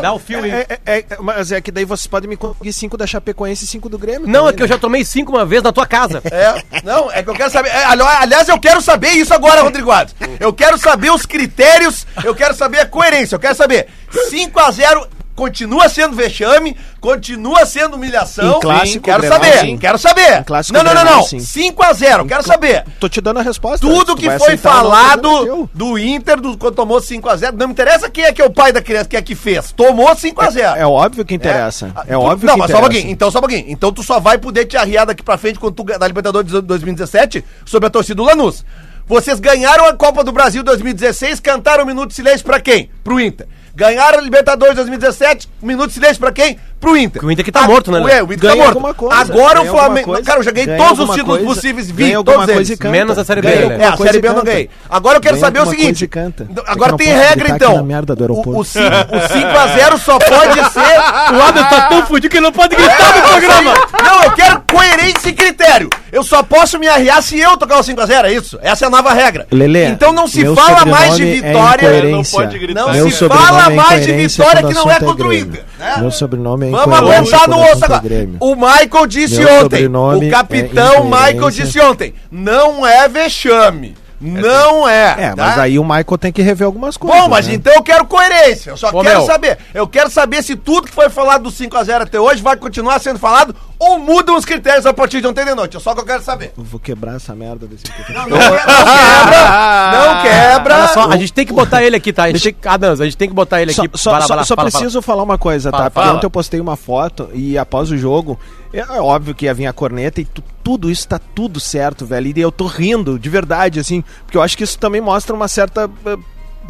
Dá 0.00 0.12
o 0.12 0.18
fio 0.18 0.44
aí. 0.44 0.50
É, 0.50 0.66
é- 0.86 0.98
é- 0.98 1.06
mas 1.20 1.50
é 1.50 1.60
que 1.60 1.72
daí 1.72 1.84
vocês 1.86 2.06
podem 2.06 2.28
me 2.28 2.36
conseguir 2.36 2.72
5 2.72 2.96
da 2.98 3.06
Chapecoense 3.06 3.64
e 3.64 3.66
5 3.66 3.88
do 3.88 3.98
Grêmio. 3.98 4.28
Não, 4.28 4.40
é 4.40 4.52
também, 4.52 4.56
que 4.56 4.62
eu 4.62 4.66
né? 4.66 4.74
já 4.74 4.78
tomei 4.78 5.04
cinco 5.04 5.32
uma 5.32 5.44
vez 5.46 5.62
na 5.62 5.72
tua 5.72 5.86
casa. 5.86 6.20
É, 6.30 6.62
não, 6.84 7.10
é 7.10 7.22
que 7.22 7.30
eu 7.30 7.34
quero 7.34 7.50
saber. 7.50 7.70
é, 7.70 7.84
ali- 7.86 8.02
aliás, 8.02 8.48
eu 8.48 8.60
quero 8.60 8.82
saber 8.82 9.12
isso 9.12 9.32
agora, 9.32 9.62
Rodrigo 9.62 9.90
Adams. 9.90 10.14
Eu 10.38 10.52
quero 10.52 10.76
saber 10.78 11.10
os 11.10 11.24
critérios, 11.24 12.06
eu 12.22 12.34
quero 12.34 12.54
saber 12.54 12.80
a 12.80 12.86
coerência, 12.86 13.34
eu 13.36 13.40
quero 13.40 13.54
saber. 13.56 13.88
5x0 14.30 15.06
continua 15.38 15.88
sendo 15.88 16.16
vexame, 16.16 16.76
continua 17.00 17.64
sendo 17.64 17.94
humilhação. 17.94 18.56
Em 18.56 18.60
clássico, 18.60 19.04
quero 19.04 19.20
Grenal, 19.20 19.38
saber, 19.40 19.58
sim. 19.60 19.78
quero 19.78 19.96
saber. 19.98 20.40
Em 20.40 20.42
clássico, 20.42 20.76
não, 20.76 20.82
não, 20.82 20.92
não, 20.92 21.04
não. 21.04 21.22
sim. 21.22 21.38
5x0, 21.38 22.26
quero 22.26 22.42
saber. 22.42 22.84
Tô 22.98 23.08
te 23.08 23.20
dando 23.20 23.38
a 23.38 23.42
resposta. 23.42 23.86
Tudo 23.86 24.16
Tu 24.16 24.22
que 24.22 24.30
foi 24.38 24.50
não, 24.52 24.58
falado 24.58 25.46
eu. 25.46 25.70
do 25.72 25.96
Inter 25.96 26.40
do, 26.40 26.58
quando 26.58 26.74
tomou 26.74 27.00
5x0, 27.00 27.52
não 27.52 27.68
me 27.68 27.72
interessa 27.72 28.10
quem 28.10 28.24
é 28.24 28.32
que 28.32 28.42
é 28.42 28.44
o 28.44 28.50
pai 28.50 28.72
da 28.72 28.82
criança, 28.82 29.04
quem 29.08 29.16
é 29.16 29.22
que 29.22 29.36
fez. 29.36 29.70
Tomou 29.70 30.08
5x0. 30.08 30.76
É 30.76 30.84
óbvio 30.84 31.24
que 31.24 31.34
interessa. 31.34 31.92
É, 32.08 32.14
tu- 32.14 32.20
óbvio 32.20 32.46
não, 32.48 32.54
que 32.54 32.58
mas 32.58 32.70
só 32.72 32.76
um 32.76 32.80
interessa. 32.80 32.80
pouquinho. 32.80 33.12
Então, 33.12 33.30
só 33.30 33.38
um 33.38 33.42
pouquinho. 33.42 33.64
Então, 33.68 33.92
tu 33.92 34.02
só 34.02 34.18
vai 34.18 34.38
poder 34.38 34.64
te 34.64 34.76
arriar 34.76 35.04
daqui 35.04 35.22
pra 35.22 35.38
frente 35.38 35.60
quando 35.60 35.74
tu 35.74 35.84
ganhar 35.84 35.98
da 35.98 36.08
Libertadores 36.08 36.50
de 36.50 36.60
2017 36.60 37.44
sobre 37.64 37.86
a 37.86 37.90
torcida 37.90 38.16
do 38.16 38.24
Lanús. 38.24 38.64
Vocês 39.06 39.38
ganharam 39.38 39.86
a 39.86 39.94
Copa 39.94 40.24
do 40.24 40.32
Brasil 40.32 40.64
2016, 40.64 41.38
cantaram 41.40 41.84
um 41.84 41.86
minuto 41.86 42.08
de 42.08 42.14
silêncio 42.16 42.44
pra 42.44 42.60
quem? 42.60 42.90
Pro 43.04 43.20
Inter. 43.20 43.46
Ganharam 43.78 44.18
a 44.18 44.22
Libertadores 44.22 44.74
2017, 44.74 45.48
um 45.62 45.66
minuto 45.68 45.86
de 45.86 45.94
silêncio 45.94 46.18
pra 46.18 46.32
quem? 46.32 46.58
Pro 46.80 46.96
Inter. 46.96 47.20
Que 47.20 47.26
o 47.26 47.30
Inter 47.30 47.44
que 47.44 47.50
tá 47.52 47.62
morto, 47.62 47.90
né? 47.90 47.98
Ué, 48.00 48.22
o 48.22 48.32
Inter 48.32 48.38
Ganha 48.38 48.52
tá 48.52 48.56
morto. 48.62 48.76
alguma 48.76 48.94
coisa, 48.94 49.16
Agora 49.20 49.62
o 49.62 49.66
Flamengo. 49.66 50.06
coisa, 50.06 50.22
cara, 50.22 50.38
eu 50.38 50.42
já 50.44 50.50
ganhei 50.52 50.66
ganha 50.66 50.78
todos 50.78 51.00
os 51.08 51.10
títulos 51.14 51.38
coisa, 51.38 51.54
possíveis, 51.54 51.90
vi 51.90 52.12
todos 52.22 52.48
eles. 52.48 52.70
e 52.70 52.76
canta. 52.76 52.92
Menos 52.92 53.18
a 53.18 53.24
Série 53.24 53.42
B, 53.42 53.50
Ganha 53.50 53.68
né? 53.68 53.84
É, 53.84 53.88
a 53.88 53.96
Série 53.96 54.20
B 54.20 54.28
eu 54.28 54.34
não 54.34 54.44
ganhei. 54.44 54.70
Agora 54.88 55.16
eu 55.16 55.20
quero 55.20 55.34
Ganha 55.34 55.44
saber 55.46 55.60
o 55.60 55.66
seguinte. 55.66 56.08
É 56.14 56.32
Agora 56.66 56.96
tem 56.96 57.08
regra, 57.08 57.50
então. 57.50 57.76
na 57.76 57.82
merda 57.82 58.14
do 58.14 58.20
O, 58.20 58.22
aeroporto. 58.24 58.60
o 58.60 58.64
5x0 58.64 59.98
só 59.98 60.18
pode 60.20 60.54
ser. 60.72 61.34
O 61.34 61.42
Adams 61.42 61.68
tá 61.68 61.88
tão 61.88 62.06
fudido 62.06 62.30
que 62.30 62.36
ele 62.36 62.44
não 62.46 62.52
pode 62.52 62.76
gritar 62.76 63.16
no 63.16 63.22
programa. 63.28 63.74
Não, 64.04 64.22
eu 64.24 64.30
quero 64.32 64.62
coerência 64.70 65.28
e 65.28 65.32
critério. 65.32 65.90
Eu 66.10 66.22
só 66.22 66.42
posso 66.42 66.78
me 66.78 66.88
arriar 66.88 67.22
se 67.22 67.38
eu 67.38 67.56
tocar 67.56 67.78
o 67.78 67.82
5x0, 67.82 68.24
é 68.24 68.32
isso? 68.32 68.58
Essa 68.62 68.84
é 68.84 68.88
a 68.88 68.90
nova 68.90 69.12
regra. 69.12 69.46
Lelê, 69.50 69.86
então 69.86 70.12
não 70.12 70.26
se 70.26 70.44
fala 70.54 70.84
mais 70.86 71.16
de 71.16 71.22
é 71.28 71.32
vitória. 71.34 72.02
Não 72.04 72.22
pode 72.22 72.58
gritar. 72.58 72.86
não 72.86 73.10
se 73.10 73.28
fala 73.28 73.66
é 73.66 73.74
mais 73.74 74.06
de 74.06 74.12
vitória 74.12 74.62
que 74.62 74.74
não 74.74 74.90
é 74.90 74.94
assunto 74.94 75.04
contra 75.10 75.26
o. 75.28 75.32
Inter. 75.34 75.64
né? 75.78 75.96
Meu 75.98 76.10
sobrenome 76.10 76.66
é 76.66 76.67
Vamos 76.70 76.98
aguentar 76.98 77.48
no 77.48 77.58
é 77.58 77.72
agora. 77.72 77.98
Grêmio. 77.98 78.36
O 78.40 78.54
Michael 78.54 79.06
disse 79.06 79.38
Meu 79.38 79.64
ontem. 79.64 79.86
O 79.86 80.22
é 80.24 80.30
capitão 80.30 81.04
Michael 81.04 81.50
disse 81.50 81.80
ontem. 81.80 82.14
Não 82.30 82.86
é 82.86 83.08
vexame. 83.08 83.96
Não 84.20 84.88
é. 84.88 85.14
É, 85.18 85.34
mas 85.36 85.54
tá? 85.54 85.62
aí 85.62 85.78
o 85.78 85.84
Michael 85.84 86.18
tem 86.18 86.32
que 86.32 86.42
rever 86.42 86.66
algumas 86.66 86.96
coisas. 86.96 87.20
Bom, 87.20 87.28
mas 87.28 87.46
né? 87.46 87.54
então 87.54 87.72
eu 87.72 87.82
quero 87.82 88.04
coerência. 88.04 88.70
Eu 88.70 88.76
só 88.76 88.88
Ô, 88.88 89.00
quero 89.02 89.18
meu. 89.18 89.26
saber. 89.26 89.58
Eu 89.72 89.86
quero 89.86 90.10
saber 90.10 90.42
se 90.42 90.56
tudo 90.56 90.88
que 90.88 90.94
foi 90.94 91.08
falado 91.08 91.44
do 91.44 91.50
5x0 91.50 92.02
até 92.02 92.18
hoje 92.18 92.42
vai 92.42 92.56
continuar 92.56 92.98
sendo 92.98 93.18
falado 93.18 93.54
ou 93.78 93.98
mudam 93.98 94.36
os 94.36 94.44
critérios 94.44 94.84
a 94.86 94.92
partir 94.92 95.20
de 95.20 95.26
ontem 95.26 95.44
de 95.44 95.54
noite. 95.54 95.76
É 95.76 95.80
só 95.80 95.94
que 95.94 96.00
eu 96.00 96.04
quero 96.04 96.22
saber. 96.22 96.52
Eu 96.56 96.64
vou 96.64 96.80
quebrar 96.80 97.14
essa 97.16 97.34
merda 97.34 97.66
desse. 97.66 97.84
Não, 98.12 98.28
não 98.28 98.38
quebra. 98.38 99.92
Não 99.92 100.22
quebra. 100.22 100.74
Olha 100.78 100.88
só, 100.88 101.10
a 101.10 101.16
gente 101.16 101.32
tem 101.32 101.46
que 101.46 101.52
botar 101.52 101.82
ele 101.82 101.96
aqui, 101.96 102.12
tá? 102.12 102.24
A 102.24 102.32
gente, 102.32 102.56
Adams, 102.64 103.00
a 103.00 103.04
gente 103.04 103.16
tem 103.16 103.28
que 103.28 103.34
botar 103.34 103.60
ele 103.62 103.70
aqui. 103.70 103.88
só, 103.94 104.10
só- 104.20 104.20
só 104.20 104.28
fala, 104.28 104.44
fala. 104.44 104.70
preciso 104.70 105.00
falar 105.02 105.22
uma 105.22 105.38
coisa, 105.38 105.70
tá? 105.70 105.90
Porque 105.90 105.94
fala. 106.06 106.14
ontem 106.16 106.26
eu 106.26 106.30
postei 106.30 106.60
uma 106.60 106.76
foto 106.76 107.28
e 107.32 107.56
após 107.58 107.90
o 107.90 107.96
jogo, 107.96 108.38
é 108.72 108.82
óbvio 109.00 109.34
que 109.34 109.44
ia 109.46 109.54
vir 109.54 109.66
a 109.66 109.72
corneta 109.72 110.20
e 110.20 110.24
tu- 110.24 110.42
tudo 110.62 110.90
isso 110.90 111.06
tá 111.08 111.18
tudo 111.34 111.60
certo, 111.60 112.04
velho. 112.04 112.32
E 112.36 112.40
eu 112.40 112.50
tô 112.52 112.66
rindo, 112.66 113.18
de 113.18 113.28
verdade, 113.30 113.78
assim, 113.80 114.02
porque 114.24 114.36
eu 114.36 114.42
acho 114.42 114.56
que 114.56 114.64
isso 114.64 114.78
também 114.78 115.00
mostra 115.00 115.34
uma 115.34 115.48
certa. 115.48 115.88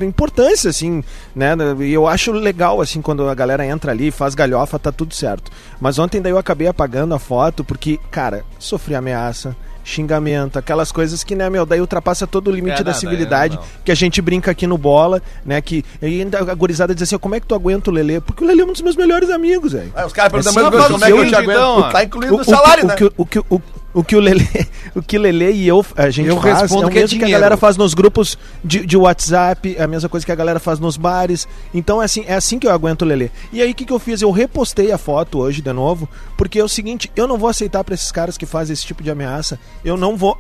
Importância, 0.05 0.71
assim, 0.71 1.03
né? 1.35 1.55
E 1.81 1.93
eu 1.93 2.07
acho 2.07 2.33
legal, 2.33 2.81
assim, 2.81 3.01
quando 3.03 3.29
a 3.29 3.35
galera 3.35 3.65
entra 3.67 3.93
ali, 3.93 4.11
faz 4.11 4.35
galhofa, 4.35 4.79
tá 4.79 4.93
tudo 4.93 5.15
certo. 5.15 5.51
Mas 5.81 5.99
ontem 5.99 6.21
daí 6.21 6.33
eu 6.33 6.39
acabei 6.39 6.67
apagando 6.69 7.15
a 7.15 7.19
foto 7.19 7.63
porque, 7.65 7.99
cara, 8.11 8.45
sofri 8.59 8.95
ameaça, 8.95 9.57
xingamento, 9.85 10.59
aquelas 10.59 10.93
coisas 10.93 11.25
que, 11.25 11.35
né, 11.35 11.49
meu, 11.49 11.65
daí 11.65 11.81
ultrapassa 11.81 12.27
todo 12.27 12.49
o 12.49 12.51
limite 12.55 12.81
É, 12.81 12.85
da 12.85 12.93
não, 12.93 12.99
civilidade 12.99 13.57
não. 13.57 13.63
que 13.85 13.91
a 13.91 13.95
gente 13.95 14.21
brinca 14.21 14.51
aqui 14.51 14.67
no 14.67 14.77
bola, 14.77 15.23
né? 15.47 15.61
Que 15.63 15.83
e 16.03 16.21
ainda 16.21 16.39
a 16.41 16.55
gurizada 16.55 16.95
diz 16.95 17.05
assim: 17.05 17.17
como 17.19 17.35
é 17.35 17.41
que 17.41 17.47
tu 17.47 17.55
aguenta 17.55 17.91
o 17.91 17.93
Lelê? 17.93 18.21
Porque 18.21 18.45
o 18.45 18.47
Lelê 18.47 18.61
é 18.63 18.65
um 18.67 18.73
dos 18.73 18.83
meus 18.83 18.97
melhores 18.97 19.31
amigos, 19.31 19.73
velho. 19.73 19.91
Aí 19.95 20.05
os 20.05 20.13
caras 20.13 20.31
perguntam, 20.31 20.51
Assim, 20.51 20.71
mas 20.71 20.83
eu 20.83 20.91
como 20.93 21.05
é 21.05 21.09
que 21.09 21.13
eu 21.13 21.29
te 21.29 21.35
aguento? 21.35 21.57
então, 21.57 21.91
Tá 21.91 22.05
incluído 22.05 22.37
no 22.37 22.43
o, 22.43 22.45
salário, 22.45 22.85
o, 22.85 22.87
né? 22.87 22.97
que, 22.97 23.13
o, 23.17 23.27
que, 23.27 23.39
o, 23.39 23.63
o 23.99 24.05
que 24.05 24.15
o 24.15 24.21
Lelê, 24.21 24.47
o 24.95 25.03
que 25.03 25.19
o 25.19 25.21
Lelê 25.21 25.51
e 25.51 25.67
eu 25.67 25.85
a 25.97 26.09
gente 26.09 26.29
Eu 26.29 26.41
faz 26.41 26.63
respondo 26.63 26.85
é 26.85 26.87
o 26.87 26.91
que 26.91 26.99
é 27.01 27.07
que 27.09 27.25
a 27.25 27.29
galera 27.29 27.57
faz 27.57 27.77
nos 27.77 27.95
grupos 27.95 28.39
de, 28.65 28.87
de 28.87 28.97
WhatsApp, 28.97 29.75
é 29.77 29.83
a 29.83 29.89
mesma 29.89 30.09
coisa 30.09 30.25
que 30.25 30.31
a 30.31 30.37
galera 30.37 30.61
faz 30.61 30.79
nos 30.79 30.97
bares. 30.97 31.49
Então 31.75 32.01
é 32.01 32.05
assim, 32.05 32.25
é 32.29 32.35
assim 32.35 32.61
que 32.61 32.67
eu 32.69 32.71
aguento 32.71 33.03
o 33.03 33.05
Lelê. 33.05 33.29
E 33.53 33.61
aí 33.61 33.73
o 33.73 33.75
que, 33.75 33.85
que 33.85 33.93
eu 33.93 33.99
fiz? 33.99 34.23
Eu 34.23 34.31
repostei 34.31 34.93
a 34.93 34.99
foto 34.99 35.39
hoje 35.41 35.61
de 35.61 35.73
novo, 35.73 36.09
porque 36.37 36.61
é 36.61 36.65
o 36.65 36.69
seguinte, 36.69 37.11
eu 37.17 37.27
não 37.27 37.37
vou 37.37 37.49
aceitar 37.49 37.83
pra 37.83 37.93
esses 37.93 38.13
caras 38.13 38.39
que 38.39 38.47
fazem 38.47 38.73
esse 38.73 38.87
tipo 38.87 39.03
de 39.03 39.11
ameaça. 39.11 39.59
Eu 39.85 39.97
não 39.97 40.17
vou 40.17 40.39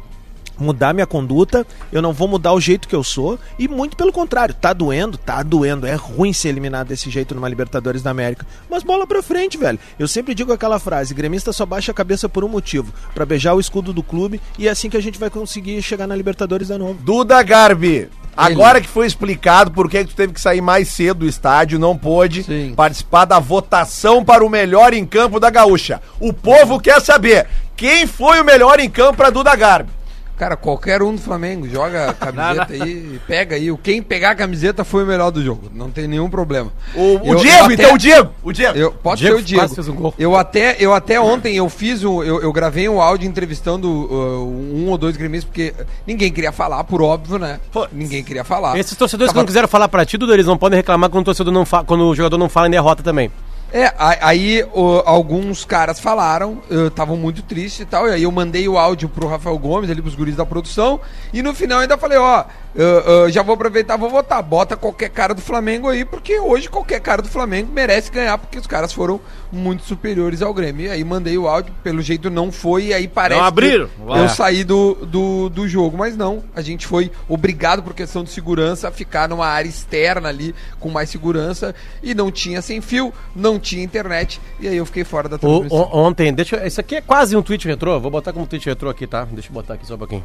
mudar 0.59 0.93
minha 0.93 1.07
conduta, 1.07 1.67
eu 1.93 2.03
não 2.03 2.13
vou 2.13 2.29
mudar 2.29 2.53
o 2.53 2.61
jeito 2.61 2.89
que 2.89 2.95
eu 2.95 3.05
sou, 3.05 3.39
e 3.59 3.69
muito 3.69 3.97
pelo 3.97 4.13
contrário, 4.13 4.55
tá 4.55 4.73
doendo, 4.73 5.17
tá 5.17 5.43
doendo, 5.43 5.87
é 5.87 5.95
ruim 5.95 6.33
ser 6.33 6.49
eliminado 6.49 6.89
desse 6.89 7.11
jeito 7.11 7.35
numa 7.35 7.49
Libertadores 7.49 8.03
da 8.03 8.11
América, 8.11 8.47
mas 8.69 8.83
bola 8.83 9.07
pra 9.07 9.23
frente, 9.23 9.57
velho. 9.57 9.79
Eu 9.99 10.09
sempre 10.09 10.35
digo 10.35 10.53
aquela 10.53 10.79
frase, 10.79 11.15
gremista 11.15 11.53
só 11.53 11.65
baixa 11.65 11.93
a 11.93 11.95
cabeça 11.95 12.29
por 12.29 12.45
um 12.45 12.49
motivo, 12.49 12.93
pra 13.15 13.27
beijar 13.27 13.55
o 13.55 13.61
escudo 13.61 13.93
do 13.93 14.03
clube, 14.03 14.41
e 14.59 14.69
é 14.69 14.71
assim 14.71 14.91
que 14.91 14.97
a 14.97 15.03
gente 15.03 15.19
vai 15.19 15.31
conseguir 15.31 15.81
chegar 15.83 16.07
na 16.07 16.17
Libertadores 16.17 16.69
de 16.69 16.79
novo. 16.79 16.99
Duda 17.03 17.43
Garbi, 17.43 18.09
agora 18.37 18.81
que 18.81 18.89
foi 18.89 19.07
explicado 19.07 19.71
por 19.71 19.89
que 19.89 20.05
que 20.05 20.11
tu 20.11 20.17
teve 20.17 20.33
que 20.33 20.41
sair 20.41 20.61
mais 20.61 20.89
cedo 20.89 21.21
do 21.21 21.27
estádio, 21.27 21.79
não 21.79 21.97
pôde 21.97 22.43
Sim. 22.43 22.75
participar 22.77 23.25
da 23.25 23.39
votação 23.39 24.25
para 24.25 24.45
o 24.45 24.49
melhor 24.49 24.93
em 24.93 25.07
campo 25.07 25.41
da 25.41 25.51
Gaúcha. 25.51 26.01
O 26.21 26.33
povo 26.33 26.81
quer 26.81 27.01
saber 27.01 27.47
quem 27.77 28.07
foi 28.07 28.41
o 28.41 28.45
melhor 28.45 28.81
em 28.81 28.91
campo 28.91 29.17
para 29.17 29.31
Duda 29.31 29.55
Garbi. 29.55 29.98
Cara, 30.39 30.57
qualquer 30.57 31.03
um 31.03 31.15
do 31.15 31.21
Flamengo 31.21 31.69
joga 31.69 32.11
a 32.11 32.15
camiseta 32.15 32.73
aí, 32.73 33.15
e 33.15 33.21
pega 33.27 33.57
aí. 33.57 33.71
O 33.73 33.77
Quem 33.77 34.01
pegar 34.01 34.31
a 34.31 34.35
camiseta 34.37 34.85
foi 34.85 35.03
o 35.03 35.07
melhor 35.07 35.31
do 35.31 35.43
jogo. 35.43 35.69
Não 35.75 35.91
tem 35.91 36.07
nenhum 36.07 36.31
problema. 36.31 36.73
O, 36.95 37.01
o 37.01 37.33
Eu- 37.35 37.37
Diego, 37.37 37.57
eu 37.59 37.65
até- 37.65 37.75
então 37.75 37.95
o 37.95 37.99
Diego. 37.99 38.31
O 38.43 38.53
Diego. 38.53 38.79
Eu, 38.79 38.93
pode 38.93 39.21
Diego 39.21 39.37
ser 39.37 39.43
o 39.43 39.45
Diego. 39.45 39.75
fez 39.75 39.89
um 39.89 39.95
gol. 39.95 40.15
Eu 40.19 40.37
até, 40.37 40.77
eu 40.79 40.95
até 40.95 41.21
ontem 41.21 41.57
eu 41.57 41.69
fiz 41.69 42.05
um, 42.05 42.23
eu, 42.23 42.41
eu 42.41 42.53
gravei 42.53 42.89
um 42.89 43.01
áudio 43.03 43.29
entrevistando 43.29 43.89
uh, 43.89 44.75
um 44.77 44.89
ou 44.89 44.97
dois 44.97 45.17
gremistas 45.17 45.45
porque 45.51 45.75
ninguém 46.07 46.31
queria 46.33 46.53
falar, 46.53 46.85
por 46.85 47.03
óbvio, 47.03 47.39
né? 47.39 47.59
Pô, 47.73 47.89
Ninguém 47.93 48.23
queria 48.23 48.45
falar. 48.45 48.79
Esses 48.79 48.97
torcedores 48.97 49.31
que 49.31 49.35
Tava- 49.35 49.43
não 49.43 49.47
quiseram 49.47 49.67
falar 49.69 49.89
pra 49.89 50.07
ti, 50.07 50.17
Dudu, 50.17 50.33
eles 50.33 50.47
não 50.47 50.57
podem 50.57 50.77
reclamar 50.77 51.11
quando 51.11 51.23
o, 51.23 51.25
torcedor 51.25 51.53
não 51.53 51.65
quando 51.85 52.05
o 52.05 52.15
jogador 52.15 52.39
não 52.39 52.49
fala 52.49 52.69
em 52.69 52.71
derrota 52.71 53.03
também. 53.03 53.31
É, 53.71 53.93
aí 53.99 54.65
o- 54.73 55.03
alguns 55.05 55.65
caras 55.65 56.01
falaram, 56.01 56.63
estavam 56.71 57.19
muito 57.19 57.43
tristes 57.43 57.81
e 57.81 57.85
tal, 57.85 58.09
e 58.09 58.13
aí 58.15 58.23
eu 58.23 58.33
mandei 58.33 58.67
o 58.67 58.79
áudio 58.79 59.11
pro 59.11 59.29
Rafael 59.29 59.59
Gomes, 59.59 59.91
ali 59.91 60.01
pros 60.01 60.15
guris 60.15 60.37
da 60.37 60.47
produção, 60.47 60.99
e 61.35 61.43
no 61.43 61.53
final 61.55 61.81
ainda 61.81 61.99
falei, 61.99 62.17
ó, 62.17 62.45
eu- 62.79 63.01
eu 63.25 63.31
já 63.31 63.43
vou 63.43 63.55
aproveitar, 63.55 63.97
vou 63.97 64.09
votar, 64.09 64.43
bota 64.43 64.77
qualquer 64.77 65.11
cara 65.11 65.35
do 65.35 65.41
Flamengo 65.41 65.89
aí, 65.89 66.05
porque 66.05 66.39
hoje 66.39 66.69
qualquer 66.69 67.01
cara 67.01 67.21
do 67.21 67.29
Flamengo 67.29 67.71
merece 67.73 68.11
ganhar, 68.11 68.39
porque 68.39 68.59
os 68.59 68.67
caras 68.67 68.93
foram 68.93 69.21
muito 69.51 69.83
superiores 69.85 70.41
ao 70.43 70.55
Grêmio. 70.55 70.87
E 70.87 70.91
aí 70.91 71.03
mandei 71.05 71.37
o 71.37 71.49
áudio, 71.49 71.73
pelo 71.83 72.01
jeito 72.01 72.31
não 72.31 72.53
foi, 72.53 72.87
e 72.87 72.95
aí 72.95 73.09
parece 73.09 73.41
Não 73.41 73.47
abriram? 73.47 73.87
que 73.89 74.13
É. 74.13 74.21
eu 74.23 74.29
saí 74.29 74.63
do, 74.65 74.95
do, 75.07 75.49
do 75.49 75.67
jogo, 75.69 75.97
mas 75.99 76.17
não, 76.17 76.43
a 76.55 76.61
gente 76.63 76.87
foi 76.87 77.11
obrigado 77.29 77.83
por 77.83 77.95
questão 77.95 78.23
de 78.23 78.31
segurança 78.31 78.89
a 78.89 78.91
ficar 78.91 79.29
numa 79.29 79.47
área 79.47 79.69
externa 79.69 80.29
ali, 80.29 80.55
com 80.79 80.89
mais 80.91 81.11
segurança, 81.11 81.75
e 82.03 82.15
não 82.15 82.31
tinha 82.31 82.63
sem 82.63 82.81
fio, 82.81 83.13
não 83.35 83.59
tinha 83.59 83.83
internet, 83.83 84.41
e 84.61 84.69
aí 84.69 84.77
eu 84.77 84.87
fiquei 84.87 85.03
fora 85.05 85.29
da 85.29 85.37
transmissão. 85.39 85.79
o- 85.79 85.97
ontem, 85.99 86.33
deixa 86.33 86.57
eu- 86.57 86.67
Isso 86.67 86.81
aqui 86.81 86.97
é 86.97 87.01
quase 87.01 87.37
um 87.37 87.43
tweet 87.43 87.67
retrô. 87.67 87.99
Vou 87.99 88.11
botar 88.11 88.33
como 88.33 88.47
tweet 88.47 88.67
retrô 88.67 88.91
aqui, 88.91 89.07
tá? 89.07 89.27
Deixa 89.33 89.49
eu 89.49 89.53
botar 89.55 89.75
aqui 89.75 89.87
só 89.87 89.95
um 89.95 89.99
pouquinho. 89.99 90.25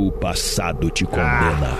O 0.00 0.10
passado 0.10 0.88
te 0.88 1.04
condena. 1.04 1.76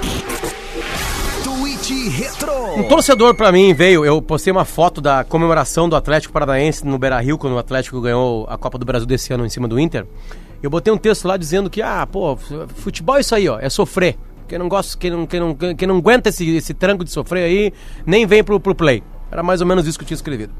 Tweet 1.43 2.09
Retro. 2.11 2.53
Um 2.77 2.87
torcedor 2.87 3.35
pra 3.35 3.51
mim 3.51 3.73
veio, 3.73 4.05
eu 4.05 4.21
postei 4.21 4.53
uma 4.53 4.66
foto 4.66 5.01
da 5.01 5.25
comemoração 5.25 5.89
do 5.89 5.97
Atlético 5.97 6.31
Paranaense 6.31 6.87
no 6.87 6.99
Beira-Rio, 6.99 7.39
quando 7.39 7.55
o 7.55 7.59
Atlético 7.59 7.99
ganhou 7.99 8.47
a 8.47 8.59
Copa 8.59 8.77
do 8.77 8.85
Brasil 8.85 9.07
desse 9.07 9.33
ano 9.33 9.47
em 9.47 9.49
cima 9.49 9.66
do 9.66 9.81
Inter. 9.81 10.07
Eu 10.62 10.68
botei 10.68 10.93
um 10.93 10.99
texto 10.99 11.27
lá 11.27 11.39
dizendo 11.39 11.71
que, 11.71 11.81
ah, 11.81 12.07
pô, 12.07 12.37
futebol 12.37 13.16
é 13.16 13.21
isso 13.21 13.35
aí, 13.35 13.49
ó, 13.49 13.59
é 13.59 13.71
sofrer. 13.71 14.18
Quem 14.47 14.59
não 14.59 14.68
gosta, 14.68 14.99
quem 14.99 15.11
não, 15.11 15.25
quem 15.25 15.41
não, 15.41 15.55
quem 15.55 15.89
não 15.89 15.97
aguenta 15.97 16.29
esse, 16.29 16.47
esse 16.55 16.75
tranco 16.75 17.03
de 17.05 17.11
sofrer 17.11 17.45
aí, 17.45 17.73
nem 18.05 18.27
vem 18.27 18.45
pro, 18.45 18.61
pro 18.61 18.75
play. 18.75 19.03
Era 19.33 19.43
mais 19.43 19.62
ou 19.62 19.66
menos 19.66 19.87
isso 19.87 19.99
que 19.99 20.05
eu 20.05 20.09
tinha 20.09 20.16
escrevido. 20.16 20.53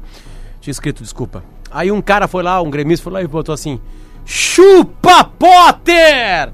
Tinha 0.59 0.71
escrito, 0.71 1.03
desculpa. 1.03 1.43
Aí 1.69 1.91
um 1.91 2.01
cara 2.01 2.27
foi 2.27 2.41
lá, 2.41 2.59
um 2.59 2.71
gremista 2.71 3.03
foi 3.03 3.13
lá 3.13 3.21
e 3.21 3.27
botou 3.27 3.53
assim: 3.53 3.79
Chupa 4.25 5.23
Potter! 5.25 6.51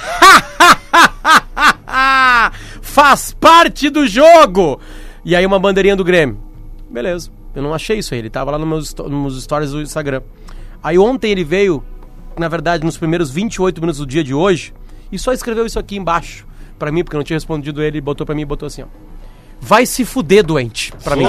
Faz 2.80 3.32
parte 3.32 3.90
do 3.90 4.06
jogo! 4.06 4.80
E 5.24 5.36
aí 5.36 5.44
uma 5.44 5.58
bandeirinha 5.58 5.96
do 5.96 6.04
Grêmio. 6.04 6.38
Beleza, 6.90 7.30
eu 7.54 7.62
não 7.62 7.74
achei 7.74 7.98
isso 7.98 8.14
aí. 8.14 8.20
Ele 8.20 8.30
tava 8.30 8.50
lá 8.50 8.58
nos 8.58 8.68
meus, 8.68 8.94
nos 9.10 9.42
stories 9.42 9.70
do 9.70 9.80
Instagram. 9.80 10.22
Aí 10.82 10.98
ontem 10.98 11.30
ele 11.30 11.44
veio, 11.44 11.84
na 12.38 12.48
verdade, 12.48 12.84
nos 12.84 12.96
primeiros 12.96 13.30
28 13.30 13.80
minutos 13.80 14.00
do 14.00 14.06
dia 14.06 14.24
de 14.24 14.34
hoje, 14.34 14.72
e 15.12 15.18
só 15.18 15.32
escreveu 15.32 15.66
isso 15.66 15.78
aqui 15.78 15.96
embaixo 15.96 16.46
pra 16.78 16.90
mim, 16.90 17.04
porque 17.04 17.16
eu 17.16 17.18
não 17.18 17.24
tinha 17.24 17.36
respondido 17.36 17.82
ele, 17.82 18.00
botou 18.00 18.24
pra 18.24 18.34
mim 18.34 18.42
e 18.42 18.46
botou 18.46 18.66
assim, 18.66 18.82
ó. 18.82 18.86
Vai 19.62 19.84
se 19.86 20.04
fuder, 20.04 20.42
doente. 20.44 20.92
Pra 21.04 21.14
mim. 21.14 21.24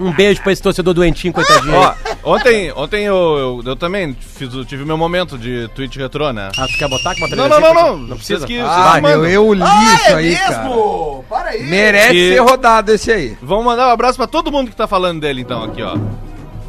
Um 0.00 0.12
beijo 0.12 0.42
pra 0.42 0.52
esse 0.52 0.62
torcedor 0.62 0.92
doentinho, 0.94 1.32
coitadinho. 1.32 1.74
Ó, 1.74 1.94
ontem, 2.24 2.72
ontem 2.72 3.04
eu, 3.04 3.14
eu, 3.16 3.62
eu 3.64 3.76
também 3.76 4.14
fiz, 4.20 4.52
o- 4.54 4.64
tive 4.64 4.84
meu 4.84 4.96
momento 4.98 5.38
de 5.38 5.68
tweet 5.74 5.98
retrô, 5.98 6.32
né? 6.32 6.50
Ah, 6.58 6.66
tu 6.66 6.76
quer 6.78 6.88
botar 6.88 7.14
com 7.14 7.24
uma 7.24 7.36
Não, 7.36 7.48
não, 7.48 7.60
não, 7.60 7.74
não. 7.74 7.96
Não 7.98 8.16
precisa 8.16 8.46
que 8.46 8.58
Ah, 8.60 8.92
vocês 8.92 9.02
meu, 9.02 9.24
eu 9.26 9.52
li 9.54 9.62
Ah, 9.62 9.94
isso 9.94 10.10
é 10.10 10.14
aí, 10.14 10.36
cara. 10.36 10.64
mesmo? 10.64 11.24
Para 11.28 11.48
aí. 11.50 11.62
Merece 11.64 12.14
E- 12.16 12.32
ser 12.34 12.40
rodado 12.40 12.92
esse 12.92 13.10
aí. 13.10 13.36
Vamos 13.42 13.64
mandar 13.64 13.88
um 13.88 13.92
abraço 13.92 14.16
pra 14.18 14.26
todo 14.26 14.52
mundo 14.52 14.70
que 14.70 14.76
tá 14.76 14.86
falando 14.86 15.20
dele, 15.20 15.40
então, 15.40 15.62
aqui, 15.64 15.82
ó. 15.82 15.96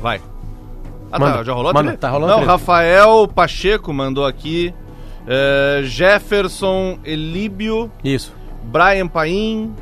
Vai. 0.01 0.21
Ah, 1.11 1.19
Manda, 1.19 1.37
tá, 1.39 1.43
já 1.43 1.53
rolou 1.53 1.73
manda, 1.73 1.95
tá 1.97 2.09
rolando 2.09 2.27
Não, 2.31 2.37
trilha. 2.39 2.51
Rafael 2.51 3.27
Pacheco 3.27 3.93
mandou 3.93 4.25
aqui. 4.25 4.73
eh, 5.27 5.81
Jefferson 5.83 6.99
Elíbio, 7.03 7.91
Isso. 8.03 8.33
Brian 8.63 9.07
Paim, 9.07 9.73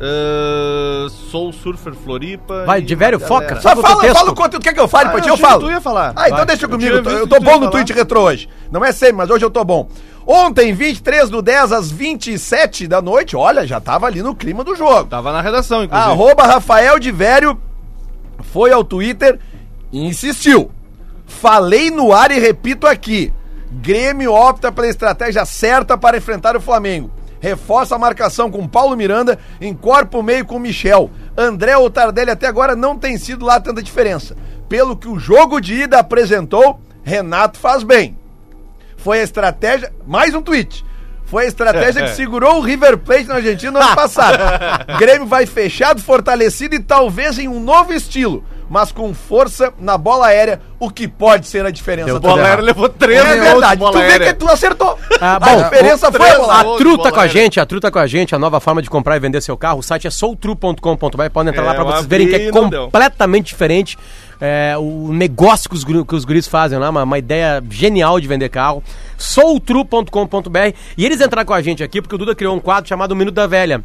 eh, 0.00 1.06
Soul 1.30 1.52
Surfer 1.52 1.94
Floripa. 1.94 2.64
Vai, 2.64 2.80
e 2.80 2.82
Diverio, 2.82 3.18
uma 3.18 3.26
foca, 3.26 3.46
galera. 3.46 3.60
Só 3.60 3.76
fala, 3.76 4.00
texto. 4.02 4.14
fala 4.16 4.30
o 4.30 4.34
quanto 4.34 4.60
quer 4.60 4.72
que 4.72 4.80
eu 4.80 4.88
fale, 4.88 5.08
Ah, 5.08 5.12
pra 5.12 5.20
ti 5.20 5.28
eu 5.28 5.34
eu 5.34 5.38
falo. 5.38 5.60
tu 5.62 5.70
ia 5.70 5.80
falar. 5.80 6.12
Ah, 6.16 6.26
então 6.26 6.38
Vai. 6.38 6.46
deixa 6.46 6.64
Eu 6.66 6.70
comigo. 6.70 6.94
Eu 6.96 7.02
que 7.02 7.26
tô 7.26 7.40
bom 7.40 7.58
no 7.58 7.70
tweet 7.70 7.92
retrô 7.92 8.22
hoje. 8.22 8.48
Não 8.70 8.84
é 8.84 8.92
sempre, 8.92 9.16
mas 9.16 9.30
hoje 9.30 9.44
eu 9.44 9.50
tô 9.50 9.64
bom. 9.64 9.88
Ontem, 10.26 10.72
23 10.72 11.30
do 11.30 11.40
10 11.40 11.72
às 11.72 11.90
27 11.90 12.88
da 12.88 13.00
noite, 13.00 13.36
olha, 13.36 13.64
já 13.66 13.80
tava 13.80 14.06
ali 14.06 14.22
no 14.22 14.34
clima 14.34 14.64
do 14.64 14.74
jogo. 14.74 15.04
Tava 15.04 15.32
na 15.32 15.40
redação, 15.40 15.84
inclusive. 15.84 16.10
Arroba 16.10 16.44
Rafael 16.44 16.98
de 16.98 17.12
Vério 17.12 17.60
foi 18.52 18.72
ao 18.72 18.82
Twitter 18.82 19.38
e 19.92 20.04
insistiu. 20.04 20.70
Falei 21.26 21.90
no 21.90 22.12
ar 22.12 22.30
e 22.32 22.38
repito 22.40 22.86
aqui. 22.86 23.32
Grêmio 23.70 24.32
opta 24.32 24.72
pela 24.72 24.88
estratégia 24.88 25.44
certa 25.44 25.96
para 25.96 26.16
enfrentar 26.16 26.56
o 26.56 26.60
Flamengo. 26.60 27.10
Reforça 27.46 27.94
a 27.94 27.98
marcação 27.98 28.50
com 28.50 28.66
Paulo 28.66 28.96
Miranda, 28.96 29.38
encorpa 29.60 30.18
o 30.18 30.22
meio 30.22 30.44
com 30.44 30.58
Michel. 30.58 31.08
André 31.38 31.76
ou 31.76 31.88
Tardelli 31.88 32.32
até 32.32 32.48
agora 32.48 32.74
não 32.74 32.98
tem 32.98 33.16
sido 33.16 33.44
lá 33.44 33.60
tanta 33.60 33.80
diferença. 33.80 34.36
Pelo 34.68 34.96
que 34.96 35.06
o 35.06 35.16
jogo 35.16 35.60
de 35.60 35.82
ida 35.82 36.00
apresentou, 36.00 36.80
Renato 37.04 37.56
faz 37.56 37.84
bem. 37.84 38.18
Foi 38.96 39.20
a 39.20 39.22
estratégia. 39.22 39.92
Mais 40.04 40.34
um 40.34 40.42
tweet. 40.42 40.84
Foi 41.24 41.44
a 41.44 41.46
estratégia 41.46 42.02
que 42.02 42.14
segurou 42.16 42.56
o 42.56 42.60
River 42.60 42.98
Plate 42.98 43.28
na 43.28 43.36
Argentina 43.36 43.70
no 43.70 43.78
ano 43.78 43.94
passado. 43.94 44.42
Grêmio 44.98 45.28
vai 45.28 45.46
fechado, 45.46 46.02
fortalecido 46.02 46.74
e 46.74 46.80
talvez 46.80 47.38
em 47.38 47.46
um 47.46 47.60
novo 47.60 47.92
estilo, 47.92 48.44
mas 48.68 48.90
com 48.92 49.12
força 49.14 49.72
na 49.78 49.96
bola 49.96 50.26
aérea, 50.26 50.60
o 50.78 50.90
que 50.90 51.06
pode 51.08 51.46
ser 51.46 51.64
a 51.64 51.70
diferença. 51.70 52.14
O 52.14 52.20
bola 52.20 52.42
aérea 52.44 52.62
levou 52.64 52.88
três 52.88 53.24
É 53.24 53.36
verdade, 53.40 53.76
bola 53.78 53.92
tu 53.92 53.98
vê 53.98 54.18
que 54.18 54.34
tu 54.34 54.48
acertou. 54.48 54.98
Ah, 55.20 55.36
a 55.36 55.40
bom, 55.40 55.62
diferença 55.62 56.08
o- 56.08 56.12
foi 56.12 56.30
a 56.30 56.38
bola 56.38 56.52
A 56.54 56.62
gols 56.62 56.78
de 56.78 56.84
Tru 56.84 56.90
tá 56.92 56.96
bola 57.04 57.12
com 57.12 57.20
a 57.20 57.26
gente, 57.26 57.60
a 57.60 57.66
Tru 57.66 57.80
tá 57.80 57.90
com 57.90 57.98
a 57.98 58.06
gente, 58.06 58.34
a 58.34 58.38
nova 58.38 58.60
forma 58.60 58.82
de 58.82 58.90
comprar 58.90 59.16
e 59.16 59.20
vender 59.20 59.40
seu 59.40 59.56
carro. 59.56 59.78
O 59.78 59.82
site 59.82 60.06
é 60.06 60.10
soultru.com.br. 60.10 61.30
Podem 61.32 61.50
entrar 61.50 61.62
É, 61.62 61.66
lá 61.66 61.74
pra 61.74 61.82
eu 61.82 61.86
vocês 61.86 62.06
verem 62.06 62.28
que 62.28 62.34
é 62.34 62.48
e 62.48 62.50
não 62.52 62.68
deu. 62.68 62.84
completamente 62.84 63.46
diferente. 63.46 63.96
é, 64.40 64.74
o 64.78 65.08
negócio 65.14 65.68
que 65.70 65.74
os, 65.74 65.82
que 65.82 66.14
os 66.14 66.24
guris 66.26 66.46
fazem 66.46 66.78
lá, 66.78 66.90
uma, 66.90 67.04
uma 67.04 67.18
ideia 67.18 67.62
genial 67.70 68.20
de 68.20 68.28
vender 68.28 68.50
carro. 68.50 68.82
soultru.com.br. 69.16 70.74
E 70.96 71.04
eles 71.06 71.20
entraram 71.20 71.46
com 71.46 71.54
a 71.54 71.62
gente 71.62 71.82
aqui 71.82 72.00
porque 72.02 72.14
o 72.14 72.18
Duda 72.18 72.34
criou 72.34 72.54
um 72.54 72.60
quadro 72.60 72.88
chamado 72.88 73.14
Minuto 73.16 73.34
da 73.34 73.46
Velha. 73.46 73.82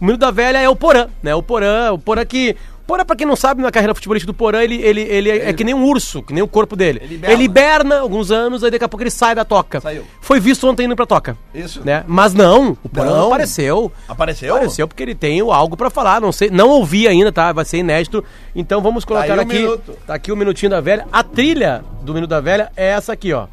O 0.00 0.04
Minuto 0.04 0.20
da 0.20 0.30
Velha 0.30 0.58
é 0.58 0.68
o 0.68 0.76
Porã, 0.76 1.06
né? 1.22 1.34
O 1.34 1.42
Porã, 1.42 1.92
o 1.92 1.98
Porã 1.98 2.24
que. 2.24 2.56
Porã, 2.86 3.04
pra 3.04 3.16
quem 3.16 3.26
não 3.26 3.34
sabe, 3.36 3.62
na 3.62 3.70
carreira 3.70 3.94
futebolística 3.94 4.30
do 4.30 4.36
Porã, 4.36 4.62
ele, 4.62 4.76
ele, 4.82 5.00
ele, 5.00 5.30
é, 5.30 5.48
é 5.48 5.52
que 5.52 5.64
nem 5.64 5.74
um 5.74 5.84
urso, 5.84 6.22
que 6.22 6.32
nem 6.34 6.42
o 6.42 6.48
corpo 6.48 6.76
dele. 6.76 7.00
Ele 7.02 7.14
hiberna. 7.14 7.42
hiberna 7.42 7.98
alguns 8.00 8.30
anos, 8.30 8.62
aí 8.62 8.70
daqui 8.70 8.84
a 8.84 8.88
pouco 8.88 9.02
ele 9.02 9.10
sai 9.10 9.34
da 9.34 9.44
toca. 9.44 9.80
Saiu. 9.80 10.04
Foi 10.20 10.38
visto 10.38 10.68
ontem 10.68 10.84
indo 10.84 10.94
pra 10.94 11.06
toca. 11.06 11.36
Isso. 11.54 11.82
Né? 11.84 12.04
Mas 12.06 12.34
não, 12.34 12.76
o 12.84 12.88
Porã 12.88 13.10
Não. 13.10 13.26
apareceu. 13.28 13.90
Apareceu? 14.06 14.54
Apareceu 14.54 14.86
porque 14.86 15.02
ele 15.02 15.14
tem 15.14 15.40
algo 15.40 15.76
pra 15.76 15.88
falar. 15.88 16.20
Não 16.20 16.30
sei, 16.30 16.50
não 16.50 16.68
ouvi 16.68 17.08
ainda, 17.08 17.32
tá? 17.32 17.52
Vai 17.52 17.64
ser 17.64 17.78
inédito. 17.78 18.22
Então 18.54 18.82
vamos 18.82 19.04
colocar 19.04 19.36
o 19.36 19.40
aqui. 19.40 19.54
minuto. 19.54 19.96
Tá 20.06 20.14
aqui 20.14 20.30
o 20.30 20.36
minutinho 20.36 20.70
da 20.70 20.80
velha. 20.80 21.06
A 21.10 21.22
trilha 21.22 21.82
do 22.02 22.12
minuto 22.12 22.30
da 22.30 22.40
velha 22.40 22.70
é 22.76 22.88
essa 22.88 23.12
aqui, 23.12 23.32
ó. 23.32 23.46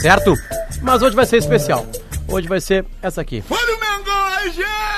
Certo? 0.00 0.34
Mas 0.82 1.02
hoje 1.02 1.16
vai 1.16 1.26
ser 1.26 1.38
especial. 1.38 1.84
Hoje 2.28 2.46
vai 2.46 2.60
ser 2.60 2.84
essa 3.02 3.20
aqui. 3.20 3.42
Olha 3.50 3.76
o 3.76 3.80
Mengão, 3.80 4.52
gente! 4.52 4.97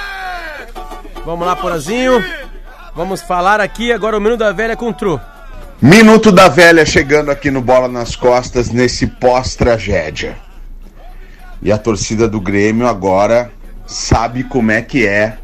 Vamos 1.24 1.46
lá, 1.46 1.54
Porazinho. 1.54 2.24
Vamos 2.94 3.22
falar 3.22 3.60
aqui 3.60 3.92
agora 3.92 4.16
o 4.16 4.20
minuto 4.20 4.40
da 4.40 4.52
velha 4.52 4.76
com 4.76 4.88
o 4.88 4.92
Tru. 4.92 5.20
Minuto 5.80 6.32
da 6.32 6.48
velha 6.48 6.84
chegando 6.84 7.30
aqui 7.30 7.50
no 7.50 7.60
Bola 7.60 7.88
nas 7.88 8.16
Costas 8.16 8.70
nesse 8.70 9.06
pós-tragédia. 9.06 10.36
E 11.62 11.70
a 11.70 11.78
torcida 11.78 12.28
do 12.28 12.40
Grêmio 12.40 12.86
agora 12.86 13.50
sabe 13.86 14.44
como 14.44 14.70
é 14.70 14.82
que 14.82 15.06
é 15.06 15.38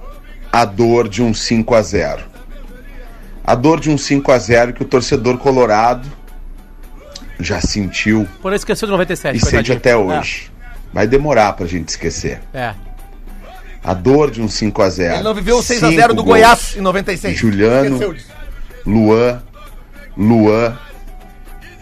a 0.52 0.64
dor 0.64 1.08
de 1.08 1.22
um 1.22 1.32
5 1.32 1.74
a 1.74 1.82
0. 1.82 2.22
A 3.44 3.54
dor 3.54 3.80
de 3.80 3.90
um 3.90 3.98
5 3.98 4.32
a 4.32 4.38
0 4.38 4.72
que 4.72 4.82
o 4.82 4.86
torcedor 4.86 5.38
colorado 5.38 6.08
já 7.38 7.60
sentiu 7.60 8.26
Porã 8.40 8.56
esqueceu 8.56 8.86
de 8.86 8.92
97. 8.92 9.36
e 9.36 9.40
sente 9.46 9.72
até 9.72 9.96
hoje. 9.96 10.50
Vai 10.92 11.06
demorar 11.06 11.52
pra 11.52 11.66
gente 11.66 11.90
esquecer. 11.90 12.40
É. 12.52 12.74
A 13.86 13.94
dor 13.94 14.32
de 14.32 14.42
um 14.42 14.48
5 14.48 14.82
a 14.82 14.90
0. 14.90 15.14
Ele 15.14 15.22
não 15.22 15.32
viveu 15.32 15.58
o 15.58 15.60
6x0 15.60 15.90
Cinco 15.90 16.08
do 16.08 16.14
gols. 16.16 16.26
Goiás 16.26 16.76
em 16.76 16.80
96. 16.80 17.38
Juliano. 17.38 18.16
Luan, 18.84 19.40
Luan, 20.16 20.76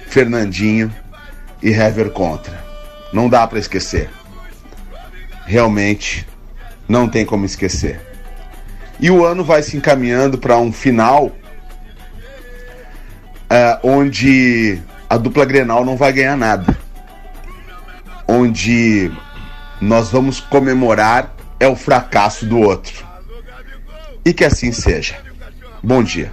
Fernandinho 0.07 0.95
e 1.63 1.71
Hever 1.71 2.11
contra. 2.11 2.63
Não 3.11 3.27
dá 3.27 3.47
pra 3.47 3.59
esquecer. 3.59 4.11
Realmente 5.47 6.27
não 6.87 7.09
tem 7.09 7.25
como 7.25 7.47
esquecer. 7.47 7.99
E 9.01 9.11
o 9.11 9.25
ano 9.25 9.43
vai 9.43 9.63
se 9.63 9.75
encaminhando 9.75 10.37
para 10.37 10.59
um 10.59 10.71
final 10.71 11.33
é, 13.49 13.79
onde 13.83 14.79
a 15.09 15.17
dupla 15.17 15.47
Grenal 15.47 15.87
não 15.87 15.97
vai 15.97 16.13
ganhar 16.13 16.37
nada. 16.37 16.77
Onde 18.29 19.11
nós 19.81 20.11
vamos 20.11 20.39
comemorar 20.39 21.34
é 21.61 21.67
o 21.69 21.77
fracasso 21.77 22.47
do 22.47 22.59
outro. 22.61 23.05
E 24.25 24.33
que 24.33 24.45
assim 24.45 24.73
seja. 24.73 25.17
Bom 25.83 26.03
dia. 26.03 26.33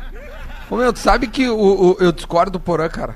Ô 0.69 0.77
meu, 0.77 0.93
tu 0.93 0.99
sabe 0.99 1.27
que 1.27 1.49
o, 1.49 1.57
o- 1.57 1.97
eu 1.99 2.11
discordo 2.11 2.51
do 2.51 2.59
Porã, 2.59 2.87
cara. 2.87 3.15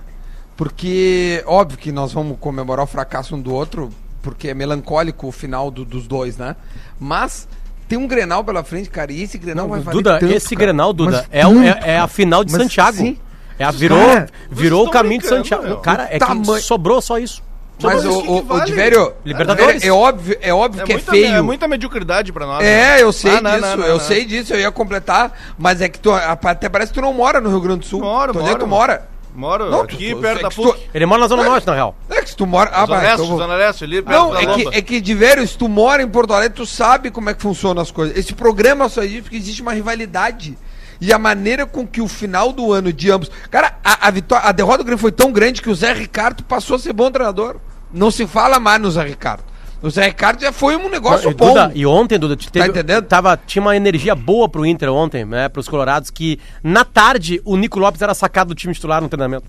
Porque, 0.58 1.44
óbvio 1.46 1.78
que 1.78 1.92
nós 1.92 2.14
vamos 2.14 2.38
comemorar 2.40 2.84
o 2.84 2.88
fracasso 2.88 3.36
um 3.36 3.42
do 3.42 3.54
outro, 3.54 3.90
porque 4.22 4.50
é 4.50 4.54
melancólico 4.54 5.28
o 5.28 5.32
final 5.32 5.70
do- 5.70 5.86
dos 5.86 6.08
dois, 6.08 6.38
né? 6.38 6.56
Mas 7.00 7.48
tem 7.88 7.98
um 7.98 8.08
Grenal 8.08 8.44
pela 8.44 8.64
frente, 8.64 8.90
cara, 8.90 9.12
e 9.12 9.22
esse 9.24 9.38
Grenal 9.38 9.68
vai 9.68 9.80
valer 9.82 9.96
Duda, 9.98 10.20
tanto, 10.20 10.34
esse 10.34 10.56
cara. 10.56 10.68
Grenal, 10.68 10.94
Duda, 10.94 11.12
Mas 11.12 11.28
é, 11.32 11.40
é, 11.40 11.44
tanto, 11.44 11.60
é 11.86 11.96
a 11.96 12.00
cara. 12.00 12.08
final 12.08 12.44
de 12.44 12.52
Mas 12.52 12.62
Santiago. 12.62 12.98
sim. 12.98 13.18
É 13.58 13.64
a, 13.64 13.72
virou 13.72 13.98
Cara, 14.06 14.28
virou 14.52 14.86
o 14.86 14.90
caminho 14.90 15.22
de 15.22 15.28
Santiago. 15.28 15.64
meu. 15.64 15.78
Cara, 15.78 16.08
é 16.12 16.20
Tamanho- 16.20 16.44
que 16.56 16.62
sobrou 16.62 17.02
só 17.02 17.18
isso. 17.18 17.42
Mas 17.82 18.06
o, 18.06 18.20
o, 18.20 18.42
vale? 18.44 18.62
o 18.62 18.66
Diverio, 18.66 19.14
Libertadores. 19.26 19.84
É 19.84 19.92
óbvio, 19.92 20.38
é 20.42 20.54
óbvio 20.54 20.82
É, 20.84 20.86
que 20.86 20.94
é 20.94 21.00
feio. 21.00 21.36
é 21.36 21.42
muita 21.42 21.68
mediocridade 21.68 22.32
pra 22.32 22.46
nós. 22.46 22.64
É, 22.64 22.96
né? 22.96 23.02
eu 23.04 23.12
sei 23.12 23.32
Ah, 23.32 23.42
disso, 23.42 23.60
não, 23.62 23.78
não, 23.78 23.86
eu 23.86 23.94
não. 23.94 24.00
sei 24.00 24.26
disso, 24.26 24.54
eu 24.54 24.60
ia 24.60 24.72
completar, 24.72 25.32
mas 25.58 25.82
é 25.82 25.90
que 25.90 26.00
tu 26.00 26.12
até 26.12 26.70
parece 26.70 26.92
que 26.94 27.00
tu 27.00 27.02
não 27.02 27.14
mora 27.14 27.42
no 27.42 27.50
Rio 27.50 27.60
Grande 27.60 27.80
do 27.82 27.86
Sul. 27.86 28.00
Moro, 28.02 28.32
tu 28.34 28.40
onde 28.40 28.50
é 28.50 28.54
que 28.54 28.60
tu 28.60 28.68
moro. 28.68 28.92
mora? 28.94 29.10
Moro 29.36 29.70
Não, 29.70 29.82
aqui 29.82 30.12
tu- 30.16 30.22
perto 30.22 30.40
é 30.40 30.44
da 30.44 30.50
que 30.50 30.56
tu- 30.56 30.62
PUC. 30.64 30.80
Ele 30.94 31.06
mora 31.06 31.20
na 31.20 31.28
Zona 31.28 31.44
Norte, 31.44 31.68
na 31.68 31.74
real. 31.74 31.94
É 32.10 32.22
que 32.22 32.30
se 32.30 32.36
tu 32.38 32.48
mora. 32.48 32.70
Ah, 32.74 32.86
Zona 32.86 33.00
vai, 33.00 33.06
Leste, 33.08 33.24
então 33.26 33.38
Zona 33.38 33.56
Leste, 33.56 33.84
ali 33.84 34.02
perto 34.02 34.18
Não, 34.18 34.38
é 34.38 34.46
que, 34.46 34.78
é 34.78 34.82
que 34.82 35.02
de 35.02 35.14
velho, 35.14 35.46
se 35.46 35.58
tu 35.58 35.68
mora 35.68 36.02
em 36.02 36.08
Porto 36.08 36.34
Alegre, 36.34 36.56
tu 36.56 36.66
sabe 36.66 37.12
como 37.12 37.30
é 37.30 37.34
que 37.34 37.42
funcionam 37.42 37.82
as 37.82 37.92
coisas. 37.92 38.16
Esse 38.16 38.34
programa 38.34 38.88
só 38.88 39.04
existe 39.04 39.24
porque 39.24 39.36
existe 39.36 39.62
uma 39.62 39.74
rivalidade. 39.74 40.58
E 41.02 41.12
a 41.14 41.20
maneira 41.20 41.66
com 41.66 41.86
que 41.86 42.02
o 42.02 42.08
final 42.08 42.52
do 42.52 42.72
ano 42.74 42.92
de 42.94 43.12
ambos. 43.12 43.30
Cara, 43.52 43.74
a, 43.84 44.08
a, 44.08 44.12
vitória, 44.12 44.48
a 44.48 44.52
derrota 44.52 44.80
do 44.80 44.84
Grêmio 44.86 45.00
foi 45.02 45.12
tão 45.12 45.32
grande 45.32 45.62
que 45.62 45.70
o 45.70 45.76
Zé 45.76 45.94
Ricardo 45.94 46.44
passou 46.44 46.76
a 46.78 46.80
ser 46.80 46.94
bom 46.94 47.12
treinador. 47.12 47.58
Não 47.94 48.10
se 48.12 48.26
fala 48.28 48.60
mais 48.60 48.82
no 48.82 48.90
Zé 48.92 49.04
Ricardo. 49.04 49.44
O 49.82 49.90
Zé 49.90 50.06
Ricardo 50.06 50.42
já 50.42 50.52
foi 50.52 50.76
um 50.76 50.90
negócio 50.90 51.30
e, 51.30 51.34
bom. 51.34 51.50
Duda, 51.50 51.72
e 51.76 51.86
ontem, 51.86 52.18
Duda, 52.18 52.36
te- 52.36 52.52
teve, 52.52 52.68
entendendo? 52.70 53.06
Tava, 53.06 53.38
tinha 53.46 53.62
uma 53.62 53.76
energia 53.76 54.16
boa 54.16 54.50
pro 54.50 54.66
Inter 54.66 54.92
ontem, 54.92 55.24
né? 55.26 55.48
Pros 55.50 55.68
Colorados, 55.70 56.10
que 56.10 56.40
na 56.64 56.84
tarde 56.84 57.40
o 57.46 57.56
Nico 57.56 57.78
Lopes 57.78 58.02
era 58.02 58.14
sacado 58.14 58.48
do 58.50 58.56
time 58.56 58.74
titular 58.74 59.02
no 59.02 59.08
treinamento. 59.10 59.46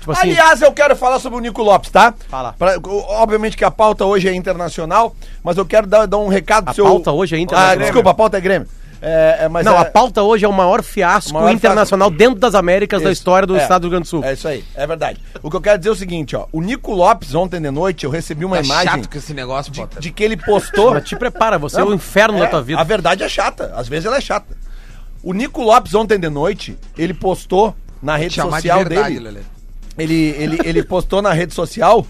Tipo 0.00 0.12
assim, 0.12 0.30
Aliás, 0.30 0.60
eu 0.62 0.72
quero 0.72 0.94
falar 0.96 1.18
sobre 1.20 1.38
o 1.38 1.40
Nico 1.40 1.62
Lopes, 1.62 1.90
tá? 1.90 2.14
Fala. 2.28 2.54
Pra- 2.58 2.76
obviamente 3.08 3.56
que 3.56 3.64
a 3.64 3.70
pauta 3.70 4.04
hoje 4.04 4.28
é 4.28 4.34
internacional, 4.34 5.14
mas 5.44 5.56
eu 5.56 5.66
quero 5.66 5.86
dar, 5.86 6.06
dar 6.06 6.18
um 6.18 6.28
recado 6.28 6.68
A 6.68 6.72
seu... 6.74 6.84
pauta 6.84 7.12
hoje 7.12 7.34
é 7.34 7.38
Ah, 7.38 7.42
internacional. 7.42 7.78
desculpa, 7.78 8.10
a 8.10 8.14
pauta 8.14 8.38
é 8.38 8.40
Grêmio. 8.40 8.68
É, 9.00 9.38
é, 9.42 9.48
mas 9.48 9.64
não, 9.64 9.74
é- 9.74 9.78
a 9.80 9.84
pauta 9.84 10.22
hoje 10.22 10.44
é 10.44 10.48
o 10.48 10.52
maior 10.52 10.82
fiasco 10.82 11.30
O 11.30 11.34
maior 11.34 11.50
internacional 11.52 12.10
dentro 12.10 12.38
das 12.40 12.54
Américas 12.54 13.02
da 13.02 13.10
Isso. 13.10 13.20
história 13.20 13.46
do 13.46 13.56
É. 13.56 13.62
estado 13.62 13.82
do 13.82 13.84
Rio 13.84 13.90
Grande 13.90 14.04
do 14.04 14.08
Sul. 14.08 14.24
É 14.24 14.32
isso 14.32 14.48
aí, 14.48 14.64
é 14.74 14.86
verdade. 14.86 15.20
O 15.42 15.50
que 15.50 15.56
eu 15.56 15.60
quero 15.60 15.78
dizer 15.78 15.90
é 15.90 15.92
o 15.92 15.96
seguinte, 15.96 16.34
ó. 16.34 16.46
O 16.50 16.60
Nico 16.60 16.92
Lopes, 16.94 17.34
ontem 17.34 17.60
de 17.60 17.70
noite, 17.70 18.04
eu 18.04 18.10
recebi 18.10 18.44
uma 18.44 18.56
Tá 18.56 18.62
imagem 18.62 18.92
chato 18.92 19.08
com 19.10 19.18
esse 19.18 19.34
negócio, 19.34 19.70
de, 19.72 19.86
de 19.98 20.10
que 20.10 20.24
ele 20.24 20.36
postou... 20.36 20.92
Mas 20.94 21.04
te 21.04 21.14
prepara, 21.16 21.58
você 21.58 21.76
é 21.76 21.84
Não, 21.84 21.90
o 21.90 21.94
inferno 21.94 22.38
da 22.38 22.46
é, 22.46 22.48
tua 22.48 22.62
vida. 22.62 22.80
A 22.80 22.84
verdade 22.84 23.22
é 23.22 23.28
chata. 23.28 23.72
Às 23.76 23.86
vezes 23.88 24.06
ela 24.06 24.16
é 24.16 24.20
chata. 24.20 24.56
O 25.22 25.32
Nico 25.32 25.62
Lopes, 25.62 25.94
ontem 25.94 26.18
de 26.18 26.28
noite, 26.28 26.76
ele 26.96 27.12
postou 27.12 27.74
na 28.02 28.16
rede 28.16 28.34
Chamar 28.34 28.60
de 28.60 28.68
social 28.68 28.78
verdade, 28.78 29.14
dele. 29.14 29.20
Lelê. 29.20 29.40
Ele, 29.98 30.14
ele, 30.38 30.58
ele 30.64 30.82
postou 30.82 31.20
na 31.22 31.32
rede 31.32 31.54
social 31.54 32.06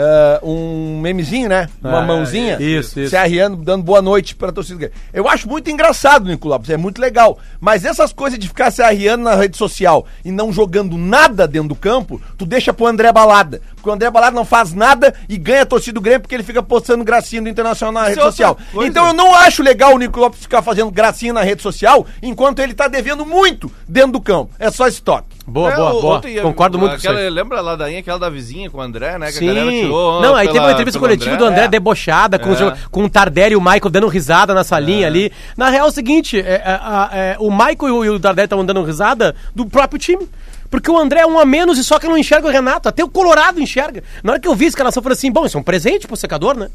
eh, 0.00 0.40
um 0.44 1.00
memezinho, 1.00 1.48
né? 1.48 1.68
Uma 1.82 2.02
É, 2.02 2.06
mãozinha. 2.06 2.56
isso, 2.60 3.00
isso. 3.00 3.10
Se 3.10 3.16
arriando, 3.16 3.56
dando 3.56 3.82
boa 3.82 4.00
noite 4.00 4.36
pra 4.36 4.52
torcida. 4.52 4.92
Eu 5.12 5.28
acho 5.28 5.48
muito 5.48 5.68
engraçado 5.68 6.26
Nico 6.26 6.46
Lopes, 6.46 6.70
é 6.70 6.76
muito 6.76 7.00
legal. 7.00 7.36
Mas 7.60 7.84
essas 7.84 8.12
coisas 8.12 8.38
de 8.38 8.46
ficar 8.46 8.70
se 8.70 8.80
arriando 8.80 9.24
na 9.24 9.34
rede 9.34 9.56
social 9.56 10.06
e 10.24 10.30
não 10.30 10.52
jogando 10.52 10.96
nada 10.96 11.48
dentro 11.48 11.70
do 11.70 11.74
campo, 11.74 12.20
tu 12.36 12.46
deixa 12.46 12.72
pro 12.72 12.86
André 12.86 13.10
Balada. 13.10 13.60
Porque 13.74 13.90
o 13.90 13.92
André 13.92 14.08
Balada 14.10 14.36
não 14.36 14.44
faz 14.44 14.72
nada 14.72 15.12
e 15.28 15.36
ganha 15.36 15.62
a 15.62 15.66
torcida 15.66 15.94
do 15.94 16.00
Grêmio 16.00 16.20
porque 16.20 16.34
ele 16.34 16.42
fica 16.44 16.62
postando 16.62 17.02
gracinha 17.04 17.42
do 17.42 17.48
Internacional 17.48 17.92
na 17.92 18.08
rede 18.08 18.20
é 18.20 18.22
social. 18.22 18.56
coisa. 18.72 18.88
Então 18.88 19.08
eu 19.08 19.12
não 19.14 19.34
acho 19.34 19.62
legal 19.62 19.94
o 19.94 19.98
Nico 19.98 20.20
Lopes 20.20 20.40
ficar 20.40 20.62
fazendo 20.62 20.90
gracinha 20.92 21.32
na 21.32 21.42
rede 21.42 21.62
social 21.62 22.06
enquanto 22.22 22.60
ele 22.60 22.74
tá 22.74 22.86
devendo 22.86 23.26
muito 23.26 23.70
dentro 23.88 24.12
do 24.12 24.20
campo. 24.20 24.52
É 24.58 24.70
só 24.70 24.86
esse 24.86 25.02
toque. 25.02 25.27
Boa, 25.48 25.72
É, 25.72 25.76
boa, 25.76 25.94
o- 25.94 26.00
boa. 26.02 26.22
Concordo 26.42 26.78
muito 26.78 26.90
com 26.92 26.96
aquela, 26.98 27.18
você. 27.18 27.30
Lembra 27.30 27.58
a 27.58 27.60
ladainha 27.62 28.00
aquela 28.00 28.18
da 28.18 28.28
vizinha 28.28 28.68
com 28.70 28.76
o 28.78 28.80
André, 28.82 29.16
né? 29.18 29.28
Que 29.28 29.32
Sim. 29.38 29.48
a 29.48 29.54
galera 29.54 29.70
tirou. 29.72 30.20
não, 30.20 30.34
aí 30.34 30.46
teve 30.46 30.58
uma 30.58 30.64
pela- 30.64 30.72
entrevista 30.72 31.00
coletiva 31.00 31.36
do 31.38 31.44
André 31.46 31.64
é. 31.64 31.68
debochada, 31.68 32.38
com, 32.38 32.50
É. 32.50 32.52
os 32.52 32.80
com 32.90 33.04
o 33.04 33.08
Tardelli 33.10 33.54
e 33.54 33.56
o 33.56 33.60
Michael 33.60 33.88
dando 33.90 34.06
risada 34.08 34.52
na 34.52 34.62
salinha 34.62 35.06
ali. 35.06 35.32
Na 35.56 35.70
real 35.70 35.86
é 35.86 35.88
o 35.88 35.92
seguinte, 35.92 36.38
é, 36.38 36.42
é, 36.42 36.62
a- 36.66 37.10
é, 37.12 37.36
o 37.40 37.50
Michael 37.50 37.76
e 37.80 37.90
o, 37.90 38.04
e 38.04 38.10
o 38.10 38.20
Tardelli 38.20 38.44
estavam 38.44 38.64
dando 38.66 38.82
risada 38.82 39.34
do 39.54 39.64
próprio 39.64 39.98
time. 39.98 40.28
Porque 40.70 40.90
o 40.90 40.98
André 40.98 41.20
é 41.20 41.26
um 41.26 41.38
a 41.38 41.46
menos 41.46 41.78
e 41.78 41.84
só 41.84 41.98
que 41.98 42.06
não 42.06 42.18
enxerga 42.18 42.46
o 42.46 42.50
Renato. 42.50 42.86
Até 42.90 43.02
o 43.02 43.08
Colorado 43.08 43.58
enxerga. 43.58 44.04
Na 44.22 44.32
hora 44.32 44.40
que 44.40 44.46
eu 44.46 44.54
vi 44.54 44.66
a 44.66 44.68
escalação, 44.68 45.00
eu 45.00 45.02
falei 45.02 45.16
assim, 45.16 45.32
bom, 45.32 45.46
isso 45.46 45.56
é 45.56 45.60
um 45.60 45.64
presente 45.64 46.06
pro 46.06 46.14
secador, 46.14 46.54
né? 46.58 46.68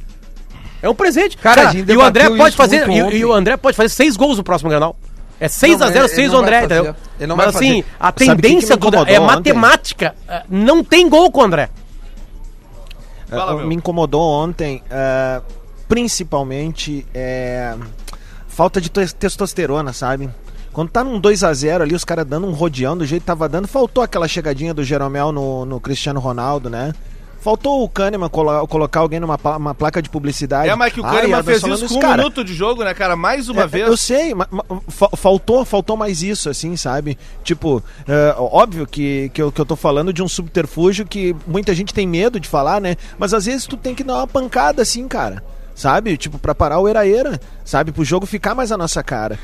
É 0.81 0.89
um 0.89 0.95
presente. 0.95 1.37
Cara, 1.37 1.69
a 1.69 1.71
gente 1.71 1.89
e 1.91 1.95
o 1.95 2.01
André 2.01 2.27
pode 2.29 2.49
isso 2.49 2.57
fazer. 2.57 2.87
muito 2.87 3.13
E, 3.13 3.19
e 3.19 3.25
o 3.25 3.31
André 3.31 3.55
pode 3.55 3.77
fazer 3.77 3.89
seis 3.89 4.17
gols 4.17 4.37
no 4.37 4.43
próximo 4.43 4.69
Granal. 4.69 4.95
É 5.43 5.47
6 5.49 5.79
Não, 5.79 5.87
a 5.87 5.91
0 5.91 6.05
ele- 6.05 6.07
6 6.15 6.27
ele 6.29 6.35
o 6.35 6.39
André, 6.39 6.63
entendeu? 6.63 6.95
Ele 7.19 7.27
não 7.27 7.35
Mas 7.35 7.45
vai 7.53 7.55
assim, 7.55 7.81
fazer. 7.83 7.95
a 7.99 8.09
o 8.09 8.13
que 8.13 8.19
que 8.25 8.35
tendência 8.41 8.73
incomodou 8.75 9.01
é 9.05 9.19
ontem? 9.19 9.19
matemática. 9.19 10.15
É, 10.27 10.43
Não 10.49 10.83
tem 10.83 11.09
gol 11.09 11.29
com 11.31 11.41
o 11.41 11.43
André. 11.43 11.69
Fala, 13.29 13.53
Uh, 13.55 13.57
meu. 13.57 13.67
me 13.67 13.75
incomodou 13.75 14.21
ontem, 14.21 14.81
uh, 14.87 15.43
principalmente, 15.87 17.05
é, 17.13 17.75
falta 18.47 18.79
de 18.79 18.89
tes- 18.89 19.11
testosterona, 19.13 19.91
sabe? 19.91 20.29
Quando 20.71 20.89
tá 20.89 21.03
num 21.03 21.19
2x0 21.19 21.81
ali, 21.81 21.93
os 21.95 22.03
caras 22.05 22.25
dando 22.25 22.47
um 22.47 22.51
rodeão 22.51 22.97
do 22.97 23.05
jeito 23.05 23.21
que 23.23 23.27
tava 23.27 23.47
dando, 23.49 23.67
faltou 23.67 24.03
aquela 24.03 24.27
chegadinha 24.27 24.73
do 24.73 24.83
Jeromel 24.83 25.31
no, 25.31 25.65
no 25.65 25.79
Cristiano 25.79 26.19
Ronaldo, 26.19 26.69
né? 26.69 26.93
Faltou 27.43 27.83
o 27.83 27.89
Kahneman 27.89 28.29
colo- 28.29 28.65
colocar 28.67 29.01
alguém 29.01 29.19
numa 29.19 29.37
pla- 29.37 29.57
uma 29.57 29.75
placa 29.75 30.01
de 30.01 30.09
publicidade. 30.09 30.69
É, 30.69 30.75
mas 30.77 30.93
que 30.93 31.01
o 31.01 31.05
Ai, 31.05 31.15
Kahneman 31.15 31.37
Ardas 31.39 31.61
fez 31.61 31.73
isso 31.81 31.89
com 31.89 31.95
um 31.95 31.99
cara, 31.99 32.17
minuto 32.17 32.41
de 32.41 32.53
jogo, 32.53 32.85
né, 32.85 32.93
cara? 32.93 33.17
Mais 33.17 33.49
uma 33.49 33.63
é, 33.63 33.67
vez. 33.67 33.85
Eu 33.85 33.97
sei, 33.97 34.33
mas, 34.33 34.47
mas 34.49 34.65
fa- 34.87 35.09
faltou, 35.17 35.65
faltou 35.65 35.97
mais 35.97 36.23
isso, 36.23 36.49
assim, 36.49 36.77
sabe? 36.77 37.17
Tipo, 37.43 37.83
é, 38.07 38.33
óbvio 38.37 38.87
que, 38.87 39.29
que, 39.33 39.41
eu, 39.41 39.51
que 39.51 39.59
eu 39.59 39.65
tô 39.65 39.75
falando 39.75 40.13
de 40.13 40.23
um 40.23 40.27
subterfúgio 40.29 41.05
que 41.05 41.35
muita 41.45 41.75
gente 41.75 41.93
tem 41.93 42.07
medo 42.07 42.39
de 42.39 42.47
falar, 42.47 42.79
né? 42.79 42.95
Mas 43.17 43.33
às 43.33 43.43
vezes 43.45 43.67
tu 43.67 43.75
tem 43.75 43.93
que 43.93 44.05
dar 44.05 44.19
uma 44.19 44.27
pancada, 44.27 44.81
assim, 44.81 45.05
cara. 45.09 45.43
Sabe? 45.75 46.15
Tipo, 46.15 46.39
pra 46.39 46.55
parar 46.55 46.79
o 46.79 46.87
era-era, 46.87 47.41
sabe? 47.65 47.91
Pro 47.91 48.05
jogo 48.05 48.25
ficar 48.25 48.55
mais 48.55 48.71
a 48.71 48.77
nossa 48.77 49.03
cara. 49.03 49.37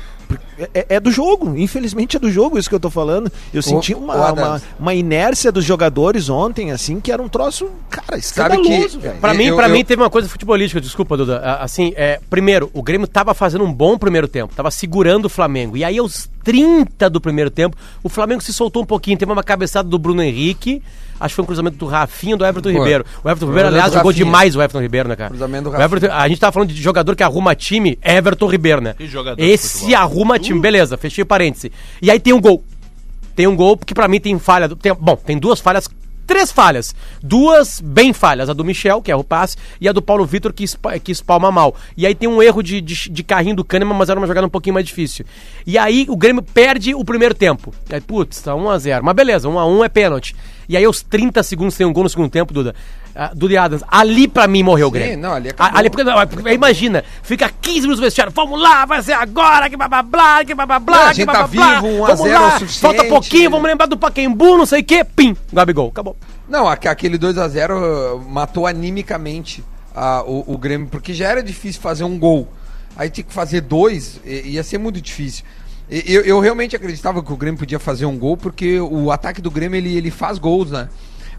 É, 0.74 0.86
é 0.96 1.00
do 1.00 1.10
jogo, 1.10 1.56
infelizmente 1.56 2.16
é 2.16 2.20
do 2.20 2.30
jogo 2.30 2.58
isso 2.58 2.68
que 2.68 2.74
eu 2.74 2.80
tô 2.80 2.90
falando. 2.90 3.30
Eu 3.52 3.62
senti 3.62 3.94
uma, 3.94 4.32
uma, 4.32 4.62
uma 4.78 4.94
inércia 4.94 5.50
dos 5.50 5.64
jogadores 5.64 6.28
ontem, 6.28 6.70
assim, 6.70 7.00
que 7.00 7.10
era 7.10 7.22
um 7.22 7.28
troço, 7.28 7.68
cara, 7.88 8.18
escandaloso, 8.18 9.00
velho. 9.00 9.18
Pra 9.20 9.34
mim, 9.34 9.44
eu- 9.44 9.56
pra 9.56 9.68
eu- 9.68 9.72
mim 9.72 9.84
teve 9.84 10.02
uma 10.02 10.10
coisa 10.10 10.28
futebolística, 10.28 10.80
desculpa, 10.80 11.16
Duda. 11.16 11.38
Assim, 11.60 11.92
é, 11.96 12.20
primeiro, 12.28 12.70
o 12.74 12.82
Grêmio 12.82 13.06
tava 13.06 13.32
fazendo 13.34 13.64
um 13.64 13.72
bom 13.72 13.96
primeiro 13.98 14.28
tempo, 14.28 14.54
tava 14.54 14.70
segurando 14.70 15.24
o 15.26 15.28
Flamengo. 15.30 15.76
E 15.76 15.84
aí, 15.84 15.98
aos 15.98 16.28
30 16.44 17.08
do 17.10 17.20
primeiro 17.20 17.50
tempo, 17.50 17.76
o 18.02 18.08
Flamengo 18.08 18.42
se 18.42 18.52
soltou 18.52 18.82
um 18.82 18.86
pouquinho. 18.86 19.16
Teve 19.18 19.32
uma 19.32 19.42
cabeçada 19.42 19.88
do 19.88 19.98
Bruno 19.98 20.22
Henrique, 20.22 20.82
acho 21.18 21.32
que 21.32 21.36
foi 21.36 21.42
um 21.42 21.46
cruzamento 21.46 21.76
do 21.76 21.86
Rafinha 21.86 22.34
e 22.34 22.38
do 22.38 22.44
Everton 22.44 22.70
Foi. 22.70 22.78
Ribeiro. 22.78 23.04
O 23.22 23.28
Everton 23.28 23.46
Ribeiro, 23.46 23.68
aliás, 23.68 23.92
jogou 23.92 24.10
Rafinha. 24.10 24.24
demais 24.24 24.56
o 24.56 24.62
Everton 24.62 24.80
Ribeiro, 24.80 25.08
né, 25.08 25.16
cara? 25.16 25.30
Cruzamento 25.30 25.70
do 25.70 25.76
O 25.76 25.80
Everton- 25.80 26.12
a 26.12 26.28
gente 26.28 26.40
tava 26.40 26.52
falando 26.52 26.68
de 26.72 26.80
jogador 26.82 27.14
que 27.16 27.22
arruma 27.22 27.54
time, 27.54 27.98
Everton 28.02 28.46
Ribeiro, 28.48 28.80
né? 28.80 28.94
Que 28.96 29.06
jogador 29.06 29.36
de 29.36 29.42
Esse 29.50 29.94
arruma 29.94 30.38
time, 30.38 30.60
beleza, 30.60 30.96
fechei 30.96 31.24
parêntese. 31.24 31.70
E 32.00 32.10
aí 32.10 32.18
tem 32.18 32.32
um 32.32 32.40
gol. 32.40 32.64
Tem 33.36 33.46
um 33.46 33.54
gol, 33.56 33.76
porque 33.76 33.94
pra 33.94 34.08
mim 34.08 34.20
tem 34.20 34.38
falha. 34.38 34.68
tem- 34.68 34.94
bom, 34.94 35.16
tem 35.16 35.38
duas 35.38 35.60
falhas. 35.60 35.88
Três 36.30 36.52
falhas. 36.52 36.94
Duas 37.20 37.80
bem 37.80 38.12
falhas. 38.12 38.48
A 38.48 38.52
do 38.52 38.64
Michel, 38.64 39.02
que 39.02 39.10
é 39.10 39.16
o 39.16 39.24
passe, 39.24 39.56
e 39.80 39.88
a 39.88 39.92
do 39.92 40.00
Paulo 40.00 40.24
Vitor, 40.24 40.52
que, 40.52 40.62
espa- 40.62 40.96
que 41.00 41.10
espalma 41.10 41.50
mal. 41.50 41.74
E 41.96 42.06
aí 42.06 42.14
tem 42.14 42.28
um 42.28 42.40
erro 42.40 42.62
de, 42.62 42.80
de, 42.80 43.10
de 43.10 43.24
carrinho 43.24 43.56
do 43.56 43.64
Kahneman, 43.64 43.96
mas 43.96 44.08
era 44.08 44.20
uma 44.20 44.28
jogada 44.28 44.46
um 44.46 44.50
pouquinho 44.50 44.74
mais 44.74 44.86
difícil. 44.86 45.26
E 45.66 45.76
aí 45.76 46.06
o 46.08 46.16
Grêmio 46.16 46.40
perde 46.40 46.94
o 46.94 47.04
primeiro 47.04 47.34
tempo. 47.34 47.74
Aí, 47.90 48.00
putz, 48.00 48.40
tá 48.42 48.52
1x0. 48.52 49.00
Mas 49.02 49.14
beleza, 49.16 49.48
1x1 49.48 49.84
é 49.84 49.88
pênalti. 49.88 50.36
E 50.68 50.76
aí 50.76 50.84
aos 50.84 51.02
30 51.02 51.42
segundos 51.42 51.76
tem 51.76 51.84
um 51.84 51.92
gol 51.92 52.04
no 52.04 52.08
segundo 52.08 52.30
tempo, 52.30 52.54
Duda. 52.54 52.76
Ah, 53.14 53.32
Duda 53.34 53.60
Adams. 53.62 53.82
Ali 53.88 54.28
pra 54.28 54.46
mim 54.46 54.62
morreu 54.62 54.86
o 54.88 54.90
Grêmio. 54.90 55.18
não, 55.18 55.32
ali 55.32 55.48
acabou. 55.50 55.74
A- 55.76 55.78
ali 55.80 55.90
porque, 55.90 56.04
não, 56.04 56.26
porque 56.26 56.52
imagina, 56.52 57.04
fica 57.22 57.50
15 57.60 57.80
minutos 57.80 57.98
no 58.00 58.04
vestiário. 58.06 58.32
Vamos 58.34 58.60
lá, 58.60 58.84
vai 58.86 59.02
ser 59.02 59.12
agora, 59.14 59.68
que 59.68 59.76
blá 59.76 59.88
blá 59.88 60.02
blá, 60.02 60.44
que 60.44 60.54
blá 60.54 60.64
blá 60.66 60.78
blá, 60.78 61.08
a 61.08 61.12
gente 61.12 61.24
blá 61.26 61.34
tá 61.34 61.46
blá 61.48 61.74
vivo, 61.80 61.86
1 61.88 62.04
a 62.04 62.08
Vamos 62.08 62.22
0 62.22 62.34
é 62.34 62.46
o 62.46 62.50
suficiente. 62.58 62.80
Falta 62.80 63.04
pouquinho, 63.04 63.50
vamos 63.50 63.66
lembrar 63.68 63.86
do 63.86 63.96
Paquembu, 63.98 64.56
não 64.56 64.64
sei 64.66 64.80
o 64.80 64.84
quê. 64.84 65.04
Pim, 65.04 65.36
Gabigol, 65.52 65.88
acabou. 65.88 66.16
Não, 66.48 66.68
aque- 66.68 66.88
aquele 66.88 67.18
2x0 67.18 68.22
matou 68.28 68.66
animicamente 68.66 69.64
ah, 69.94 70.22
o, 70.26 70.54
o 70.54 70.58
Grêmio, 70.58 70.86
porque 70.88 71.12
já 71.12 71.28
era 71.28 71.42
difícil 71.42 71.80
fazer 71.80 72.04
um 72.04 72.18
gol. 72.18 72.48
Aí 72.96 73.08
tinha 73.10 73.24
que 73.24 73.32
fazer 73.32 73.60
dois, 73.62 74.20
ia 74.24 74.62
ser 74.62 74.78
muito 74.78 75.00
difícil. 75.00 75.44
Eu, 75.88 76.22
eu 76.22 76.38
realmente 76.38 76.76
acreditava 76.76 77.22
que 77.22 77.32
o 77.32 77.36
Grêmio 77.36 77.58
podia 77.58 77.78
fazer 77.80 78.06
um 78.06 78.16
gol, 78.16 78.36
porque 78.36 78.78
o 78.78 79.10
ataque 79.10 79.40
do 79.40 79.50
Grêmio 79.50 79.76
ele, 79.76 79.96
ele 79.96 80.10
faz 80.10 80.38
gols, 80.38 80.70
né? 80.70 80.88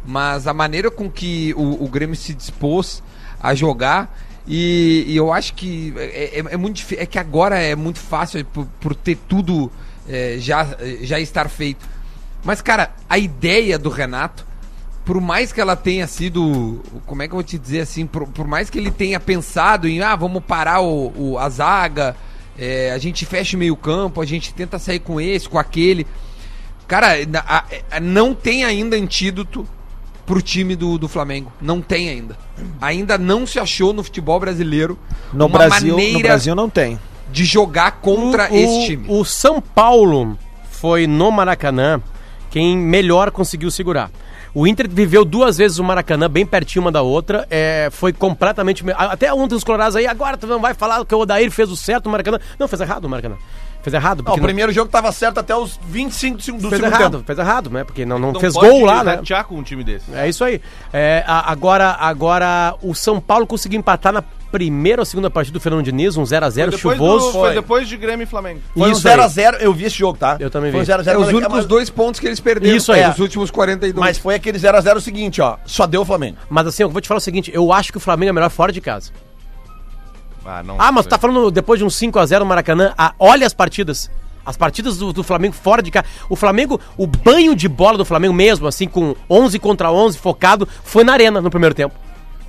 Mas 0.05 0.47
a 0.47 0.53
maneira 0.53 0.89
com 0.89 1.09
que 1.09 1.53
o, 1.55 1.83
o 1.83 1.87
Grêmio 1.87 2.15
se 2.15 2.33
dispôs 2.33 3.03
a 3.39 3.53
jogar, 3.53 4.17
e, 4.47 5.05
e 5.07 5.15
eu 5.15 5.31
acho 5.31 5.53
que 5.53 5.93
é, 5.97 6.39
é- 6.39 6.53
é 6.53 6.57
muito 6.57 6.77
difí- 6.77 6.95
é 6.97 7.05
que 7.05 7.19
agora 7.19 7.59
é 7.59 7.75
muito 7.75 7.99
fácil 7.99 8.43
por, 8.45 8.65
por 8.79 8.95
ter 8.95 9.17
tudo 9.27 9.71
é, 10.09 10.37
já, 10.39 10.67
já 11.01 11.19
estar 11.19 11.47
feito. 11.49 11.87
Mas, 12.43 12.59
cara, 12.61 12.91
a 13.07 13.19
ideia 13.19 13.77
do 13.77 13.89
Renato, 13.89 14.43
por 15.05 15.21
mais 15.21 15.51
que 15.53 15.61
ela 15.61 15.75
tenha 15.75 16.07
sido. 16.07 16.81
Como 17.05 17.21
é 17.21 17.27
que 17.27 17.33
eu 17.33 17.37
vou 17.37 17.43
te 17.43 17.57
dizer 17.59 17.81
assim? 17.81 18.05
Por, 18.07 18.27
por 18.27 18.47
mais 18.47 18.69
que 18.69 18.79
ele 18.79 18.89
tenha 18.91 19.19
pensado 19.19 19.87
em, 19.87 20.01
ah, 20.01 20.15
vamos 20.15 20.43
parar 20.43 20.81
o, 20.81 21.13
o- 21.15 21.37
a 21.37 21.47
zaga, 21.49 22.15
é, 22.57 22.91
a 22.91 22.97
gente 22.97 23.25
fecha 23.27 23.55
o 23.55 23.59
meio-campo, 23.59 24.19
a 24.21 24.25
gente 24.25 24.53
tenta 24.55 24.79
sair 24.79 24.99
com 24.99 25.21
esse, 25.21 25.47
com 25.47 25.59
aquele. 25.59 26.05
Cara, 26.87 27.09
a- 27.47 27.63
a- 27.91 27.99
não 27.99 28.33
tem 28.33 28.63
ainda 28.63 28.95
antídoto 28.95 29.67
pro 30.31 30.41
time 30.41 30.77
do, 30.77 30.97
do 30.97 31.09
Flamengo. 31.09 31.51
Não 31.61 31.81
tem 31.81 32.07
ainda. 32.07 32.37
Ainda 32.79 33.17
não 33.17 33.45
se 33.45 33.59
achou 33.59 33.91
no 33.91 34.01
futebol 34.01 34.39
brasileiro 34.39 34.97
No 35.33 35.47
uma 35.47 35.57
Brasil, 35.59 35.89
no 35.89 35.97
maneira 35.97 36.19
Brasil 36.29 36.55
não 36.55 36.69
tem. 36.69 36.97
de 37.31 37.43
jogar 37.43 37.99
contra 37.99 38.49
O- 38.49 38.55
esse 38.55 38.79
o- 38.79 38.85
time. 38.85 39.05
O 39.09 39.25
São 39.25 39.59
Paulo 39.59 40.37
foi 40.69 41.05
no 41.05 41.29
Maracanã 41.31 42.01
quem 42.49 42.77
melhor 42.77 43.29
conseguiu 43.31 43.69
segurar. 43.69 44.09
O 44.53 44.65
Inter 44.67 44.89
viveu 44.89 45.23
duas 45.25 45.57
vezes 45.57 45.79
o 45.79 45.83
Maracanã, 45.83 46.29
bem 46.29 46.45
pertinho 46.45 46.83
uma 46.83 46.91
da 46.91 47.01
outra. 47.01 47.45
É, 47.49 47.89
foi 47.91 48.11
completamente. 48.13 48.85
me- 48.85 48.93
Até 48.97 49.33
ontem 49.33 49.55
os 49.55 49.63
Colorados 49.65 49.95
aí, 49.97 50.05
agora 50.07 50.37
tu 50.37 50.47
não 50.47 50.59
vai 50.61 50.73
falar 50.73 51.05
que 51.05 51.13
o 51.15 51.19
Odair 51.19 51.49
fez 51.51 51.69
o 51.71 51.75
certo 51.75 52.05
no 52.05 52.11
Maracanã. 52.11 52.39
Não, 52.57 52.67
fez 52.69 52.81
errado 52.81 53.05
o 53.05 53.09
Maracanã. 53.09 53.35
Fez 53.81 53.93
errado. 53.93 54.23
Não, 54.23 54.33
o 54.35 54.41
primeiro 54.41 54.71
jogo 54.71 54.89
tava 54.91 55.11
certo 55.11 55.39
até 55.39 55.55
os 55.55 55.79
25 55.87 56.37
do 56.37 56.69
fez 56.69 56.81
segundo 56.81 56.85
errado, 56.85 57.11
tempo. 57.13 57.23
fez 57.25 57.39
errado, 57.39 57.69
né? 57.69 57.83
Porque 57.83 58.05
não, 58.05 58.19
não, 58.19 58.31
Não 58.31 58.39
fez 58.39 58.53
gol 58.53 58.85
lá, 58.85 59.03
né? 59.03 59.15
ratear 59.15 59.45
com 59.45 59.55
um 59.55 59.63
time 59.63 59.83
desse. 59.83 60.05
É 60.13 60.29
isso 60.29 60.43
aí. 60.43 60.61
É, 60.93 61.23
a- 61.25 61.51
agora, 61.51 61.95
agora, 61.99 62.75
o 62.81 62.93
São 62.93 63.19
Paulo 63.19 63.47
conseguiu 63.47 63.79
empatar 63.79 64.13
na 64.13 64.21
primeira 64.51 65.01
ou 65.01 65.05
segunda 65.05 65.29
partida 65.29 65.57
do 65.57 65.61
Fernando 65.61 65.83
Diniz, 65.85 66.17
um 66.17 66.23
0x0 66.23 66.71
Depois 66.71 66.97
chuvoso. 66.97 67.25
do- 67.27 67.31
foi 67.31 67.41
Foi. 67.41 67.53
depois 67.53 67.87
de 67.87 67.95
Grêmio 67.97 68.23
e 68.25 68.27
Flamengo. 68.27 68.59
Foi 68.73 68.89
um 68.89 68.91
Isso 68.91 69.07
aí. 69.07 69.15
0x0, 69.17 69.57
eu 69.61 69.73
vi 69.73 69.85
esse 69.85 69.97
jogo, 69.97 70.17
tá? 70.17 70.35
Eu 70.39 70.49
também 70.49 70.71
Foi 70.71 70.81
um 70.81 70.83
vi. 70.83 70.91
0x0. 70.91 71.13
É 71.15 71.17
os 71.17 71.25
mas- 71.27 71.33
únicos 71.35 71.55
mas- 71.57 71.65
dois 71.65 71.89
pontos 71.89 72.19
que 72.19 72.27
eles 72.27 72.39
perderam. 72.39 72.75
Isso 72.75 72.91
aí. 72.91 72.99
É, 73.01 73.09
os 73.09 73.17
últimos 73.19 73.49
42. 73.49 73.99
Mas 74.05 74.17
foi 74.17 74.35
aquele 74.35 74.59
0x0 74.59 74.97
o 74.97 75.01
seguinte, 75.01 75.41
ó. 75.41 75.57
Só 75.65 75.87
deu 75.87 76.01
o 76.01 76.05
Flamengo. 76.05 76.37
Mas 76.49 76.67
assim, 76.67 76.83
eu 76.83 76.89
vou 76.89 77.01
te 77.01 77.07
falar 77.07 77.19
o 77.19 77.21
seguinte, 77.21 77.49
eu 77.53 77.71
acho 77.71 77.91
que 77.91 77.97
o 77.97 78.01
Flamengo 78.01 78.29
é 78.29 78.33
melhor 78.33 78.49
fora 78.49 78.71
de 78.73 78.81
casa. 78.81 79.11
Ah, 80.45 80.63
não. 80.63 80.75
Ah, 80.79 80.91
mas 80.91 81.05
tu 81.05 81.09
tá 81.09 81.17
falando 81.17 81.51
depois 81.51 81.79
de 81.79 81.85
um 81.85 81.89
5x0 81.89 82.39
no 82.39 82.45
Maracanã, 82.45 82.93
ah, 82.97 83.13
olha 83.19 83.45
as 83.45 83.53
partidas. 83.53 84.09
As 84.43 84.57
partidas 84.57 84.97
do, 84.97 85.13
do 85.13 85.23
Flamengo 85.23 85.53
fora 85.53 85.83
de 85.83 85.91
casa. 85.91 86.07
O 86.27 86.35
Flamengo, 86.35 86.79
o 86.97 87.05
banho 87.05 87.55
de 87.55 87.67
bola 87.67 87.97
do 87.97 88.05
Flamengo 88.05 88.33
mesmo, 88.33 88.67
assim, 88.67 88.87
com 88.87 89.15
11 89.29 89.59
contra 89.59 89.91
11, 89.91 90.17
focado, 90.17 90.67
foi 90.83 91.03
na 91.03 91.13
arena 91.13 91.39
no 91.39 91.49
primeiro 91.51 91.75
tempo. 91.75 91.93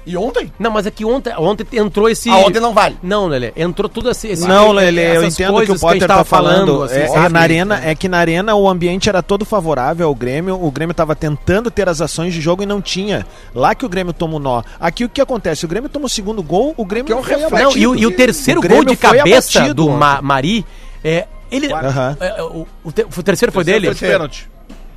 E 0.05 0.17
ontem? 0.17 0.53
Não, 0.59 0.71
mas 0.71 0.85
é 0.85 0.91
que 0.91 1.05
ontem, 1.05 1.33
ontem 1.39 1.65
entrou 1.79 2.09
esse. 2.09 2.29
Ah, 2.29 2.39
ontem 2.39 2.59
não 2.59 2.75
vale. 2.75 2.97
Não, 3.03 3.29
Lelê. 3.29 3.53
Entrou 3.55 3.89
tudo 3.89 4.11
esse. 4.11 4.27
esse 4.27 4.47
Não, 4.49 4.73
Lele, 4.73 5.01
eu 5.01 5.25
entendo 5.25 5.57
o 5.57 5.65
que 5.65 5.71
o 5.71 5.79
Potter 5.79 6.09
tava 6.09 6.21
tá 6.21 6.25
falando. 6.25 6.83
assim, 6.83 6.97
é, 6.97 7.03
é 7.05 7.09
sabe? 7.09 7.29
na 7.33 7.41
arena, 7.41 7.81
é 7.85 7.95
que 7.95 8.09
na 8.09 8.19
arena 8.19 8.55
o 8.57 8.69
ambiente 8.69 9.09
era 9.09 9.23
todo 9.23 9.45
favorável 9.45 10.09
ao 10.09 10.15
Grêmio. 10.15 10.61
O 10.61 10.71
Grêmio 10.73 10.93
tava 10.95 11.15
tentando 11.15 11.71
ter 11.71 11.89
as 11.89 12.01
ações 12.01 12.35
de 12.35 12.41
jogo 12.41 12.65
e 12.65 12.67
não 12.67 12.81
tinha. 12.83 13.25
Lá 13.55 13.75
que 13.77 13.87
o 13.87 13.89
Grêmio 13.89 14.13
toma 14.13 14.37
o 14.37 14.39
nó. 14.41 14.63
Aqui 14.81 15.05
o 15.05 15.09
que 15.09 15.21
acontece? 15.21 15.65
O 15.65 15.69
Grêmio 15.69 15.89
toma 15.89 16.07
o 16.07 16.09
segundo 16.09 16.43
gol, 16.43 16.75
o 16.77 16.85
Grêmio 16.85 17.07
Que 17.07 17.13
é 17.13 17.17
um 17.17 17.21
reflexo. 17.21 17.55
Não, 17.55 17.77
e, 17.77 17.87
o- 17.87 17.95
e 17.95 18.05
o 18.05 18.11
terceiro 18.11 18.61
O 18.61 18.69
gol 18.69 18.85
de 18.85 18.97
cabeça 18.97 19.59
abatido 19.61 19.75
do. 19.87 19.91
Ma- 19.91 20.21
Mari, 20.21 20.67
é, 21.05 21.27
ele. 21.51 21.73
Aham. 21.73 22.17
é, 22.21 22.39
é, 22.39 22.43
o, 22.43 22.67
o 22.83 22.91
te- 22.91 23.07
o 23.17 23.23
terceiro 23.23 23.53
foi 23.53 23.63
dele? 23.63 23.87
Foi 23.87 23.95
de 23.95 24.01
pênalti. 24.01 24.49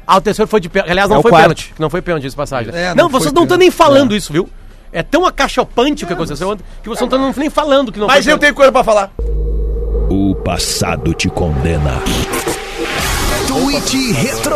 Ah, 0.07 0.17
o 0.17 0.21
terceiro 0.21 0.47
foi 0.47 0.59
de 0.59 0.69
pênalti. 0.69 0.91
Aliás, 0.91 1.09
É 1.09 1.13
não 1.13 1.19
o 1.19 1.21
foi 1.21 1.31
quarto. 1.31 1.43
pênalti. 1.43 1.73
Não 1.77 1.89
foi 1.91 2.01
pênalti 2.01 2.25
essa 2.27 2.35
passagem. 2.35 2.73
É, 2.75 2.89
não, 2.95 3.03
não 3.05 3.09
vocês 3.09 3.31
não 3.33 3.43
estão 3.43 3.57
nem 3.57 3.69
falando 3.69 4.15
isso, 4.15 4.33
viu? 4.33 4.47
É 4.95 5.03
tão 5.03 5.25
acachapante 5.25 6.05
o 6.05 6.07
que 6.07 6.13
aconteceu 6.13 6.47
ontem 6.47 6.63
que 6.81 6.87
vocês 6.87 7.01
não 7.09 7.17
estão 7.29 7.33
nem 7.41 7.49
falando 7.49 7.91
que 7.91 7.99
não 7.99 8.07
Mas 8.07 8.23
foi 8.23 8.31
eu 8.31 8.37
tenho 8.37 8.55
coisa 8.55 8.71
pra 8.71 8.81
falar. 8.81 9.11
O 10.09 10.33
passado 10.35 11.13
te 11.13 11.27
condena. 11.27 12.01
Tweet 13.45 14.13
Retro. 14.13 14.55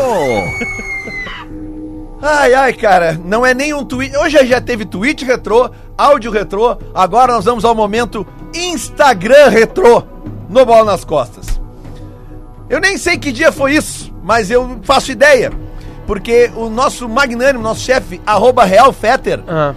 Ai, 2.21 2.53
ai, 2.53 2.71
cara, 2.71 3.19
não 3.25 3.45
é 3.45 3.53
nem 3.53 3.73
um 3.73 3.83
tweet. 3.83 4.15
Hoje 4.15 4.45
já 4.45 4.61
teve 4.61 4.85
tweet 4.85 5.25
retrô, 5.25 5.69
áudio 5.97 6.31
retrô. 6.31 6.77
Agora 6.95 7.33
nós 7.33 7.43
vamos 7.43 7.65
ao 7.65 7.75
momento 7.75 8.25
Instagram 8.55 9.49
retrô 9.49 10.03
no 10.47 10.65
Bola 10.65 10.85
nas 10.85 11.03
Costas. 11.03 11.59
Eu 12.69 12.79
nem 12.79 12.97
sei 12.97 13.17
que 13.17 13.33
dia 13.33 13.51
foi 13.51 13.73
isso, 13.73 14.09
mas 14.23 14.49
eu 14.49 14.79
faço 14.83 15.11
ideia. 15.11 15.51
Porque 16.07 16.49
o 16.55 16.69
nosso 16.69 17.09
magnânimo, 17.09 17.61
nosso 17.61 17.81
chefe, 17.81 18.21
arroba 18.25 18.63
Real 18.63 18.93
Fetter, 18.93 19.43
Ah, 19.45 19.73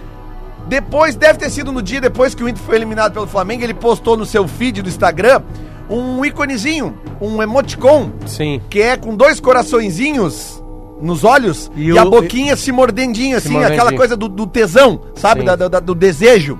depois, 0.67 1.15
deve 1.15 1.39
ter 1.39 1.49
sido 1.49 1.71
no 1.71 1.81
dia 1.81 1.99
depois 2.01 2.33
que 2.33 2.43
o 2.43 2.49
Inter 2.49 2.63
foi 2.63 2.75
eliminado 2.75 3.13
pelo 3.13 3.27
Flamengo, 3.27 3.63
ele 3.63 3.73
postou 3.73 4.15
no 4.17 4.25
seu 4.25 4.47
feed 4.47 4.81
do 4.81 4.89
Instagram 4.89 5.41
um 5.89 6.23
íconezinho, 6.23 6.97
um 7.21 7.41
emoticon, 7.43 8.11
sim. 8.25 8.61
que 8.69 8.81
é 8.81 8.95
com 8.97 9.15
dois 9.15 9.39
coraçõezinhos 9.39 10.63
nos 11.01 11.23
olhos 11.25 11.69
E 11.75 11.87
e, 11.87 11.93
o- 11.93 11.99
a 11.99 12.05
boquinha 12.05 12.55
se 12.55 12.71
mordendinho, 12.71 13.35
assim, 13.37 13.49
mordendinho. 13.49 13.81
aquela 13.81 13.95
coisa 13.97 14.15
do, 14.15 14.29
do 14.29 14.47
tesão, 14.47 15.01
sabe? 15.15 15.43
Da- 15.43 15.55
da- 15.55 15.79
do 15.79 15.93
desejo. 15.93 16.57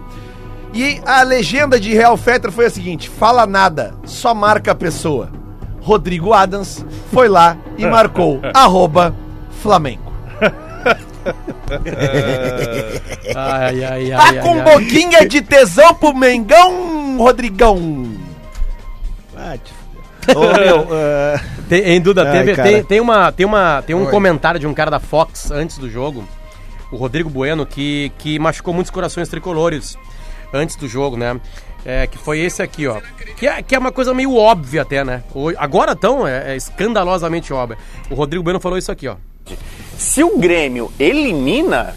E 0.74 1.00
a 1.06 1.22
legenda 1.24 1.80
de 1.80 1.94
Real 1.94 2.18
Fetter 2.18 2.52
foi 2.52 2.66
a 2.66 2.70
seguinte: 2.70 3.08
fala 3.10 3.46
nada, 3.46 3.94
só 4.04 4.34
marca 4.34 4.72
a 4.72 4.76
pessoa. 4.76 5.30
Rodrigo 5.82 6.34
Adams 6.34 6.84
foi 7.12 7.28
lá 7.30 7.56
e 7.78 7.86
marcou 7.88 8.42
arroba 8.54 9.16
Flamengo. 9.62 10.12
Ai, 13.36 13.84
ai, 13.84 14.12
ai. 14.12 14.12
Tá 14.12 14.24
ai, 14.24 14.40
com 14.40 14.60
ai. 14.60 14.64
boquinha 14.64 15.28
de 15.28 15.42
tesão 15.42 15.94
pro 15.96 16.14
Mengão, 16.16 17.18
Rodrigão? 17.18 18.12
Ah. 19.36 19.58
Ô, 20.36 20.58
meu, 20.58 20.88
ah, 20.92 21.40
Tem, 21.68 21.82
hein, 21.84 22.02
Duda, 22.02 22.24
Ai, 22.30 22.40
teve- 22.40 22.56
cara. 22.56 22.70
tem, 22.70 22.84
tem 22.84 23.02
uma, 23.02 23.32
tem, 23.32 23.46
uma, 23.46 23.82
tem 23.82 23.96
um 23.96 24.06
Oi. 24.06 24.12
comentário 24.12 24.60
de 24.60 24.68
um 24.68 24.74
cara 24.74 24.92
da 24.92 25.00
Fox 25.00 25.52
antes 25.52 25.78
do 25.78 25.90
jogo, 25.90 26.24
o 26.92 26.96
Rodrigo 26.96 27.30
Bueno, 27.30 27.66
que, 27.66 28.12
que 28.18 28.40
machucou 28.40 28.74
muitos 28.74 28.92
corações 28.92 29.28
tricolores 29.28 29.98
antes 30.54 30.76
do 30.76 30.88
jogo, 30.88 31.18
né? 31.18 31.40
É, 31.86 32.08
que 32.08 32.18
foi 32.18 32.40
esse 32.40 32.62
aqui, 32.62 32.88
ó. 32.88 33.02
Que 33.36 33.46
é, 33.48 33.62
que 33.62 33.76
é 33.76 33.80
uma 33.80 33.92
coisa 33.92 34.14
meio 34.14 34.34
óbvia 34.38 34.84
até, 34.84 35.04
né? 35.04 35.22
O- 35.36 35.52
Agora, 35.58 35.92
então, 35.92 36.26
é, 36.26 36.54
é 36.54 36.56
escandalosamente 36.56 37.52
óbvia. 37.52 37.78
O 38.10 38.16
Rodrigo 38.16 38.44
Bueno 38.44 38.62
falou 38.62 38.78
isso 38.78 38.90
aqui, 38.92 39.08
ó. 39.10 39.16
Se 39.98 40.24
o 40.24 40.38
Grêmio 40.38 40.92
elimina 41.00 41.96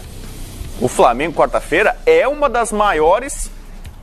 o 0.79 0.87
Flamengo 0.87 1.33
quarta-feira, 1.33 1.97
é 2.05 2.27
uma 2.27 2.49
das 2.49 2.71
maiores, 2.71 3.49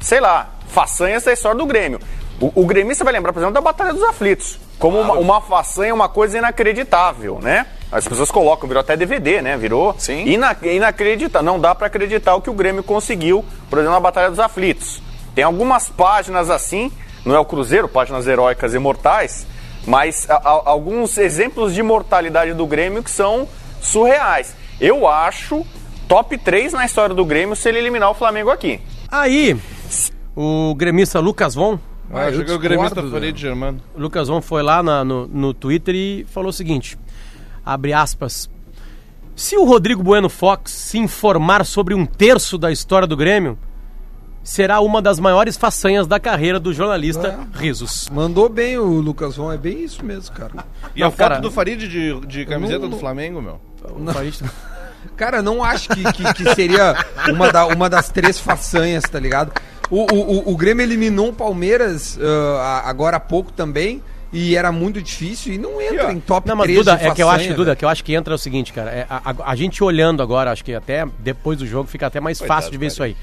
sei 0.00 0.20
lá, 0.20 0.50
façanhas 0.68 1.22
da 1.24 1.32
história 1.32 1.56
do 1.58 1.66
Grêmio. 1.66 2.00
O, 2.40 2.62
o 2.62 2.66
gremista 2.66 3.04
vai 3.04 3.12
lembrar, 3.12 3.32
por 3.32 3.38
exemplo, 3.38 3.54
da 3.54 3.60
Batalha 3.60 3.92
dos 3.92 4.02
Aflitos. 4.02 4.58
Como 4.78 4.98
uma, 5.00 5.14
uma 5.14 5.40
façanha, 5.40 5.94
uma 5.94 6.08
coisa 6.08 6.36
inacreditável, 6.36 7.38
né? 7.40 7.66
As 7.92 8.08
pessoas 8.08 8.28
colocam, 8.28 8.66
virou 8.66 8.80
até 8.80 8.96
DVD, 8.96 9.40
né? 9.40 9.56
Virou 9.56 9.94
Sim. 9.96 10.24
ina- 10.26 10.56
inacreditável. 10.62 11.44
Não 11.46 11.60
dá 11.60 11.76
pra 11.76 11.86
acreditar 11.86 12.34
o 12.34 12.40
que 12.42 12.50
o 12.50 12.52
Grêmio 12.52 12.82
conseguiu, 12.82 13.44
por 13.70 13.78
exemplo, 13.78 13.94
na 13.94 14.00
Batalha 14.00 14.30
dos 14.30 14.40
Aflitos. 14.40 15.00
Tem 15.32 15.44
algumas 15.44 15.88
páginas 15.88 16.50
assim, 16.50 16.90
não 17.24 17.36
é 17.36 17.38
o 17.38 17.44
Cruzeiro, 17.44 17.88
páginas 17.88 18.26
heróicas 18.26 18.74
e 18.74 18.78
mortais, 18.80 19.46
mas 19.86 20.28
a- 20.30 20.34
a- 20.36 20.62
alguns 20.70 21.16
exemplos 21.18 21.74
de 21.74 21.82
mortalidade 21.82 22.52
do 22.54 22.66
Grêmio 22.66 23.02
que 23.02 23.10
são 23.10 23.48
surreais. 23.80 24.54
Eu 24.80 25.06
acho 25.06 25.64
top 26.08 26.36
3 26.38 26.72
na 26.72 26.84
história 26.84 27.14
do 27.14 27.24
Grêmio 27.24 27.54
se 27.56 27.68
ele 27.68 27.78
eliminar 27.78 28.10
o 28.10 28.14
Flamengo 28.14 28.50
aqui. 28.50 28.80
Aí, 29.10 29.56
o 30.36 30.74
gremista 30.76 31.20
Lucas 31.20 31.54
Von, 31.54 31.78
Ah, 32.12 32.24
eu 32.24 32.28
eu 32.28 32.32
joguei 32.34 32.54
o 32.54 32.58
gremista 32.58 33.02
Farid 33.02 33.40
Germano. 33.40 33.80
Lucas 33.96 34.28
Von 34.28 34.40
foi 34.42 34.62
lá 34.62 34.82
na- 34.82 35.04
no, 35.04 35.26
no 35.26 35.54
Twitter 35.54 35.94
e 35.94 36.26
falou 36.30 36.50
o 36.50 36.52
seguinte: 36.52 36.98
abre 37.64 37.92
aspas. 37.92 38.48
Se 39.36 39.56
o 39.56 39.64
Rodrigo 39.64 40.02
Bueno 40.02 40.28
Fox 40.28 40.70
se 40.70 40.98
informar 40.98 41.64
sobre 41.64 41.94
um 41.94 42.04
terço 42.06 42.56
da 42.58 42.70
história 42.70 43.06
do 43.08 43.16
Grêmio, 43.16 43.58
será 44.44 44.78
uma 44.80 45.00
das 45.02 45.18
maiores 45.18 45.56
façanhas 45.56 46.06
da 46.06 46.20
carreira 46.20 46.60
do 46.60 46.72
jornalista 46.72 47.40
Risos. 47.54 48.08
Mandou 48.12 48.48
bem 48.48 48.78
o 48.78 48.84
Lucas 49.00 49.34
Von, 49.36 49.50
é 49.50 49.56
bem 49.56 49.82
isso 49.82 50.04
mesmo, 50.04 50.32
cara. 50.36 50.52
E 50.94 51.00
Não, 51.00 51.08
a 51.08 51.10
foto 51.10 51.18
cara- 51.18 51.38
do 51.40 51.50
Farid 51.50 51.88
de, 51.88 52.20
de 52.26 52.44
camiseta 52.46 52.80
não- 52.80 52.90
do 52.90 52.98
Flamengo, 52.98 53.40
meu. 53.42 53.58
Cara, 55.16 55.42
não 55.42 55.62
acho 55.62 55.88
que, 55.90 56.02
que, 56.12 56.34
que 56.34 56.54
seria 56.54 56.96
uma, 57.28 57.52
da- 57.52 57.66
uma 57.66 57.90
das 57.90 58.08
três 58.08 58.38
façanhas, 58.38 59.04
tá 59.04 59.18
ligado? 59.20 59.52
O, 59.90 60.00
o, 60.12 60.38
o, 60.48 60.52
o 60.52 60.56
Grêmio 60.56 60.82
eliminou 60.82 61.28
o 61.28 61.32
Palmeiras 61.32 62.18
a- 62.60 62.82
agora 62.88 63.18
há 63.18 63.20
pouco 63.20 63.52
também. 63.52 64.02
E 64.36 64.56
era 64.56 64.72
muito 64.72 65.00
difícil 65.00 65.52
e 65.52 65.58
não 65.58 65.80
entra 65.80 66.12
em 66.12 66.18
top 66.18 66.48
Não, 66.48 66.56
mas 66.56 66.64
3 66.64 66.78
Duda, 66.80 66.96
de 66.96 67.06
é 67.06 67.14
que 67.14 67.22
eu 67.22 67.28
acho, 67.28 67.38
façanha, 67.38 67.54
Duda, 67.56 67.76
que 67.76 67.84
eu 67.84 67.88
acho 67.88 68.02
que 68.02 68.14
entra 68.14 68.34
o 68.34 68.38
seguinte, 68.38 68.72
cara. 68.72 68.90
é, 68.90 69.06
a, 69.08 69.30
a- 69.30 69.50
a 69.52 69.54
gente 69.54 69.84
olhando 69.84 70.20
agora, 70.24 70.50
acho 70.50 70.64
que 70.64 70.74
até 70.74 71.06
depois 71.20 71.56
do 71.58 71.64
jogo 71.66 71.88
fica 71.88 72.08
até 72.08 72.18
mais 72.18 72.40
fácil 72.40 72.72
de 72.72 72.76
ver 72.76 72.86
isso 72.86 73.00
aí. 73.00 73.16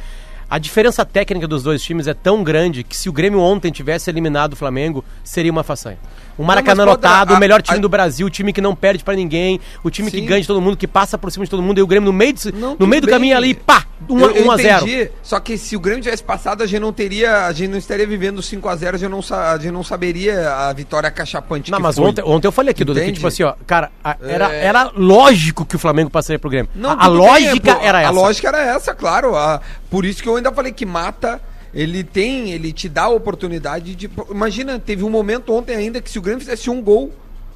A 0.51 0.57
diferença 0.57 1.05
técnica 1.05 1.47
dos 1.47 1.63
dois 1.63 1.81
times 1.81 2.07
é 2.07 2.13
tão 2.13 2.43
grande 2.43 2.83
que 2.83 2.93
se 2.93 3.07
o 3.07 3.13
Grêmio 3.13 3.39
ontem 3.39 3.71
tivesse 3.71 4.09
eliminado 4.09 4.51
o 4.51 4.55
Flamengo, 4.57 5.01
seria 5.23 5.49
uma 5.49 5.63
façanha. 5.63 5.97
O 6.37 6.43
Maracanã 6.43 6.83
lotado, 6.85 7.33
a- 7.33 7.37
o 7.37 7.39
melhor 7.39 7.61
time 7.61 7.77
a- 7.77 7.81
do 7.81 7.89
Brasil, 7.89 8.25
o 8.27 8.29
time 8.29 8.51
que 8.53 8.61
não 8.61 8.75
perde 8.75 9.03
pra 9.03 9.13
ninguém, 9.15 9.59
o 9.83 9.89
time 9.89 10.09
que 10.09 10.19
Sim. 10.19 10.25
ganha 10.25 10.41
de 10.41 10.47
todo 10.47 10.61
mundo, 10.61 10.75
que 10.77 10.87
passa 10.87 11.17
por 11.17 11.31
cima 11.31 11.45
de 11.45 11.51
todo 11.51 11.61
mundo, 11.61 11.77
e 11.77 11.81
o 11.81 11.87
Grêmio 11.87 12.11
no 12.11 12.17
meio, 12.17 12.33
de- 12.33 12.51
Não, 12.51 12.75
no 12.79 12.87
meio 12.87 13.01
do 13.01 13.05
bem. 13.05 13.13
caminho 13.15 13.37
ali, 13.37 13.53
pá, 13.53 13.85
1 14.09 14.19
Eu- 14.19 14.31
eu 14.31 14.51
a 14.51 14.57
0 14.57 14.87
entendi, 14.87 15.11
Só 15.21 15.39
que 15.39 15.57
se 15.57 15.75
o 15.75 15.79
Grêmio 15.79 16.01
tivesse 16.03 16.23
passado, 16.23 16.63
a 16.63 16.65
gente 16.65 16.79
não 16.79 16.91
teria. 16.91 17.45
A 17.45 17.51
gente 17.53 17.69
não 17.69 17.77
estaria 17.77 18.05
vivendo 18.07 18.41
5x0, 18.41 18.95
a, 18.95 18.97
gente 18.97 19.09
não 19.09 19.19
a 19.37 19.57
gente 19.57 19.71
não 19.71 19.83
saberia 19.83 20.49
a 20.53 20.73
vitória 20.73 21.09
cachapante 21.11 21.69
Não, 21.71 21.77
que 21.77 21.83
mas 21.83 21.95
foi. 21.95 22.05
ontem, 22.05 22.23
ontem 22.25 22.47
eu 22.47 22.51
falei 22.51 22.71
aqui, 22.71 22.83
Duda, 22.83 23.01
que 23.01 23.11
tipo 23.11 23.27
assim, 23.27 23.43
ó, 23.43 23.53
cara, 23.67 23.91
a- 24.03 24.17
era, 24.21 24.51
É. 24.53 24.65
era 24.65 24.91
lógico 24.95 25.65
que 25.65 25.75
o 25.75 25.79
Flamengo 25.79 26.09
passaria 26.09 26.39
pro 26.39 26.49
Grêmio. 26.49 26.69
Não, 26.75 26.89
a 26.89 26.93
a 26.93 27.09
bem, 27.09 27.17
lógica 27.17 27.75
pô, 27.75 27.81
era 27.83 27.97
a 27.99 28.01
essa. 28.01 28.11
lógica 28.11 28.47
era 28.47 28.63
essa, 28.75 28.93
claro. 28.95 29.35
a- 29.35 29.61
por 29.89 30.03
isso 30.05 30.21
que 30.23 30.27
eu 30.29 30.35
ainda 30.35 30.51
falei 30.51 30.71
que 30.71 30.85
mata. 30.85 31.39
Ele 31.73 32.03
tem, 32.03 32.51
ele 32.51 32.73
te 32.73 32.89
dá 32.89 33.03
a 33.03 33.09
oportunidade 33.09 33.95
de. 33.95 34.09
Imagina, 34.29 34.77
teve 34.79 35.03
um 35.03 35.09
momento 35.09 35.53
ontem 35.53 35.75
ainda 35.75 36.01
que 36.01 36.09
se 36.11 36.19
o 36.19 36.21
Grêmio 36.21 36.41
fizesse 36.41 36.69
um 36.69 36.81
gol, 36.81 37.11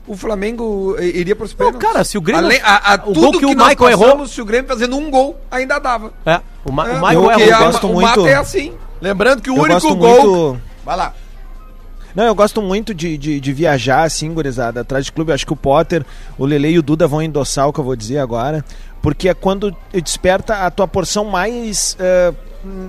o 0.07 0.15
Flamengo 0.15 0.95
eh, 0.97 1.05
iria 1.07 1.35
para 1.35 1.45
os 1.45 1.55
Não, 1.57 1.73
cara, 1.73 2.03
se 2.03 2.17
o 2.17 2.21
Grêmio- 2.21 2.49
a, 2.63 2.93
a, 2.93 2.95
o 2.95 3.11
tudo 3.13 3.31
gol 3.31 3.39
que 3.39 3.45
o 3.45 3.53
nós 3.53 3.69
Michael 3.69 3.89
errou- 3.91 4.05
passamos, 4.07 4.31
Se 4.31 4.41
o 4.41 4.45
Grêmio 4.45 4.67
fazendo 4.69 4.95
um 4.95 5.11
gol, 5.11 5.37
ainda 5.51 5.79
dava. 5.79 6.13
É, 6.25 6.39
o, 6.63 6.71
Ma 6.71 6.87
É, 6.87 6.91
o 6.93 6.95
Michael 6.95 7.21
porque 7.23 7.43
é 7.43 7.51
a- 7.51 7.59
o 7.59 7.63
gosto 7.65 7.87
o 7.87 7.93
muito- 7.93 8.05
mata 8.21 8.29
é 8.29 8.35
assim. 8.35 8.73
Lembrando 9.01 9.41
que 9.41 9.49
o 9.49 9.57
eu 9.57 9.63
único 9.63 9.73
gosto 9.81 9.95
gol. 9.95 10.47
muito. 10.53 10.61
Vai 10.85 10.95
lá. 10.95 11.13
Não, 12.15 12.23
eu 12.23 12.33
gosto 12.33 12.61
muito 12.61 12.93
de, 12.93 13.17
de, 13.17 13.41
de 13.41 13.51
viajar, 13.53 14.03
assim, 14.03 14.33
gurizada, 14.33 14.79
atrás 14.79 15.03
de 15.03 15.11
clube. 15.11 15.31
Eu 15.31 15.35
acho 15.35 15.45
que 15.45 15.51
o 15.51 15.55
Potter, 15.57 16.05
o 16.37 16.45
Lele 16.45 16.69
e 16.69 16.79
o 16.79 16.81
Duda 16.81 17.05
vão 17.05 17.21
endossar 17.21 17.67
o 17.67 17.73
que 17.73 17.79
eu 17.81 17.83
vou 17.83 17.95
dizer 17.97 18.19
agora. 18.19 18.63
Porque 19.01 19.27
é 19.27 19.33
quando 19.33 19.75
desperta 19.93 20.65
a 20.65 20.71
tua 20.71 20.87
porção 20.87 21.25
mais. 21.25 21.97
eh, 21.99 22.33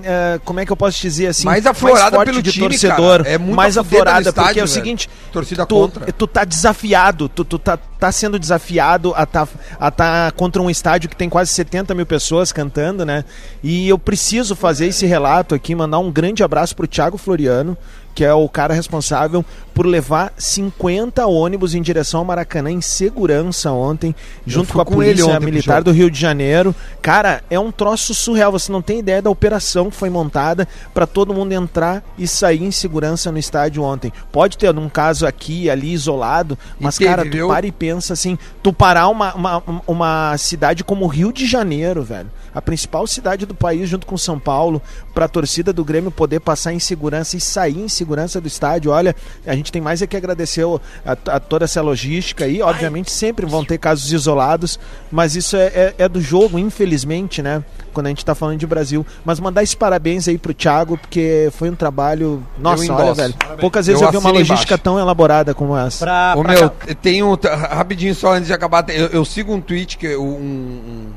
eh, 0.03 0.39
como 0.43 0.59
é 0.59 0.65
que 0.65 0.71
eu 0.71 0.77
posso 0.77 0.99
dizer 0.99 1.27
assim? 1.27 1.45
Mais 1.45 1.65
aflorada 1.65 2.15
forte 2.15 2.29
pelo 2.29 2.41
de 2.41 2.51
time, 2.51 2.69
torcedor. 2.69 3.17
cara. 3.23 3.29
É 3.29 3.37
muito 3.37 3.55
mais 3.55 3.77
aflorada, 3.77 4.33
porque 4.33 4.39
estádio, 4.39 4.59
é 4.59 4.63
o 4.63 4.67
velho. 4.67 4.67
seguinte. 4.67 5.09
Torcida 5.31 5.65
tu, 5.65 5.75
contra. 5.75 6.11
tu 6.11 6.27
tá 6.27 6.43
desafiado, 6.43 7.29
tu, 7.29 7.43
tu 7.45 7.59
tá 7.59 7.77
tá 7.77 8.11
sendo 8.11 8.37
desafiado 8.37 9.13
a 9.15 9.25
tá, 9.25 9.47
a 9.79 9.89
tá 9.91 10.31
contra 10.35 10.61
um 10.61 10.69
estádio 10.69 11.09
que 11.09 11.15
tem 11.15 11.29
quase 11.29 11.51
70 11.51 11.95
mil 11.95 12.05
pessoas 12.05 12.51
cantando, 12.51 13.05
né? 13.05 13.23
E 13.63 13.89
eu 13.89 13.97
preciso 13.97 14.55
fazer 14.55 14.87
esse 14.87 15.05
relato 15.05 15.55
aqui, 15.55 15.73
mandar 15.73 15.99
um 15.99 16.11
grande 16.11 16.43
abraço 16.43 16.75
pro 16.75 16.87
Thiago 16.87 17.17
Floriano, 17.17 17.75
que 18.13 18.23
é 18.23 18.33
o 18.33 18.47
cara 18.49 18.73
responsável 18.73 19.43
por 19.77 19.85
levar 19.85 20.33
50 20.39 21.27
ônibus 21.27 21.75
em 21.75 21.83
direção 21.83 22.21
ao 22.21 22.25
Maracanã 22.25 22.71
em 22.71 22.81
segurança 22.81 23.71
ontem, 23.71 24.15
junto 24.43 24.73
com 24.73 24.81
a 24.81 24.85
polícia 24.85 25.27
ontem 25.27 25.45
militar 25.45 25.83
do 25.83 25.91
Rio 25.91 26.09
de 26.09 26.19
Janeiro. 26.19 26.73
Cara, 26.99 27.43
é 27.47 27.59
um 27.59 27.71
troço 27.71 28.15
surreal. 28.15 28.51
Você 28.51 28.71
não 28.71 28.81
tem 28.81 28.97
ideia 28.97 29.21
da 29.21 29.29
operação 29.29 29.91
que 29.91 29.95
foi 29.95 30.09
montada 30.09 30.67
para 30.95 31.05
todo 31.05 31.31
mundo 31.31 31.51
entrar 31.51 32.03
e 32.17 32.27
sair 32.27 32.63
em 32.63 32.71
segurança 32.71 33.31
no 33.31 33.37
estádio 33.37 33.83
ontem. 33.83 34.11
Pode 34.31 34.57
ter 34.57 34.75
um 34.75 34.89
caso 34.89 35.27
aqui, 35.27 35.69
ali, 35.69 35.93
isolado, 35.93 36.57
mas, 36.79 36.97
teve, 36.97 37.11
cara, 37.11 37.23
tu 37.23 37.29
viu? 37.29 37.47
para 37.47 37.67
e 37.67 37.71
pensa 37.71 38.13
assim: 38.13 38.35
tu 38.63 38.73
parar 38.73 39.09
uma, 39.09 39.35
uma, 39.35 39.63
uma 39.85 40.37
cidade 40.39 40.83
como 40.83 41.05
o 41.05 41.07
Rio 41.07 41.31
de 41.31 41.45
Janeiro, 41.45 42.01
velho, 42.01 42.31
a 42.51 42.61
principal 42.63 43.05
cidade 43.05 43.45
do 43.45 43.53
país, 43.53 43.87
junto 43.87 44.07
com 44.07 44.17
São 44.17 44.39
Paulo, 44.39 44.81
para 45.13 45.25
a 45.25 45.29
torcida 45.29 45.71
do 45.71 45.85
Grêmio 45.85 46.09
poder 46.09 46.39
passar 46.39 46.73
em 46.73 46.79
segurança 46.79 47.37
e 47.37 47.39
sair 47.39 47.79
em 47.79 47.87
segurança 47.87 48.41
do 48.41 48.47
estádio. 48.47 48.91
Olha, 48.91 49.15
a 49.45 49.53
gente 49.53 49.66
tem 49.71 49.81
mais 49.81 50.01
é 50.01 50.07
que 50.07 50.15
agradecer 50.17 50.63
a, 51.05 51.11
a 51.35 51.39
toda 51.39 51.65
essa 51.65 51.81
logística 51.81 52.45
aí. 52.45 52.61
Obviamente, 52.61 53.11
sempre 53.11 53.45
vão 53.45 53.63
ter 53.63 53.77
casos 53.77 54.11
isolados, 54.11 54.79
mas 55.11 55.35
isso 55.35 55.55
é, 55.55 55.65
é- 55.67 55.95
é 55.99 56.09
do 56.09 56.21
jogo, 56.21 56.57
infelizmente, 56.59 57.41
né? 57.41 57.63
Quando 57.93 58.05
a 58.07 58.09
gente 58.09 58.23
tá 58.23 58.35
falando 58.35 58.59
de 58.59 58.67
Brasil. 58.67 59.05
Mas 59.25 59.39
mandar 59.39 59.63
esse 59.63 59.75
parabéns 59.75 60.27
aí 60.27 60.37
pro 60.37 60.53
Thiago, 60.53 60.97
porque 60.97 61.49
foi 61.53 61.69
um 61.69 61.75
trabalho. 61.75 62.45
Nossa, 62.57 62.93
olha, 62.93 63.13
velho. 63.13 63.33
Poucas 63.59 63.87
vezes 63.87 64.01
Eu 64.01 64.07
eu, 64.07 64.11
vi 64.11 64.17
uma 64.17 64.29
logística 64.31 64.73
embaixo. 64.73 64.83
tão 64.83 64.99
elaborada 64.99 65.53
como 65.53 65.75
essa. 65.75 66.05
Pra, 66.05 66.33
Ô 66.37 66.43
pra 66.43 66.53
meu, 66.53 66.69
tem 67.01 67.23
um. 67.23 67.35
Rapidinho 67.35 68.13
só 68.13 68.33
antes 68.33 68.47
de 68.47 68.53
acabar. 68.53 68.85
Eu, 68.89 69.07
eu 69.07 69.25
sigo 69.25 69.53
um 69.53 69.59
tweet, 69.61 69.97
que, 69.97 70.15
um, 70.15 70.23
um, 70.23 71.07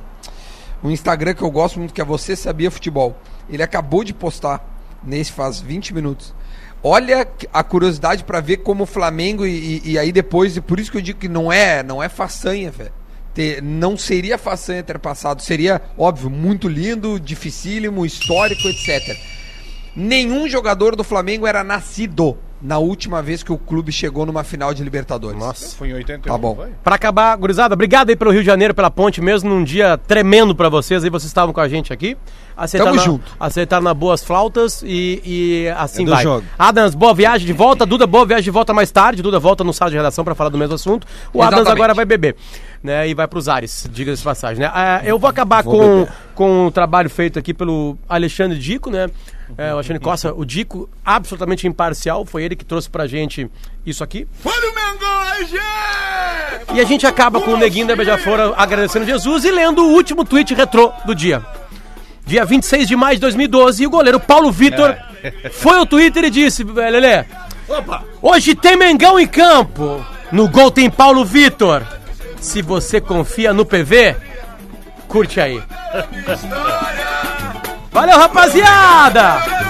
um 0.85 0.91
Instagram 0.91 1.35
que 1.35 1.43
eu 1.43 1.51
gosto 1.51 1.79
muito, 1.79 1.93
que 1.93 2.01
é 2.01 2.05
Você 2.05 2.35
Sabia 2.35 2.71
Futebol. 2.71 3.17
Ele 3.49 3.63
acabou 3.63 4.03
de 4.05 4.15
postar 4.15 4.65
nesse 5.05 5.33
faz 5.33 5.61
20 5.61 5.93
minutos. 5.95 6.33
Olha 6.83 7.29
a 7.53 7.63
curiosidade 7.63 8.25
pra 8.25 8.41
ver 8.41 8.59
como 8.59 8.85
o 8.85 8.87
Flamengo 8.87 9.45
e, 9.47 9.83
e- 9.85 9.93
e 9.93 9.99
aí 9.99 10.11
depois, 10.13 10.57
e 10.57 10.61
por 10.61 10.81
isso 10.81 10.91
que 10.91 10.97
eu 10.97 11.03
digo 11.03 11.19
que 11.19 11.29
não 11.29 11.53
é, 11.53 11.83
não 11.83 12.03
é 12.03 12.09
façanha, 12.09 12.71
velho. 12.71 12.93
Não 13.63 13.97
seria 13.97 14.37
façanha 14.37 14.83
ter 14.83 14.99
passado, 14.99 15.41
seria, 15.41 15.81
óbvio, 15.97 16.29
muito 16.29 16.69
lindo, 16.69 17.19
dificílimo, 17.19 18.05
histórico, 18.05 18.69
etc. 18.69 19.17
Nenhum 19.97 20.47
jogador 20.49 20.95
do 20.95 21.03
Flamengo 21.05 21.47
era 21.47 21.65
nascido 21.65 22.37
na 22.61 22.79
última 22.79 23.23
vez 23.23 23.43
que 23.43 23.53
o 23.53 23.57
clube 23.59 23.91
chegou 23.91 24.27
numa 24.27 24.45
final 24.45 24.75
de 24.75 24.83
Libertadores. 24.85 25.39
Nossa. 25.39 25.77
Foi 25.77 25.89
em 25.89 25.95
81, 25.95 26.33
Tá 26.33 26.39
bom. 26.39 26.67
Pra 26.85 26.95
acabar, 26.97 27.37
gurizada, 27.37 27.75
obrigado 27.75 28.11
aí 28.11 28.17
pelo 28.17 28.31
Rio 28.31 28.41
de 28.41 28.47
Janeiro, 28.47 28.75
pela 28.75 28.91
ponte, 28.91 29.21
mesmo 29.21 29.49
num 29.49 29.65
dia 29.65 29.97
tremendo 29.97 30.55
pra 30.55 30.69
vocês, 30.69 31.03
aí 31.03 31.11
vocês 31.11 31.29
estavam 31.31 31.53
com 31.55 31.61
a 31.61 31.69
gente 31.69 31.93
aqui. 31.93 32.17
Acertaram 32.57 32.93
Tamo 32.93 33.01
na, 33.01 33.11
junto. 33.11 33.33
Acertaram 33.41 33.83
na 33.83 33.95
boas 33.95 34.23
flautas 34.23 34.83
e, 34.85 35.23
e 35.25 35.69
assim 35.79 36.03
É 36.03 36.05
do 36.05 36.11
vai. 36.11 36.23
jogo. 36.23 36.45
Adams, 36.59 36.95
boa 36.95 37.15
viagem 37.15 37.47
de 37.47 37.55
volta. 37.55 37.87
Duda, 37.87 38.07
boa 38.07 38.27
viagem 38.27 38.45
de 38.45 38.51
volta 38.51 38.75
mais 38.75 38.91
tarde. 38.91 39.23
Duda 39.23 39.39
volta 39.39 39.65
no 39.65 39.73
sala 39.73 39.91
de 39.91 39.97
redação 39.97 40.23
pra 40.25 40.35
falar 40.35 40.51
do 40.51 40.59
mesmo 40.59 40.75
assunto. 40.75 41.07
O 41.33 41.41
Adams 41.41 41.61
Exatamente. 41.61 41.79
agora 41.79 41.95
vai 41.95 42.05
beber. 42.05 42.37
Né, 42.83 43.09
e 43.09 43.13
vai 43.13 43.29
pros 43.29 43.47
ares, 43.47 43.87
diga-se 43.93 44.19
de 44.19 44.25
passagem. 44.25 44.63
Né? 44.63 44.71
Ah, 44.73 45.03
eu 45.05 45.19
vou 45.19 45.29
acabar 45.29 45.63
com, 45.63 46.09
com 46.35 46.67
o 46.67 46.71
trabalho 46.71 47.11
feito 47.11 47.39
aqui 47.39 47.53
pelo 47.53 47.99
Alexandre 48.09 48.59
Dico, 48.59 48.91
né? 48.91 49.11
É, 49.59 49.71
o 49.73 49.75
Alexandre 49.75 50.03
Costa, 50.03 50.33
o 50.33 50.47
Dico, 50.47 50.89
absolutamente 51.05 51.67
imparcial, 51.67 52.25
foi 52.25 52.43
ele 52.43 52.57
que 52.57 52.65
trouxe 52.65 52.89
pra 52.89 53.07
gente 53.07 53.51
isso 53.85 54.03
aqui. 54.03 54.27
Foi 54.41 54.53
o 54.53 54.75
Mengão, 54.75 55.47
gente! 55.47 56.75
E 56.75 56.81
a 56.81 56.85
gente 56.85 57.07
acaba 57.07 57.41
com 57.41 57.51
o 57.51 57.57
Neguinho 57.59 57.87
da 57.87 57.95
Beija-Flor 57.95 58.55
agradecendo 58.57 59.05
Jesus 59.05 59.45
e 59.45 59.51
lendo 59.51 59.83
o 59.83 59.93
último 59.93 60.25
tweet 60.25 60.55
retrô 60.55 60.91
do 61.05 61.15
dia. 61.15 61.45
Dia 62.25 62.45
26 62.45 62.87
de 62.87 62.97
maio 62.97 63.17
de 63.17 63.21
2012, 63.21 63.83
e 63.83 63.87
o 63.87 63.91
goleiro 63.91 64.21
Paulo 64.21 64.53
Vitor 64.53 64.97
foi 65.51 65.77
ao 65.77 65.87
Twitter 65.87 66.25
e 66.25 66.31
disse, 66.31 66.65
Lelê, 66.65 67.25
Opa! 67.69 68.05
hoje 68.23 68.55
tem 68.55 68.77
Mengão 68.77 69.19
em 69.19 69.27
campo. 69.27 70.05
No 70.31 70.49
gol 70.49 70.71
tem 70.71 70.89
Paulo 70.89 71.25
Vitor. 71.25 71.83
Se 72.41 72.63
você 72.63 73.01
confia 73.01 73.53
no 73.53 73.65
PV, 73.65 74.17
curte 75.07 75.41
aí. 75.41 75.63
Valeu, 77.93 78.19
rapaziada! 78.19 79.70